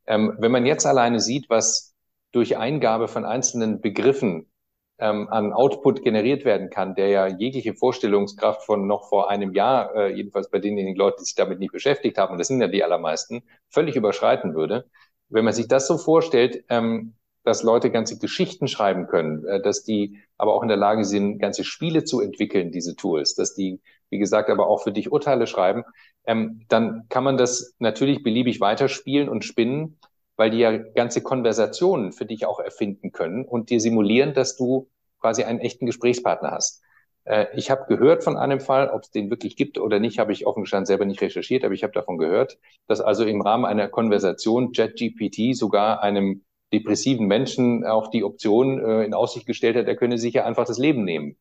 Ähm, 0.07 0.37
wenn 0.38 0.53
man 0.53 0.66
jetzt 0.66 0.87
alleine 0.87 1.20
sieht, 1.20 1.49
was 1.51 1.94
durch 2.33 2.57
Eingabe 2.57 3.09
von 3.09 3.25
einzelnen 3.25 3.81
Begriffen 3.81 4.51
ähm, 4.99 5.29
an 5.31 5.53
Output 5.53 6.03
generiert 6.03 6.44
werden 6.44 6.70
kann, 6.70 6.94
der 6.94 7.09
ja 7.09 7.27
jegliche 7.27 7.75
Vorstellungskraft 7.75 8.64
von 8.64 8.87
noch 8.87 9.09
vor 9.09 9.31
einem 9.31 9.55
Jahr, 9.55 9.94
äh, 9.94 10.14
jedenfalls 10.14 10.51
bei 10.51 10.59
denjenigen 10.59 10.96
Leuten, 10.96 11.18
die 11.20 11.25
sich 11.25 11.35
damit 11.35 11.59
nicht 11.59 11.73
beschäftigt 11.73 12.18
haben, 12.18 12.33
und 12.33 12.38
das 12.38 12.49
sind 12.49 12.61
ja 12.61 12.68
die 12.68 12.85
allermeisten, 12.85 13.42
völlig 13.70 13.96
überschreiten 13.96 14.55
würde. 14.55 14.88
Wenn 15.29 15.44
man 15.44 15.55
sich 15.55 15.68
das 15.68 15.87
so 15.87 15.96
vorstellt, 15.96 16.64
ähm, 16.68 17.14
dass 17.44 17.62
Leute 17.62 17.90
ganze 17.90 18.18
Geschichten 18.18 18.68
schreiben 18.68 19.07
können, 19.07 19.44
äh, 19.46 19.62
dass 19.62 19.83
die 19.83 20.18
aber 20.37 20.55
auch 20.55 20.62
in 20.62 20.68
der 20.68 20.77
Lage 20.77 21.05
sind, 21.05 21.38
ganze 21.38 21.64
Spiele 21.64 22.05
zu 22.05 22.20
entwickeln, 22.20 22.70
diese 22.70 22.94
Tools, 22.96 23.35
dass 23.35 23.55
die, 23.55 23.81
wie 24.11 24.18
gesagt, 24.18 24.51
aber 24.51 24.66
auch 24.66 24.83
für 24.83 24.92
dich 24.92 25.11
Urteile 25.11 25.46
schreiben, 25.46 25.85
ähm, 26.27 26.62
dann 26.68 27.07
kann 27.09 27.25
man 27.25 27.37
das 27.37 27.75
natürlich 27.79 28.23
beliebig 28.23 28.61
weiterspielen 28.61 29.29
und 29.29 29.44
spinnen, 29.44 29.99
weil 30.37 30.51
die 30.51 30.59
ja 30.59 30.77
ganze 30.77 31.23
Konversationen 31.23 32.12
für 32.12 32.27
dich 32.27 32.46
auch 32.46 32.61
erfinden 32.61 33.12
können 33.12 33.44
und 33.44 33.70
dir 33.70 33.81
simulieren, 33.81 34.35
dass 34.35 34.57
du 34.57 34.88
quasi 35.20 35.44
einen 35.44 35.61
echten 35.61 35.87
Gesprächspartner 35.87 36.51
hast. 36.51 36.83
Äh, 37.25 37.46
ich 37.55 37.70
habe 37.70 37.85
gehört 37.88 38.25
von 38.25 38.37
einem 38.37 38.61
Fall, 38.61 38.88
ob 38.88 39.03
es 39.03 39.11
den 39.11 39.31
wirklich 39.31 39.57
gibt 39.57 39.79
oder 39.79 39.99
nicht, 39.99 40.18
habe 40.18 40.33
ich 40.33 40.46
offen 40.46 40.62
gestanden 40.62 40.87
selber 40.87 41.05
nicht 41.05 41.20
recherchiert, 41.20 41.64
aber 41.64 41.75
ich 41.75 41.83
habe 41.83 41.92
davon 41.92 42.18
gehört, 42.18 42.59
dass 42.87 43.01
also 43.01 43.25
im 43.25 43.40
Rahmen 43.40 43.64
einer 43.64 43.88
Konversation 43.88 44.73
JetGPT 44.73 45.55
sogar 45.57 46.03
einem 46.03 46.44
depressiven 46.73 47.27
Menschen 47.27 47.85
auch 47.85 48.09
die 48.09 48.25
Option 48.25 48.79
äh, 48.79 49.05
in 49.05 49.14
Aussicht 49.14 49.46
gestellt 49.46 49.77
hat, 49.77 49.87
er 49.87 49.96
könne 49.96 50.18
sich 50.18 50.35
ja 50.35 50.44
einfach 50.44 50.66
das 50.66 50.79
Leben 50.79 51.05
nehmen. 51.05 51.37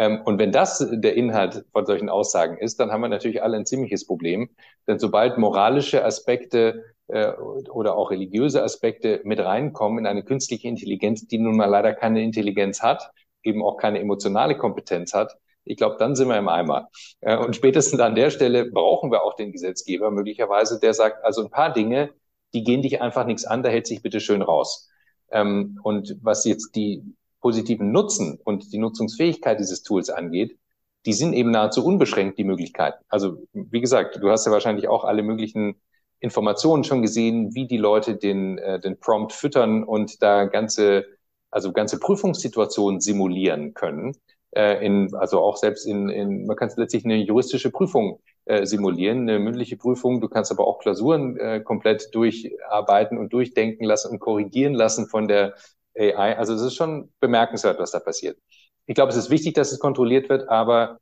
Ähm, 0.00 0.22
und 0.24 0.38
wenn 0.38 0.50
das 0.50 0.78
der 0.90 1.14
Inhalt 1.14 1.66
von 1.72 1.84
solchen 1.84 2.08
Aussagen 2.08 2.56
ist, 2.56 2.80
dann 2.80 2.90
haben 2.90 3.02
wir 3.02 3.08
natürlich 3.08 3.42
alle 3.42 3.58
ein 3.58 3.66
ziemliches 3.66 4.06
Problem. 4.06 4.48
Denn 4.88 4.98
sobald 4.98 5.36
moralische 5.36 6.02
Aspekte 6.02 6.84
äh, 7.08 7.32
oder 7.34 7.96
auch 7.96 8.10
religiöse 8.10 8.62
Aspekte 8.62 9.20
mit 9.24 9.40
reinkommen 9.40 9.98
in 9.98 10.06
eine 10.06 10.24
künstliche 10.24 10.68
Intelligenz, 10.68 11.26
die 11.26 11.36
nun 11.36 11.54
mal 11.54 11.66
leider 11.66 11.92
keine 11.92 12.22
Intelligenz 12.22 12.82
hat, 12.82 13.10
eben 13.42 13.62
auch 13.62 13.76
keine 13.76 14.00
emotionale 14.00 14.56
Kompetenz 14.56 15.12
hat, 15.12 15.36
ich 15.64 15.76
glaube, 15.76 15.96
dann 15.98 16.16
sind 16.16 16.28
wir 16.28 16.38
im 16.38 16.48
Eimer. 16.48 16.88
Äh, 17.20 17.36
und 17.36 17.54
spätestens 17.54 18.00
an 18.00 18.14
der 18.14 18.30
Stelle 18.30 18.70
brauchen 18.70 19.10
wir 19.12 19.22
auch 19.22 19.36
den 19.36 19.52
Gesetzgeber 19.52 20.10
möglicherweise, 20.10 20.80
der 20.80 20.94
sagt, 20.94 21.22
also 21.26 21.44
ein 21.44 21.50
paar 21.50 21.74
Dinge, 21.74 22.10
die 22.54 22.64
gehen 22.64 22.80
dich 22.80 23.02
einfach 23.02 23.26
nichts 23.26 23.44
an, 23.44 23.62
da 23.62 23.68
hält 23.68 23.86
sich 23.86 24.00
bitte 24.00 24.20
schön 24.20 24.40
raus. 24.40 24.88
Ähm, 25.30 25.78
und 25.82 26.16
was 26.22 26.46
jetzt 26.46 26.74
die 26.74 27.02
positiven 27.40 27.92
Nutzen 27.92 28.38
und 28.44 28.72
die 28.72 28.78
Nutzungsfähigkeit 28.78 29.58
dieses 29.58 29.82
Tools 29.82 30.10
angeht, 30.10 30.58
die 31.06 31.12
sind 31.12 31.32
eben 31.32 31.50
nahezu 31.50 31.84
unbeschränkt, 31.84 32.38
die 32.38 32.44
Möglichkeiten. 32.44 33.02
Also, 33.08 33.38
wie 33.52 33.80
gesagt, 33.80 34.18
du 34.20 34.30
hast 34.30 34.46
ja 34.46 34.52
wahrscheinlich 34.52 34.88
auch 34.88 35.04
alle 35.04 35.22
möglichen 35.22 35.80
Informationen 36.20 36.84
schon 36.84 37.02
gesehen, 37.02 37.54
wie 37.54 37.66
die 37.66 37.78
Leute 37.78 38.16
den, 38.16 38.58
äh, 38.58 38.78
den 38.78 38.98
Prompt 39.00 39.32
füttern 39.32 39.82
und 39.82 40.22
da 40.22 40.44
ganze, 40.44 41.06
also 41.50 41.72
ganze 41.72 41.98
Prüfungssituationen 41.98 43.00
simulieren 43.00 43.72
können. 43.72 44.14
Äh, 44.52 44.84
in, 44.84 45.14
also 45.14 45.40
auch 45.40 45.56
selbst 45.56 45.86
in, 45.86 46.08
in 46.10 46.46
man 46.46 46.56
kann 46.56 46.68
es 46.68 46.76
letztlich 46.76 47.04
eine 47.04 47.16
juristische 47.16 47.70
Prüfung 47.70 48.20
äh, 48.44 48.66
simulieren, 48.66 49.20
eine 49.20 49.38
mündliche 49.38 49.76
Prüfung. 49.76 50.20
Du 50.20 50.28
kannst 50.28 50.50
aber 50.50 50.66
auch 50.66 50.80
Klausuren 50.80 51.36
äh, 51.38 51.60
komplett 51.60 52.14
durcharbeiten 52.14 53.16
und 53.16 53.32
durchdenken 53.32 53.84
lassen 53.84 54.10
und 54.10 54.18
korrigieren 54.18 54.74
lassen 54.74 55.06
von 55.06 55.28
der 55.28 55.54
AI. 56.00 56.36
Also 56.38 56.54
es 56.54 56.62
ist 56.62 56.76
schon 56.76 57.12
bemerkenswert, 57.20 57.78
was 57.78 57.90
da 57.92 58.00
passiert. 58.00 58.38
Ich 58.86 58.94
glaube, 58.94 59.10
es 59.10 59.16
ist 59.18 59.30
wichtig, 59.30 59.54
dass 59.54 59.72
es 59.72 59.78
kontrolliert 59.80 60.28
wird, 60.28 60.48
aber 60.48 61.00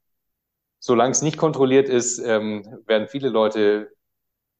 solange 0.81 1.13
es 1.13 1.23
nicht 1.23 1.39
kontrolliert 1.39 1.89
ist, 1.89 2.19
ähm, 2.21 2.65
werden 2.87 3.09
viele 3.09 3.29
Leute 3.31 3.91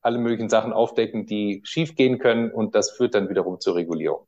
alle 0.03 0.19
möglichen 0.19 0.49
Sachen 0.49 0.73
aufdecken, 0.73 1.27
die 1.27 1.61
schiefgehen 1.65 2.19
können 2.19 2.51
und 2.53 2.75
das 2.75 2.91
führt 2.93 3.15
dann 3.15 3.29
wiederum 3.31 3.61
zur 3.61 3.77
Regulierung. 3.77 4.27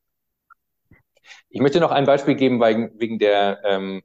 Ich 1.48 1.60
möchte 1.60 1.80
noch 1.80 1.90
ein 1.90 2.06
Beispiel 2.06 2.34
geben 2.34 2.60
wegen, 2.60 2.98
wegen 2.98 3.18
der 3.18 3.60
ähm, 3.64 4.02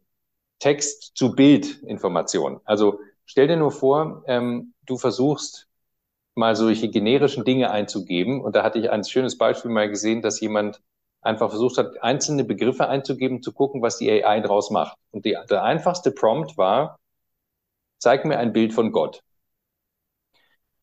Text-zu-Bild-Information. 0.60 2.60
Also 2.66 3.00
Stell 3.26 3.48
dir 3.48 3.58
nur 3.58 3.72
vor, 3.72 4.24
ähm, 4.28 4.74
du 4.86 4.98
versuchst 4.98 5.68
mal 6.36 6.56
solche 6.56 6.90
generischen 6.90 7.44
Dinge 7.46 7.72
einzugeben. 7.72 8.44
Und 8.44 8.56
da 8.56 8.64
hatte 8.64 8.80
ich 8.80 8.90
ein 8.92 9.04
schönes 9.04 9.38
Beispiel 9.38 9.72
mal 9.72 9.90
gesehen, 9.90 10.22
dass 10.22 10.40
jemand 10.42 10.82
einfach 11.26 11.50
versucht 11.50 11.78
hat, 11.78 12.02
einzelne 12.04 12.44
Begriffe 12.44 12.88
einzugeben, 12.88 13.42
zu 13.42 13.54
gucken, 13.54 13.82
was 13.82 13.98
die 13.98 14.12
AI 14.12 14.42
draus 14.42 14.70
macht. 14.70 14.98
Und 15.12 15.26
die, 15.26 15.38
der 15.50 15.64
einfachste 15.64 16.12
Prompt 16.12 16.58
war, 16.58 17.00
zeig 17.98 18.26
mir 18.26 18.38
ein 18.38 18.54
Bild 18.54 18.74
von 18.74 18.92
Gott. 18.92 19.22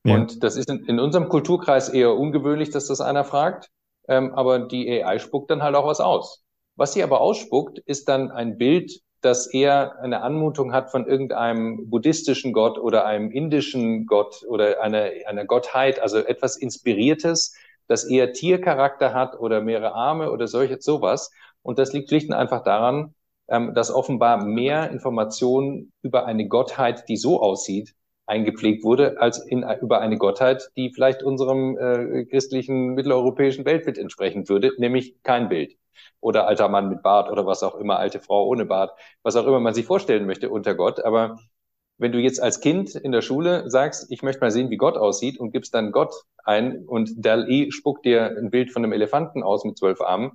Ja. 0.05 0.14
Und 0.14 0.42
das 0.42 0.57
ist 0.57 0.68
in, 0.68 0.85
in, 0.87 0.98
unserem 0.98 1.28
Kulturkreis 1.28 1.88
eher 1.88 2.14
ungewöhnlich, 2.14 2.70
dass 2.70 2.88
das 2.88 3.00
einer 3.00 3.24
fragt. 3.24 3.68
Ähm, 4.09 4.35
aber 4.35 4.59
die 4.59 5.02
AI 5.02 5.18
spuckt 5.18 5.50
dann 5.50 5.62
halt 5.62 5.76
auch 5.76 5.87
was 5.87 6.00
aus. 6.00 6.42
Was 6.74 6.92
sie 6.92 7.02
aber 7.02 7.20
ausspuckt, 7.20 7.78
ist 7.78 8.09
dann 8.09 8.31
ein 8.31 8.59
Bild 8.59 9.00
das 9.22 9.46
eher 9.46 10.00
eine 10.00 10.22
Anmutung 10.22 10.72
hat 10.72 10.90
von 10.90 11.07
irgendeinem 11.07 11.88
buddhistischen 11.88 12.52
Gott 12.52 12.78
oder 12.78 13.07
einem 13.07 13.31
indischen 13.31 14.07
Gott 14.07 14.44
oder 14.48 14.83
einer, 14.83 15.11
einer 15.26 15.44
Gottheit, 15.44 16.00
also 16.00 16.18
etwas 16.18 16.57
Inspiriertes, 16.57 17.55
das 17.92 18.05
eher 18.05 18.33
Tiercharakter 18.33 19.12
hat 19.12 19.38
oder 19.38 19.61
mehrere 19.61 19.94
Arme 19.94 20.33
oder 20.33 20.48
solche, 20.48 20.81
sowas. 20.81 21.31
Und 21.62 21.78
das 21.78 21.92
liegt 21.92 22.09
schlicht 22.09 22.28
und 22.28 22.35
einfach 22.35 22.64
daran, 22.64 23.14
ähm, 23.48 23.74
dass 23.74 23.94
offenbar 23.94 24.44
mehr 24.44 24.90
Informationen 24.90 25.92
über 26.02 26.24
eine 26.24 26.48
Gottheit, 26.48 27.09
die 27.09 27.16
so 27.18 27.40
aussieht, 27.42 27.94
eingepflegt 28.26 28.83
wurde, 28.83 29.20
als 29.20 29.38
in, 29.38 29.64
über 29.83 30.00
eine 30.00 30.16
Gottheit, 30.16 30.70
die 30.76 30.90
vielleicht 30.90 31.22
unserem 31.22 31.76
äh, 31.76 32.24
christlichen 32.24 32.94
mitteleuropäischen 32.94 33.66
Weltbild 33.66 33.98
entsprechen 33.98 34.48
würde, 34.48 34.72
nämlich 34.78 35.22
kein 35.22 35.48
Bild 35.50 35.76
oder 36.20 36.46
alter 36.46 36.68
Mann 36.68 36.88
mit 36.88 37.02
Bart 37.02 37.31
oder 37.31 37.44
was 37.46 37.62
auch 37.62 37.74
immer, 37.74 37.98
alte 37.98 38.20
Frau 38.20 38.46
ohne 38.46 38.64
Bart, 38.64 38.98
was 39.22 39.37
auch 39.37 39.46
immer 39.46 39.61
man 39.61 39.74
sich 39.74 39.85
vorstellen 39.85 40.24
möchte 40.24 40.48
unter 40.48 40.74
Gott. 40.74 41.05
Aber 41.05 41.38
wenn 42.03 42.12
du 42.12 42.19
jetzt 42.19 42.43
als 42.43 42.61
Kind 42.61 42.95
in 42.97 43.12
der 43.12 43.23
Schule 43.23 43.71
sagst, 43.71 44.11
ich 44.11 44.23
möchte 44.23 44.41
mal 44.41 44.51
sehen, 44.51 44.71
wie 44.71 44.77
Gott 44.77 44.97
aussieht 44.97 45.38
und 45.38 45.53
gibst 45.53 45.73
dann 45.73 45.93
Gott 45.93 46.12
ein 46.45 46.85
und 46.85 47.12
DAL-E 47.17 47.71
spuckt 47.71 48.05
dir 48.05 48.37
ein 48.37 48.51
Bild 48.51 48.73
von 48.73 48.83
einem 48.83 48.93
Elefanten 48.93 49.43
aus 49.43 49.65
mit 49.65 49.79
zwölf 49.79 50.01
Armen, 50.01 50.33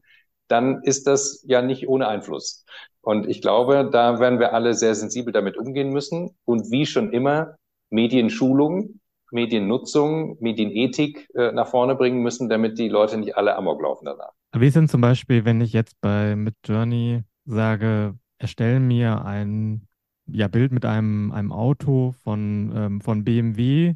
dann 0.48 0.82
ist 0.84 1.08
das 1.08 1.44
ja 1.46 1.62
nicht 1.62 1.90
ohne 1.90 2.08
Einfluss. 2.08 2.66
Und 3.02 3.28
ich 3.28 3.42
glaube, 3.42 3.90
da 3.92 4.20
werden 4.20 4.40
wir 4.40 4.54
alle 4.54 4.74
sehr 4.74 4.96
sensibel 4.96 5.34
damit 5.34 5.58
umgehen 5.58 5.92
müssen. 5.92 6.32
Und 6.46 6.72
wie 6.72 6.86
schon 6.86 7.12
immer, 7.12 7.58
Medienschulung, 7.90 9.02
Mediennutzung, 9.32 10.38
Medienethik 10.40 11.30
äh, 11.36 11.52
nach 11.52 11.68
vorne 11.68 11.96
bringen 11.96 12.22
müssen, 12.22 12.48
damit 12.48 12.80
die 12.80 12.88
Leute 12.88 13.18
nicht 13.18 13.36
alle 13.36 13.58
Amok 13.58 13.82
laufen 13.82 14.06
danach. 14.06 14.32
Wie 14.56 14.70
sind 14.70 14.90
zum 14.90 15.02
Beispiel, 15.02 15.44
wenn 15.44 15.60
ich 15.60 15.74
jetzt 15.74 16.00
bei 16.00 16.36
Midjourney 16.36 17.24
sage, 17.46 18.16
erstelle 18.40 18.80
mir 18.80 19.26
ein 19.26 19.87
ja, 20.28 20.48
Bild 20.48 20.72
mit 20.72 20.86
einem, 20.86 21.32
einem 21.32 21.52
Auto 21.52 22.14
von, 22.24 22.72
ähm, 22.76 23.02
von 23.02 23.24
BMW 23.24 23.96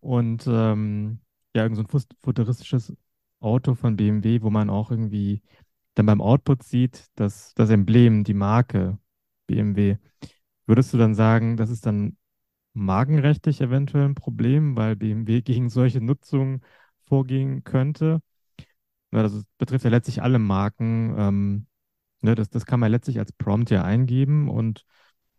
und 0.00 0.46
ähm, 0.48 1.20
ja, 1.54 1.62
irgend 1.64 1.76
so 1.76 1.82
ein 1.84 2.04
futuristisches 2.20 2.94
Auto 3.40 3.74
von 3.74 3.96
BMW, 3.96 4.42
wo 4.42 4.50
man 4.50 4.70
auch 4.70 4.90
irgendwie 4.90 5.42
dann 5.94 6.06
beim 6.06 6.20
Output 6.20 6.62
sieht, 6.62 7.06
dass 7.16 7.54
das 7.54 7.70
Emblem, 7.70 8.24
die 8.24 8.34
Marke 8.34 8.98
BMW. 9.46 9.98
Würdest 10.66 10.92
du 10.94 10.98
dann 10.98 11.14
sagen, 11.14 11.56
das 11.56 11.70
ist 11.70 11.86
dann 11.86 12.16
markenrechtlich 12.74 13.60
eventuell 13.60 14.06
ein 14.06 14.14
Problem, 14.16 14.76
weil 14.76 14.96
BMW 14.96 15.42
gegen 15.42 15.70
solche 15.70 16.00
Nutzung 16.00 16.62
vorgehen 17.06 17.64
könnte? 17.64 18.22
Ja, 19.12 19.22
das 19.22 19.44
betrifft 19.58 19.84
ja 19.84 19.90
letztlich 19.90 20.22
alle 20.22 20.38
Marken. 20.38 21.14
Ähm, 21.18 21.66
ne, 22.22 22.34
das, 22.34 22.50
das 22.50 22.66
kann 22.66 22.80
man 22.80 22.90
letztlich 22.92 23.18
als 23.18 23.32
Prompt 23.32 23.70
ja 23.70 23.84
eingeben 23.84 24.48
und 24.48 24.84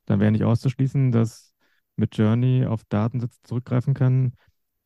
dann 0.09 0.19
wäre 0.19 0.31
nicht 0.31 0.43
auszuschließen, 0.43 1.11
dass 1.11 1.53
mit 1.95 2.17
Journey 2.17 2.65
auf 2.65 2.81
Datensätze 2.89 3.39
zurückgreifen 3.43 3.93
kann, 3.93 4.33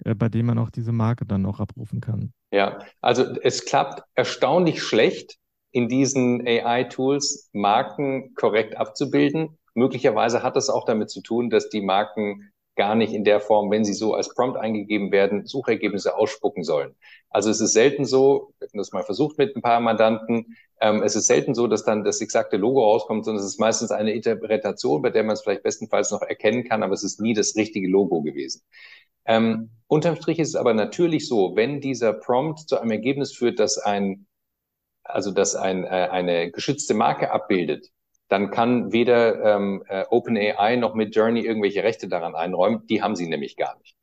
äh, 0.04 0.16
bei 0.16 0.30
denen 0.30 0.48
man 0.48 0.58
auch 0.58 0.70
diese 0.70 0.92
Marke 0.92 1.26
dann 1.26 1.46
auch 1.46 1.60
abrufen 1.60 2.02
kann. 2.02 2.34
Ja, 2.52 2.80
also 3.02 3.24
es 3.42 3.66
klappt 3.66 4.04
erstaunlich 4.16 4.84
schlecht, 4.84 5.38
in 5.72 5.88
diesen 5.88 6.46
AI-Tools 6.46 7.50
Marken 7.54 8.36
korrekt 8.36 8.78
abzubilden. 8.78 9.58
Möglicherweise 9.74 10.44
hat 10.44 10.56
es 10.56 10.70
auch 10.70 10.86
damit 10.86 11.10
zu 11.10 11.22
tun, 11.22 11.50
dass 11.50 11.70
die 11.70 11.82
Marken 11.82 12.52
gar 12.76 12.96
nicht 12.96 13.14
in 13.14 13.24
der 13.24 13.40
Form, 13.40 13.70
wenn 13.72 13.86
sie 13.86 13.94
so 13.94 14.14
als 14.14 14.34
Prompt 14.34 14.58
eingegeben 14.58 15.12
werden, 15.12 15.46
Suchergebnisse 15.46 16.16
ausspucken 16.16 16.64
sollen. 16.64 16.96
Also 17.30 17.50
es 17.50 17.62
ist 17.62 17.74
selten 17.74 18.06
so, 18.06 18.54
wir 18.60 18.68
haben 18.68 18.78
das 18.78 18.92
mal 18.92 19.04
versucht 19.04 19.38
mit 19.38 19.56
ein 19.56 19.62
paar 19.62 19.80
Mandanten, 19.80 20.56
ähm, 20.82 21.02
es 21.02 21.16
ist 21.16 21.28
selten 21.28 21.56
so, 21.56 21.68
dass 21.68 21.86
dann 21.86 22.04
das 22.04 22.20
exakte 22.20 22.58
Logo 22.58 22.84
rauskommt, 22.84 23.26
sondern 23.26 23.44
es 23.44 23.50
ist 23.50 23.60
meistens 23.60 23.92
eine 23.92 24.12
Interpretation, 24.12 25.02
bei 25.02 25.12
der 25.12 25.24
man 25.24 25.34
es 25.34 25.42
vielleicht 25.42 25.64
bestenfalls 25.64 26.12
noch 26.12 26.22
erkennen 26.22 26.64
kann, 26.64 26.84
aber 26.84 26.94
es 26.94 27.04
ist 27.04 27.22
nie 27.22 27.34
das 27.34 27.56
richtige 27.56 27.88
Logo 27.88 28.22
gewesen. 28.22 28.62
Ähm, 29.26 29.70
unterm 29.88 30.16
Strich 30.18 30.40
ist 30.40 30.50
es 30.50 30.56
aber 30.56 30.74
natürlich 30.74 31.28
so, 31.28 31.56
wenn 31.56 31.80
dieser 31.80 32.14
Prompt 32.14 32.68
zu 32.68 32.80
einem 32.80 32.92
Ergebnis 32.92 33.34
führt, 33.34 33.60
dass 33.60 33.78
ein, 33.78 34.28
also 35.04 35.32
dass 35.32 35.56
ein, 35.56 35.86
äh, 35.86 35.88
eine 35.88 36.52
geschützte 36.52 36.94
Marke 36.94 37.32
abbildet, 37.32 37.90
dann 38.34 38.50
kann 38.50 38.92
weder 38.92 39.44
ähm, 39.44 39.84
äh, 39.88 40.06
OpenAI 40.10 40.76
noch 40.78 40.96
mit 40.96 41.16
Journey 41.16 41.42
irgendwelche 41.42 41.84
Rechte 41.84 42.08
daran 42.08 42.34
einräumen. 42.34 42.82
Die 42.88 43.04
haben 43.04 43.16
sie 43.16 43.28
nämlich 43.28 43.58
gar 43.58 43.78
nicht. 43.78 43.96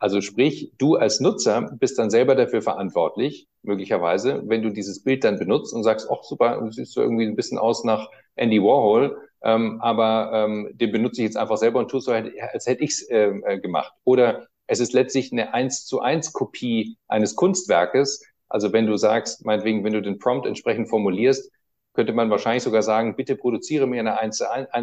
Also 0.00 0.20
sprich, 0.20 0.72
du 0.76 0.96
als 0.96 1.20
Nutzer 1.20 1.70
bist 1.78 1.96
dann 1.96 2.10
selber 2.10 2.34
dafür 2.34 2.62
verantwortlich, 2.62 3.46
möglicherweise, 3.62 4.42
wenn 4.46 4.62
du 4.62 4.70
dieses 4.70 5.04
Bild 5.04 5.22
dann 5.22 5.38
benutzt 5.38 5.72
und 5.72 5.84
sagst, 5.84 6.08
ach 6.10 6.24
super, 6.24 6.60
du 6.60 6.72
siehst 6.72 6.94
so 6.94 7.00
irgendwie 7.00 7.26
ein 7.26 7.36
bisschen 7.36 7.58
aus 7.58 7.84
nach 7.84 8.10
Andy 8.34 8.60
Warhol, 8.60 9.18
ähm, 9.44 9.80
aber 9.80 10.32
ähm, 10.34 10.68
den 10.74 10.90
benutze 10.90 11.20
ich 11.20 11.26
jetzt 11.26 11.36
einfach 11.36 11.56
selber 11.56 11.78
und 11.78 11.88
tue 11.88 12.00
so, 12.00 12.10
als 12.10 12.66
hätte 12.66 12.82
ich 12.82 12.90
es 12.90 13.06
ähm, 13.08 13.44
äh, 13.46 13.60
gemacht. 13.60 13.92
Oder 14.02 14.48
es 14.66 14.80
ist 14.80 14.94
letztlich 14.94 15.30
eine 15.30 15.54
eins 15.54 15.86
zu 15.86 16.00
eins 16.00 16.32
Kopie 16.32 16.96
eines 17.06 17.36
Kunstwerkes. 17.36 18.20
Also 18.48 18.72
wenn 18.72 18.88
du 18.88 18.96
sagst, 18.96 19.46
meinetwegen, 19.46 19.84
wenn 19.84 19.92
du 19.92 20.02
den 20.02 20.18
Prompt 20.18 20.44
entsprechend 20.44 20.88
formulierst, 20.88 21.52
könnte 21.96 22.12
man 22.12 22.30
wahrscheinlich 22.30 22.62
sogar 22.62 22.82
sagen, 22.82 23.16
bitte 23.16 23.34
produziere 23.34 23.88
mir 23.88 24.00
eine 24.00 24.20
eins 24.20 24.38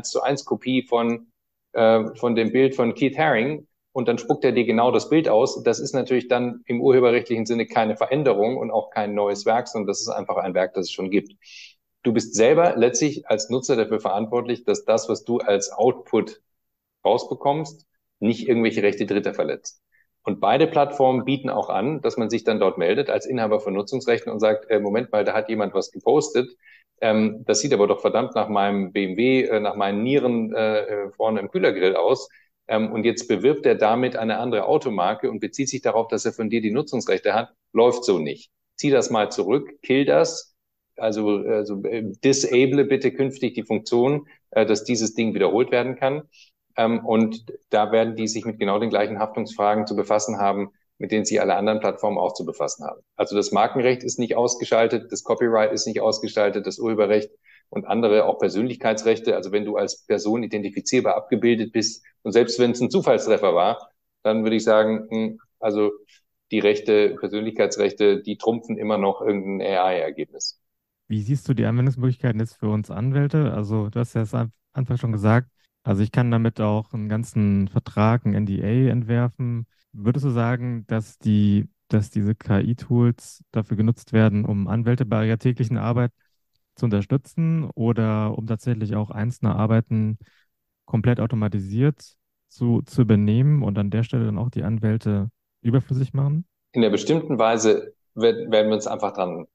zu 0.10 0.22
eins 0.22 0.44
Kopie 0.44 0.84
von, 0.84 1.28
äh, 1.72 2.04
von 2.16 2.36
dem 2.36 2.52
Bild 2.52 2.76
von 2.76 2.94
Keith 2.94 3.18
Haring 3.18 3.68
und 3.94 4.08
dann 4.08 4.18
spuckt 4.18 4.44
er 4.44 4.52
dir 4.52 4.66
genau 4.66 4.92
das 4.92 5.10
Bild 5.10 5.30
aus. 5.30 5.64
Das 5.64 5.80
ist 5.80 5.94
natürlich 5.94 6.28
dann 6.28 6.62
im 6.66 6.82
urheberrechtlichen 6.82 7.46
Sinne 7.46 7.68
keine 7.68 7.96
Veränderung 7.96 8.58
und 8.58 8.72
auch 8.72 8.90
kein 8.90 9.14
neues 9.14 9.46
Werk, 9.46 9.68
sondern 9.68 9.88
das 9.88 10.02
ist 10.02 10.10
einfach 10.10 10.38
ein 10.38 10.56
Werk, 10.56 10.74
das 10.74 10.88
es 10.88 10.92
schon 10.92 11.12
gibt. 11.12 11.34
Du 12.02 12.12
bist 12.12 12.36
selber 12.36 12.76
letztlich 12.76 13.28
als 13.30 13.50
Nutzer 13.50 13.78
dafür 13.78 14.02
verantwortlich, 14.02 14.66
dass 14.66 14.84
das, 14.84 15.08
was 15.08 15.24
du 15.24 15.38
als 15.38 15.72
Output 15.72 16.42
rausbekommst, 17.06 17.86
nicht 18.20 18.48
irgendwelche 18.48 18.84
Rechte 18.84 19.06
Dritter 19.06 19.34
verletzt. 19.34 19.82
Und 20.24 20.40
beide 20.40 20.68
Plattformen 20.68 21.26
bieten 21.26 21.50
auch 21.50 21.70
an, 21.70 22.02
dass 22.02 22.18
man 22.18 22.30
sich 22.30 22.44
dann 22.44 22.60
dort 22.60 22.78
meldet 22.78 23.10
als 23.10 23.26
Inhaber 23.26 23.60
von 23.60 23.74
Nutzungsrechten 23.74 24.32
und 24.32 24.40
sagt, 24.40 24.70
äh, 24.70 24.80
Moment 24.80 25.12
mal, 25.12 25.26
da 25.26 25.34
hat 25.34 25.50
jemand 25.50 25.74
was 25.74 25.92
gepostet. 25.92 26.50
Ähm, 27.02 27.44
das 27.46 27.60
sieht 27.60 27.74
aber 27.74 27.88
doch 27.88 28.02
verdammt 28.02 28.36
nach 28.36 28.50
meinem 28.50 28.92
BMW, 28.92 29.44
äh, 29.44 29.60
nach 29.60 29.76
meinen 29.76 30.04
Nieren 30.04 30.54
äh, 30.54 30.82
äh 30.82 31.12
vorne 31.12 31.40
im 31.40 31.50
Kühlergrill 31.50 31.96
aus 31.96 32.30
ähm, 32.68 32.92
und 32.92 33.04
jetzt 33.06 33.28
bewirbt 33.28 33.66
er 33.66 33.76
damit 33.76 34.16
eine 34.16 34.38
andere 34.40 34.66
Automarke 34.66 35.30
und 35.30 35.40
bezieht 35.40 35.70
sich 35.70 35.82
darauf, 35.82 36.08
dass 36.08 36.26
er 36.26 36.34
von 36.34 36.50
dir 36.50 36.62
die 36.62 36.72
Nutzungsrechte 36.72 37.34
hat, 37.34 37.54
läuft 37.74 38.06
so 38.06 38.20
nicht. 38.20 38.52
Zieh 38.76 38.90
das 38.90 39.10
mal 39.10 39.32
zurück, 39.32 39.70
kill 39.82 40.06
das, 40.06 40.56
also, 40.98 41.40
also 41.40 41.84
äh, 41.84 42.04
disable 42.24 42.86
bitte 42.86 43.12
künftig 43.12 43.54
die 43.56 43.64
Funktion, 43.64 44.28
äh, 44.52 44.66
dass 44.66 44.84
dieses 44.84 45.14
Ding 45.14 45.34
wiederholt 45.34 45.72
werden 45.72 45.96
kann. 45.96 46.24
Ähm, 46.78 47.06
und 47.06 47.46
da 47.70 47.92
werden 47.92 48.16
die 48.16 48.28
sich 48.28 48.46
mit 48.46 48.60
genau 48.60 48.80
den 48.80 48.90
gleichen 48.90 49.20
Haftungsfragen 49.20 49.86
zu 49.86 49.96
befassen 49.96 50.38
haben, 50.38 50.72
mit 50.98 51.12
denen 51.12 51.26
sich 51.26 51.42
alle 51.42 51.56
anderen 51.56 51.80
Plattformen 51.80 52.18
auch 52.18 52.34
zu 52.34 52.46
befassen 52.46 52.86
haben. 52.86 53.02
Also 53.16 53.36
das 53.36 53.52
Markenrecht 53.52 54.04
ist 54.04 54.20
nicht 54.20 54.36
ausgeschaltet, 54.36 55.12
das 55.12 55.24
Copyright 55.24 55.72
ist 55.72 55.88
nicht 55.88 56.02
ausgeschaltet, 56.02 56.66
das 56.68 56.80
Urheberrecht 56.80 57.32
und 57.70 57.86
andere 57.86 58.26
auch 58.26 58.40
Persönlichkeitsrechte. 58.40 59.36
Also 59.36 59.52
wenn 59.52 59.66
du 59.66 59.76
als 59.76 60.06
Person 60.06 60.44
identifizierbar 60.44 61.16
abgebildet 61.16 61.72
bist 61.72 62.06
und 62.22 62.32
selbst 62.32 62.60
wenn 62.60 62.72
es 62.72 62.82
ein 62.82 62.92
Zufallstreffer 62.92 63.56
war, 63.56 63.90
dann 64.22 64.44
würde 64.44 64.56
ich 64.56 64.64
sagen, 64.64 65.08
hm, 65.10 65.40
also 65.60 65.92
die 66.52 66.60
Rechte, 66.60 67.16
Persönlichkeitsrechte, 67.20 68.22
die 68.22 68.38
trumpfen 68.38 68.78
immer 68.78 68.98
noch 68.98 69.22
irgendein 69.22 69.68
AI-Ergebnis. 69.68 70.62
Wie 71.08 71.22
siehst 71.22 71.50
du 71.50 71.54
die 71.54 71.66
Anwendungsmöglichkeiten 71.66 72.40
jetzt 72.40 72.56
für 72.60 72.70
uns 72.70 72.92
Anwälte? 72.92 73.54
Also 73.54 73.90
du 73.90 74.00
hast 74.00 74.14
ja 74.14 74.22
es 74.22 74.34
am 74.34 74.52
Anfang 74.72 74.98
schon 74.98 75.12
gesagt, 75.12 75.50
also 75.84 76.02
ich 76.02 76.12
kann 76.12 76.32
damit 76.32 76.62
auch 76.62 76.94
einen 76.94 77.10
ganzen 77.10 77.68
Vertrag, 77.68 78.26
ein 78.26 78.34
NDA 78.34 78.90
entwerfen. 78.90 79.66
Würdest 79.94 80.26
du 80.26 80.32
sagen, 80.32 80.86
dass 80.88 81.20
die, 81.20 81.70
dass 81.88 82.10
diese 82.10 82.34
KI-Tools 82.36 83.44
dafür 83.52 83.78
genutzt 83.78 84.12
werden, 84.12 84.44
um 84.44 84.68
Anwälte 84.68 85.06
bei 85.06 85.28
ihrer 85.28 85.38
täglichen 85.38 85.78
Arbeit 85.78 86.12
zu 86.76 86.86
unterstützen 86.86 87.70
oder 87.76 88.36
um 88.38 88.48
tatsächlich 88.48 88.96
auch 88.96 89.12
einzelne 89.12 89.56
Arbeiten 89.56 90.18
komplett 90.86 91.20
automatisiert 91.20 92.16
zu, 92.50 92.82
zu 92.82 93.04
übernehmen 93.04 93.64
und 93.64 93.78
an 93.78 93.92
der 93.92 94.04
Stelle 94.04 94.26
dann 94.26 94.40
auch 94.40 94.50
die 94.50 94.64
Anwälte 94.64 95.30
überflüssig 95.62 96.14
machen? 96.14 96.46
In 96.72 96.82
der 96.82 96.90
bestimmten 96.90 97.38
Weise 97.38 97.94
werden 98.16 98.52
wir 98.52 98.74
uns 98.74 98.88
einfach 98.88 99.14
dran 99.14 99.46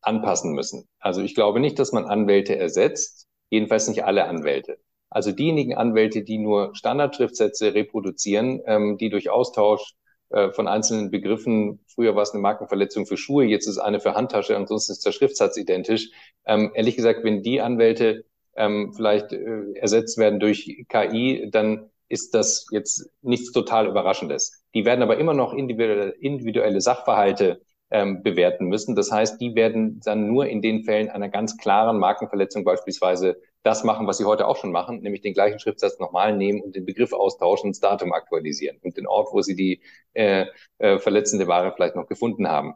anpassen 0.00 0.54
müssen. 0.54 0.88
Also 0.98 1.22
ich 1.22 1.34
glaube 1.34 1.60
nicht, 1.60 1.78
dass 1.78 1.92
man 1.92 2.04
Anwälte 2.04 2.56
ersetzt, 2.56 3.26
jedenfalls 3.48 3.88
nicht 3.88 4.04
alle 4.04 4.26
Anwälte. 4.26 4.78
Also 5.14 5.30
diejenigen 5.30 5.74
Anwälte, 5.74 6.24
die 6.24 6.38
nur 6.38 6.74
Standardschriftsätze 6.74 7.72
reproduzieren, 7.72 8.60
ähm, 8.66 8.98
die 8.98 9.10
durch 9.10 9.30
Austausch 9.30 9.94
äh, 10.30 10.50
von 10.50 10.66
einzelnen 10.66 11.12
Begriffen. 11.12 11.78
Früher 11.86 12.16
war 12.16 12.22
es 12.22 12.32
eine 12.32 12.42
Markenverletzung 12.42 13.06
für 13.06 13.16
Schuhe, 13.16 13.44
jetzt 13.44 13.68
ist 13.68 13.78
eine 13.78 14.00
für 14.00 14.14
Handtasche, 14.14 14.56
ansonsten 14.56 14.90
ist 14.90 15.06
der 15.06 15.12
Schriftsatz 15.12 15.56
identisch. 15.56 16.10
Ähm, 16.44 16.72
ehrlich 16.74 16.96
gesagt, 16.96 17.22
wenn 17.22 17.44
die 17.44 17.60
Anwälte 17.60 18.24
ähm, 18.56 18.92
vielleicht 18.92 19.32
äh, 19.32 19.74
ersetzt 19.74 20.18
werden 20.18 20.40
durch 20.40 20.84
KI, 20.88 21.48
dann 21.48 21.90
ist 22.08 22.34
das 22.34 22.66
jetzt 22.72 23.08
nichts 23.22 23.52
total 23.52 23.86
Überraschendes. 23.86 24.64
Die 24.74 24.84
werden 24.84 25.02
aber 25.02 25.18
immer 25.18 25.34
noch 25.34 25.52
individuelle, 25.54 26.10
individuelle 26.10 26.80
Sachverhalte 26.80 27.60
ähm, 27.94 28.24
bewerten 28.24 28.66
müssen. 28.66 28.96
Das 28.96 29.12
heißt, 29.12 29.40
die 29.40 29.54
werden 29.54 30.00
dann 30.04 30.26
nur 30.26 30.48
in 30.48 30.60
den 30.60 30.82
Fällen 30.82 31.10
einer 31.10 31.28
ganz 31.28 31.56
klaren 31.56 31.96
Markenverletzung 32.00 32.64
beispielsweise 32.64 33.40
das 33.62 33.84
machen, 33.84 34.08
was 34.08 34.18
sie 34.18 34.24
heute 34.24 34.48
auch 34.48 34.56
schon 34.56 34.72
machen, 34.72 35.00
nämlich 35.00 35.22
den 35.22 35.32
gleichen 35.32 35.60
Schriftsatz 35.60 36.00
nochmal 36.00 36.36
nehmen 36.36 36.60
und 36.60 36.74
den 36.74 36.86
Begriff 36.86 37.12
austauschen 37.12 37.70
das 37.70 37.78
Datum 37.78 38.12
aktualisieren 38.12 38.78
und 38.82 38.96
den 38.96 39.06
Ort, 39.06 39.28
wo 39.32 39.42
sie 39.42 39.54
die 39.54 39.80
äh, 40.12 40.46
äh, 40.78 40.98
verletzende 40.98 41.46
Ware 41.46 41.72
vielleicht 41.72 41.94
noch 41.94 42.08
gefunden 42.08 42.48
haben. 42.48 42.74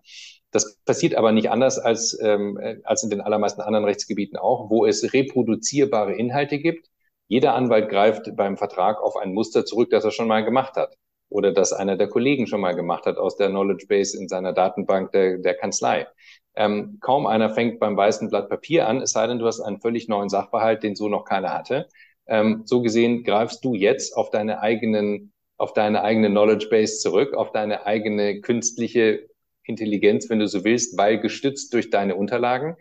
Das 0.52 0.78
passiert 0.84 1.16
aber 1.16 1.32
nicht 1.32 1.50
anders 1.50 1.80
als, 1.80 2.16
ähm, 2.22 2.56
als 2.84 3.02
in 3.02 3.10
den 3.10 3.20
allermeisten 3.20 3.60
anderen 3.60 3.86
Rechtsgebieten 3.86 4.38
auch, 4.38 4.70
wo 4.70 4.86
es 4.86 5.12
reproduzierbare 5.12 6.14
Inhalte 6.14 6.60
gibt. 6.60 6.86
Jeder 7.26 7.54
Anwalt 7.54 7.88
greift 7.90 8.36
beim 8.36 8.56
Vertrag 8.56 9.02
auf 9.02 9.16
ein 9.16 9.34
Muster 9.34 9.64
zurück, 9.64 9.90
das 9.90 10.04
er 10.04 10.12
schon 10.12 10.28
mal 10.28 10.44
gemacht 10.44 10.76
hat 10.76 10.96
oder 11.30 11.52
das 11.52 11.72
einer 11.72 11.96
der 11.96 12.08
Kollegen 12.08 12.46
schon 12.46 12.60
mal 12.60 12.74
gemacht 12.74 13.06
hat 13.06 13.18
aus 13.18 13.36
der 13.36 13.48
Knowledge 13.48 13.86
Base 13.88 14.16
in 14.16 14.28
seiner 14.28 14.52
Datenbank 14.52 15.12
der, 15.12 15.38
der 15.38 15.54
Kanzlei. 15.54 16.06
Ähm, 16.54 16.98
kaum 17.00 17.26
einer 17.26 17.50
fängt 17.50 17.78
beim 17.78 17.96
weißen 17.96 18.30
Blatt 18.30 18.48
Papier 18.48 18.88
an, 18.88 19.00
es 19.02 19.12
sei 19.12 19.26
denn, 19.26 19.38
du 19.38 19.46
hast 19.46 19.60
einen 19.60 19.80
völlig 19.80 20.08
neuen 20.08 20.28
Sachverhalt, 20.28 20.82
den 20.82 20.96
so 20.96 21.08
noch 21.08 21.24
keiner 21.24 21.54
hatte. 21.54 21.86
Ähm, 22.26 22.62
so 22.64 22.82
gesehen 22.82 23.24
greifst 23.24 23.64
du 23.64 23.74
jetzt 23.74 24.16
auf 24.16 24.30
deine 24.30 24.60
eigenen, 24.60 25.32
auf 25.56 25.72
deine 25.72 26.02
eigene 26.02 26.28
Knowledge 26.30 26.68
Base 26.70 26.98
zurück, 26.98 27.34
auf 27.34 27.52
deine 27.52 27.86
eigene 27.86 28.40
künstliche 28.40 29.28
Intelligenz, 29.64 30.28
wenn 30.30 30.40
du 30.40 30.48
so 30.48 30.64
willst, 30.64 30.96
weil 30.98 31.20
gestützt 31.20 31.72
durch 31.74 31.90
deine 31.90 32.16
Unterlagen. 32.16 32.76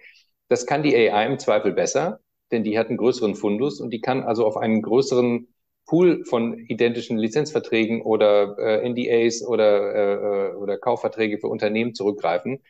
Das 0.50 0.66
kann 0.66 0.84
die 0.84 0.96
AI 0.96 1.26
im 1.26 1.40
Zweifel 1.40 1.74
besser, 1.74 2.20
denn 2.52 2.64
die 2.64 2.80
hat 2.80 2.88
einen 2.88 2.98
größeren 2.98 3.36
Fundus 3.36 3.82
und 3.82 3.92
die 3.92 4.02
kann 4.02 4.24
also 4.24 4.46
auf 4.46 4.58
einen 4.58 4.82
größeren 4.82 5.48
Pool 5.88 6.26
von 6.26 6.60
identischen 6.60 7.18
Lizenzverträgen 7.18 8.02
oder 8.02 8.58
äh, 8.60 8.88
NDAs 8.88 9.42
oder, 9.42 10.52
äh, 10.52 10.56
oder 10.56 10.78
Kaufverträge 10.78 11.40
für 11.40 11.48
Unternehmen 11.48 11.96
zurückgreifen. 11.96 12.62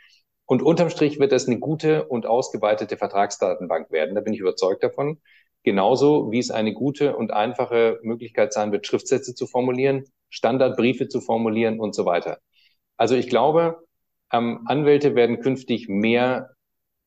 Und 0.45 0.61
unterm 0.61 0.89
Strich 0.89 1.19
wird 1.19 1.33
das 1.33 1.47
eine 1.47 1.59
gute 1.59 2.05
und 2.05 2.25
ausgeweitete 2.25 2.95
Vertragsdatenbank 2.95 3.91
werden. 3.91 4.15
Da 4.15 4.21
bin 4.21 4.33
ich 4.33 4.39
überzeugt 4.39 4.83
davon. 4.83 5.19
Genauso 5.63 6.31
wie 6.31 6.39
es 6.39 6.51
eine 6.51 6.73
gute 6.73 7.17
und 7.17 7.31
einfache 7.31 7.99
Möglichkeit 8.01 8.53
sein 8.53 8.71
wird, 8.71 8.87
Schriftsätze 8.87 9.35
zu 9.35 9.47
formulieren, 9.47 10.05
Standardbriefe 10.29 11.09
zu 11.09 11.19
formulieren 11.19 11.79
und 11.81 11.93
so 11.93 12.05
weiter. 12.05 12.39
Also 12.95 13.15
ich 13.15 13.27
glaube, 13.27 13.83
ähm, 14.31 14.61
Anwälte 14.65 15.15
werden 15.15 15.41
künftig 15.41 15.89
mehr 15.89 16.51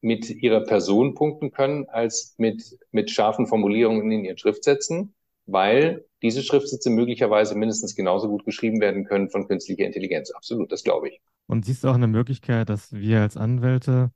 mit 0.03 0.29
ihrer 0.29 0.61
Person 0.61 1.15
punkten 1.15 1.53
können 1.53 1.89
als 1.89 2.35
mit, 2.39 2.79
mit 2.91 3.11
scharfen 3.11 3.47
Formulierungen 3.47 4.11
in 4.11 4.25
ihren 4.25 4.39
Schriftsätzen, 4.39 5.15
weil 5.47 6.05
diese 6.22 6.43
Schriftsätze 6.43 6.91
möglicherweise 6.91 7.55
mindestens 7.55 7.95
genauso 7.95 8.28
gut 8.28 8.45
geschrieben 8.45 8.80
werden 8.80 9.05
können 9.05 9.30
von 9.30 9.49
künstlicher 9.49 9.84
Intelligenz. 9.84 10.30
Absolut, 10.30 10.70
das 10.70 10.84
glaube 10.84 11.09
ich. 11.09 11.20
Und 11.47 11.64
siehst 11.64 11.82
du 11.82 11.88
auch 11.88 11.95
eine 11.95 12.07
Möglichkeit, 12.07 12.68
dass 12.68 12.93
wir 12.93 13.20
als 13.20 13.36
Anwälte 13.36 14.12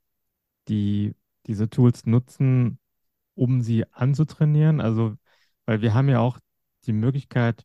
die 0.69 1.15
diese 1.47 1.69
Tools 1.69 2.07
nutzen, 2.07 2.79
um 3.35 3.61
sie 3.61 3.85
anzutrainieren? 3.93 4.81
Also, 4.81 5.17
weil 5.67 5.83
wir 5.83 5.95
haben 5.95 6.09
ja 6.09 6.21
auch 6.21 6.39
die 6.87 6.93
Möglichkeit, 6.93 7.65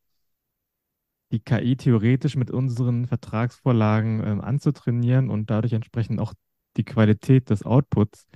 die 1.31 1.39
KI 1.39 1.75
theoretisch 1.77 2.35
mit 2.35 2.51
unseren 2.51 3.05
Vertragsvorlagen 3.05 4.23
ähm, 4.25 4.41
anzutrainieren 4.41 5.29
und 5.29 5.49
dadurch 5.49 5.73
entsprechend 5.73 6.19
auch 6.19 6.33
die 6.77 6.83
Qualität 6.85 7.49
des 7.49 7.63
Outputs 7.63 8.27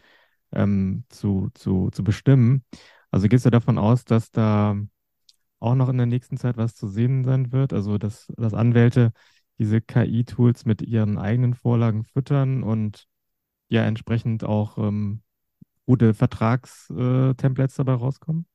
ähm, 0.52 1.06
zu, 1.10 1.50
zu, 1.56 1.90
zu 1.92 2.04
bestimmen. 2.04 2.64
Also 3.12 3.28
gehst 3.28 3.46
du 3.46 3.50
davon 3.50 3.78
aus, 3.78 4.06
dass 4.06 4.32
da 4.32 4.78
auch 5.64 5.76
noch 5.76 5.90
in 5.90 5.98
der 5.98 6.06
nächsten 6.06 6.38
Zeit 6.38 6.58
was 6.58 6.76
zu 6.76 6.88
sehen 6.88 7.24
sein 7.24 7.52
wird? 7.52 7.74
Also, 7.74 7.98
dass, 7.98 8.28
dass 8.38 8.54
Anwälte 8.54 9.12
diese 9.60 9.82
KI-Tools 9.82 10.66
mit 10.66 10.82
ihren 10.82 11.18
eigenen 11.18 11.54
Vorlagen 11.54 12.04
füttern 12.04 12.64
und 12.64 13.08
ja 13.70 13.86
entsprechend 13.86 14.44
auch 14.44 14.78
ähm, 14.78 15.22
gute 15.86 16.14
Vertragstemplates 16.14 17.76
dabei 17.76 17.94
rauskommen? 17.94 18.46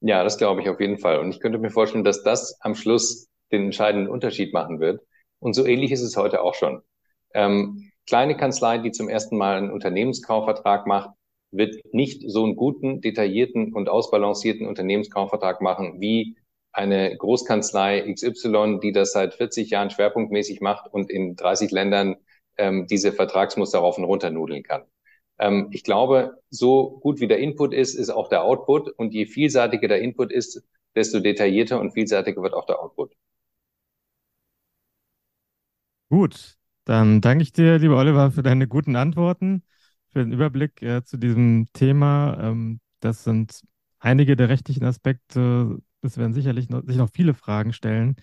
Ja, 0.00 0.24
das 0.24 0.38
glaube 0.38 0.62
ich 0.62 0.68
auf 0.68 0.80
jeden 0.80 0.98
Fall. 0.98 1.18
Und 1.20 1.30
ich 1.30 1.40
könnte 1.40 1.58
mir 1.58 1.70
vorstellen, 1.70 2.04
dass 2.04 2.22
das 2.22 2.58
am 2.60 2.74
Schluss 2.74 3.28
den 3.52 3.64
entscheidenden 3.64 4.08
Unterschied 4.08 4.52
machen 4.52 4.80
wird. 4.80 5.00
Und 5.38 5.54
so 5.54 5.64
ähnlich 5.64 5.92
ist 5.92 6.02
es 6.02 6.16
heute 6.16 6.42
auch 6.42 6.54
schon. 6.54 6.82
Ähm, 7.34 7.90
kleine 8.06 8.36
Kanzlei, 8.36 8.78
die 8.78 8.90
zum 8.90 9.08
ersten 9.08 9.36
Mal 9.36 9.56
einen 9.56 9.70
Unternehmenskaufvertrag 9.70 10.86
macht, 10.86 11.10
wird 11.50 11.76
nicht 11.92 12.22
so 12.26 12.44
einen 12.44 12.56
guten, 12.56 13.00
detaillierten 13.00 13.72
und 13.74 13.88
ausbalancierten 13.88 14.66
Unternehmenskaufvertrag 14.66 15.60
machen 15.60 16.00
wie 16.00 16.36
eine 16.72 17.16
Großkanzlei 17.16 18.00
XY, 18.00 18.80
die 18.80 18.92
das 18.92 19.12
seit 19.12 19.34
40 19.34 19.70
Jahren 19.70 19.90
schwerpunktmäßig 19.90 20.60
macht 20.60 20.92
und 20.92 21.10
in 21.10 21.36
30 21.36 21.70
Ländern 21.70 22.16
ähm, 22.58 22.86
diese 22.88 23.12
Vertragsmuster 23.12 23.78
rauf 23.80 23.98
und 23.98 24.04
runter 24.04 24.30
nudeln 24.30 24.62
kann. 24.62 24.84
Ähm, 25.38 25.68
ich 25.72 25.84
glaube, 25.84 26.38
so 26.50 26.98
gut 27.00 27.20
wie 27.20 27.28
der 27.28 27.38
Input 27.38 27.74
ist, 27.74 27.94
ist 27.94 28.10
auch 28.10 28.28
der 28.28 28.42
Output. 28.44 28.90
Und 28.90 29.12
je 29.14 29.26
vielseitiger 29.26 29.88
der 29.88 30.00
Input 30.02 30.32
ist, 30.32 30.62
desto 30.94 31.20
detaillierter 31.20 31.80
und 31.80 31.92
vielseitiger 31.92 32.42
wird 32.42 32.54
auch 32.54 32.66
der 32.66 32.80
Output. 32.80 33.12
Gut, 36.10 36.58
dann 36.84 37.20
danke 37.20 37.42
ich 37.42 37.52
dir, 37.52 37.78
lieber 37.78 37.96
Oliver, 37.98 38.30
für 38.32 38.42
deine 38.42 38.68
guten 38.68 38.96
Antworten, 38.96 39.62
für 40.10 40.20
den 40.20 40.32
Überblick 40.32 40.82
äh, 40.82 41.04
zu 41.04 41.16
diesem 41.16 41.66
Thema. 41.72 42.36
Ähm, 42.40 42.80
das 43.00 43.24
sind 43.24 43.62
einige 43.98 44.36
der 44.36 44.48
rechtlichen 44.50 44.84
Aspekte. 44.84 45.78
Es 46.02 46.18
werden 46.18 46.34
sicherlich 46.34 46.68
noch, 46.68 46.82
sich 46.84 46.96
noch 46.96 47.10
viele 47.10 47.34
Fragen 47.34 47.72
stellen 47.72 48.16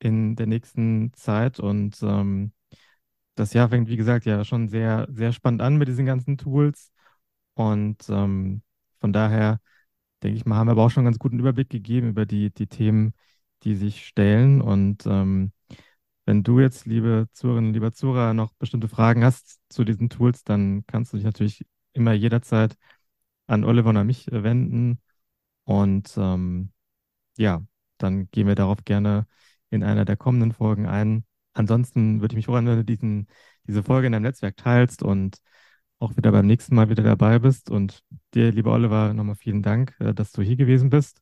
in 0.00 0.36
der 0.36 0.46
nächsten 0.46 1.12
Zeit. 1.14 1.60
Und 1.60 2.02
ähm, 2.02 2.52
das 3.36 3.52
Jahr 3.54 3.68
fängt, 3.70 3.88
wie 3.88 3.96
gesagt, 3.96 4.26
ja 4.26 4.44
schon 4.44 4.68
sehr, 4.68 5.06
sehr 5.10 5.32
spannend 5.32 5.62
an 5.62 5.76
mit 5.76 5.88
diesen 5.88 6.06
ganzen 6.06 6.38
Tools. 6.38 6.92
Und 7.54 8.08
ähm, 8.08 8.62
von 9.00 9.12
daher 9.12 9.60
denke 10.22 10.36
ich 10.38 10.46
mal, 10.46 10.56
haben 10.56 10.68
wir 10.68 10.72
aber 10.72 10.84
auch 10.84 10.90
schon 10.90 11.02
einen 11.02 11.12
ganz 11.12 11.18
guten 11.18 11.38
Überblick 11.38 11.70
gegeben 11.70 12.10
über 12.10 12.26
die, 12.26 12.52
die 12.52 12.66
Themen, 12.68 13.14
die 13.64 13.76
sich 13.76 14.06
stellen. 14.06 14.60
Und 14.60 15.06
ähm, 15.06 15.52
wenn 16.26 16.42
du 16.42 16.60
jetzt, 16.60 16.86
liebe 16.86 17.28
Zuhörerinnen, 17.32 17.74
lieber 17.74 17.92
Zuhörer, 17.92 18.34
noch 18.34 18.54
bestimmte 18.54 18.88
Fragen 18.88 19.24
hast 19.24 19.60
zu 19.68 19.84
diesen 19.84 20.10
Tools, 20.10 20.44
dann 20.44 20.84
kannst 20.86 21.12
du 21.12 21.16
dich 21.18 21.24
natürlich 21.26 21.66
immer 21.92 22.12
jederzeit 22.12 22.76
an 23.46 23.64
Oliver 23.64 23.90
und 23.90 23.98
an 23.98 24.06
mich 24.06 24.30
äh, 24.32 24.42
wenden. 24.42 25.00
Und 25.64 26.14
ähm, 26.18 26.73
ja, 27.36 27.62
dann 27.98 28.30
gehen 28.30 28.46
wir 28.46 28.54
darauf 28.54 28.84
gerne 28.84 29.26
in 29.70 29.82
einer 29.82 30.04
der 30.04 30.16
kommenden 30.16 30.52
Folgen 30.52 30.86
ein. 30.86 31.24
Ansonsten 31.52 32.20
würde 32.20 32.34
ich 32.34 32.36
mich 32.36 32.46
freuen, 32.46 32.66
wenn 32.66 32.76
du 32.76 32.84
diesen, 32.84 33.28
diese 33.66 33.82
Folge 33.82 34.06
in 34.06 34.12
deinem 34.12 34.22
Netzwerk 34.22 34.56
teilst 34.56 35.02
und 35.02 35.38
auch 35.98 36.16
wieder 36.16 36.32
beim 36.32 36.46
nächsten 36.46 36.74
Mal 36.74 36.90
wieder 36.90 37.02
dabei 37.02 37.38
bist. 37.38 37.70
Und 37.70 38.00
dir, 38.34 38.52
lieber 38.52 38.72
Oliver, 38.72 39.14
nochmal 39.14 39.36
vielen 39.36 39.62
Dank, 39.62 39.94
äh, 40.00 40.12
dass 40.12 40.32
du 40.32 40.42
hier 40.42 40.56
gewesen 40.56 40.90
bist 40.90 41.20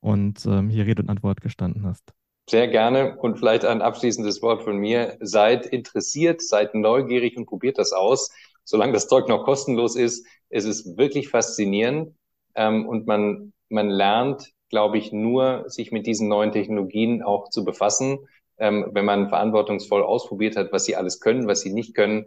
und 0.00 0.44
ähm, 0.46 0.68
hier 0.68 0.86
Rede 0.86 1.02
und 1.02 1.08
Antwort 1.08 1.40
gestanden 1.40 1.86
hast. 1.86 2.12
Sehr 2.50 2.68
gerne 2.68 3.16
und 3.18 3.38
vielleicht 3.38 3.64
ein 3.64 3.82
abschließendes 3.82 4.42
Wort 4.42 4.62
von 4.62 4.76
mir. 4.76 5.16
Seid 5.20 5.66
interessiert, 5.66 6.42
seid 6.42 6.74
neugierig 6.74 7.36
und 7.36 7.46
probiert 7.46 7.78
das 7.78 7.92
aus. 7.92 8.30
Solange 8.64 8.92
das 8.92 9.08
Zeug 9.08 9.28
noch 9.28 9.44
kostenlos 9.44 9.96
ist, 9.96 10.26
es 10.48 10.64
ist 10.64 10.96
wirklich 10.96 11.28
faszinierend 11.28 12.14
ähm, 12.54 12.86
und 12.86 13.06
man, 13.06 13.52
man 13.68 13.88
lernt, 13.88 14.52
glaube 14.72 14.98
ich, 14.98 15.12
nur 15.12 15.68
sich 15.68 15.92
mit 15.92 16.06
diesen 16.06 16.28
neuen 16.28 16.50
Technologien 16.50 17.22
auch 17.22 17.50
zu 17.50 17.64
befassen, 17.64 18.18
ähm, 18.58 18.90
wenn 18.92 19.04
man 19.04 19.28
verantwortungsvoll 19.28 20.02
ausprobiert 20.02 20.56
hat, 20.56 20.72
was 20.72 20.86
sie 20.86 20.96
alles 20.96 21.20
können, 21.20 21.46
was 21.46 21.60
sie 21.60 21.72
nicht 21.72 21.94
können. 21.94 22.26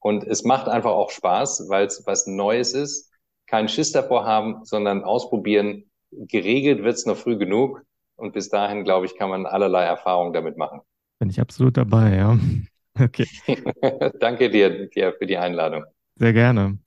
Und 0.00 0.24
es 0.24 0.44
macht 0.44 0.68
einfach 0.68 0.90
auch 0.90 1.10
Spaß, 1.10 1.66
weil 1.68 1.86
es 1.86 2.02
was 2.04 2.26
Neues 2.26 2.74
ist. 2.74 3.12
Kein 3.46 3.68
Schiss 3.68 3.92
davor 3.92 4.24
haben, 4.24 4.64
sondern 4.64 5.04
ausprobieren. 5.04 5.84
Geregelt 6.10 6.82
wird 6.82 6.96
es 6.96 7.06
noch 7.06 7.16
früh 7.16 7.38
genug. 7.38 7.82
Und 8.16 8.32
bis 8.32 8.48
dahin, 8.48 8.84
glaube 8.84 9.06
ich, 9.06 9.16
kann 9.16 9.30
man 9.30 9.46
allerlei 9.46 9.84
Erfahrungen 9.84 10.32
damit 10.32 10.56
machen. 10.56 10.80
Bin 11.20 11.30
ich 11.30 11.40
absolut 11.40 11.76
dabei, 11.76 12.16
ja. 12.16 12.38
Okay. 12.98 13.28
Danke 14.20 14.48
dir, 14.48 14.88
dir 14.88 15.12
für 15.12 15.26
die 15.26 15.36
Einladung. 15.36 15.84
Sehr 16.18 16.32
gerne. 16.32 16.78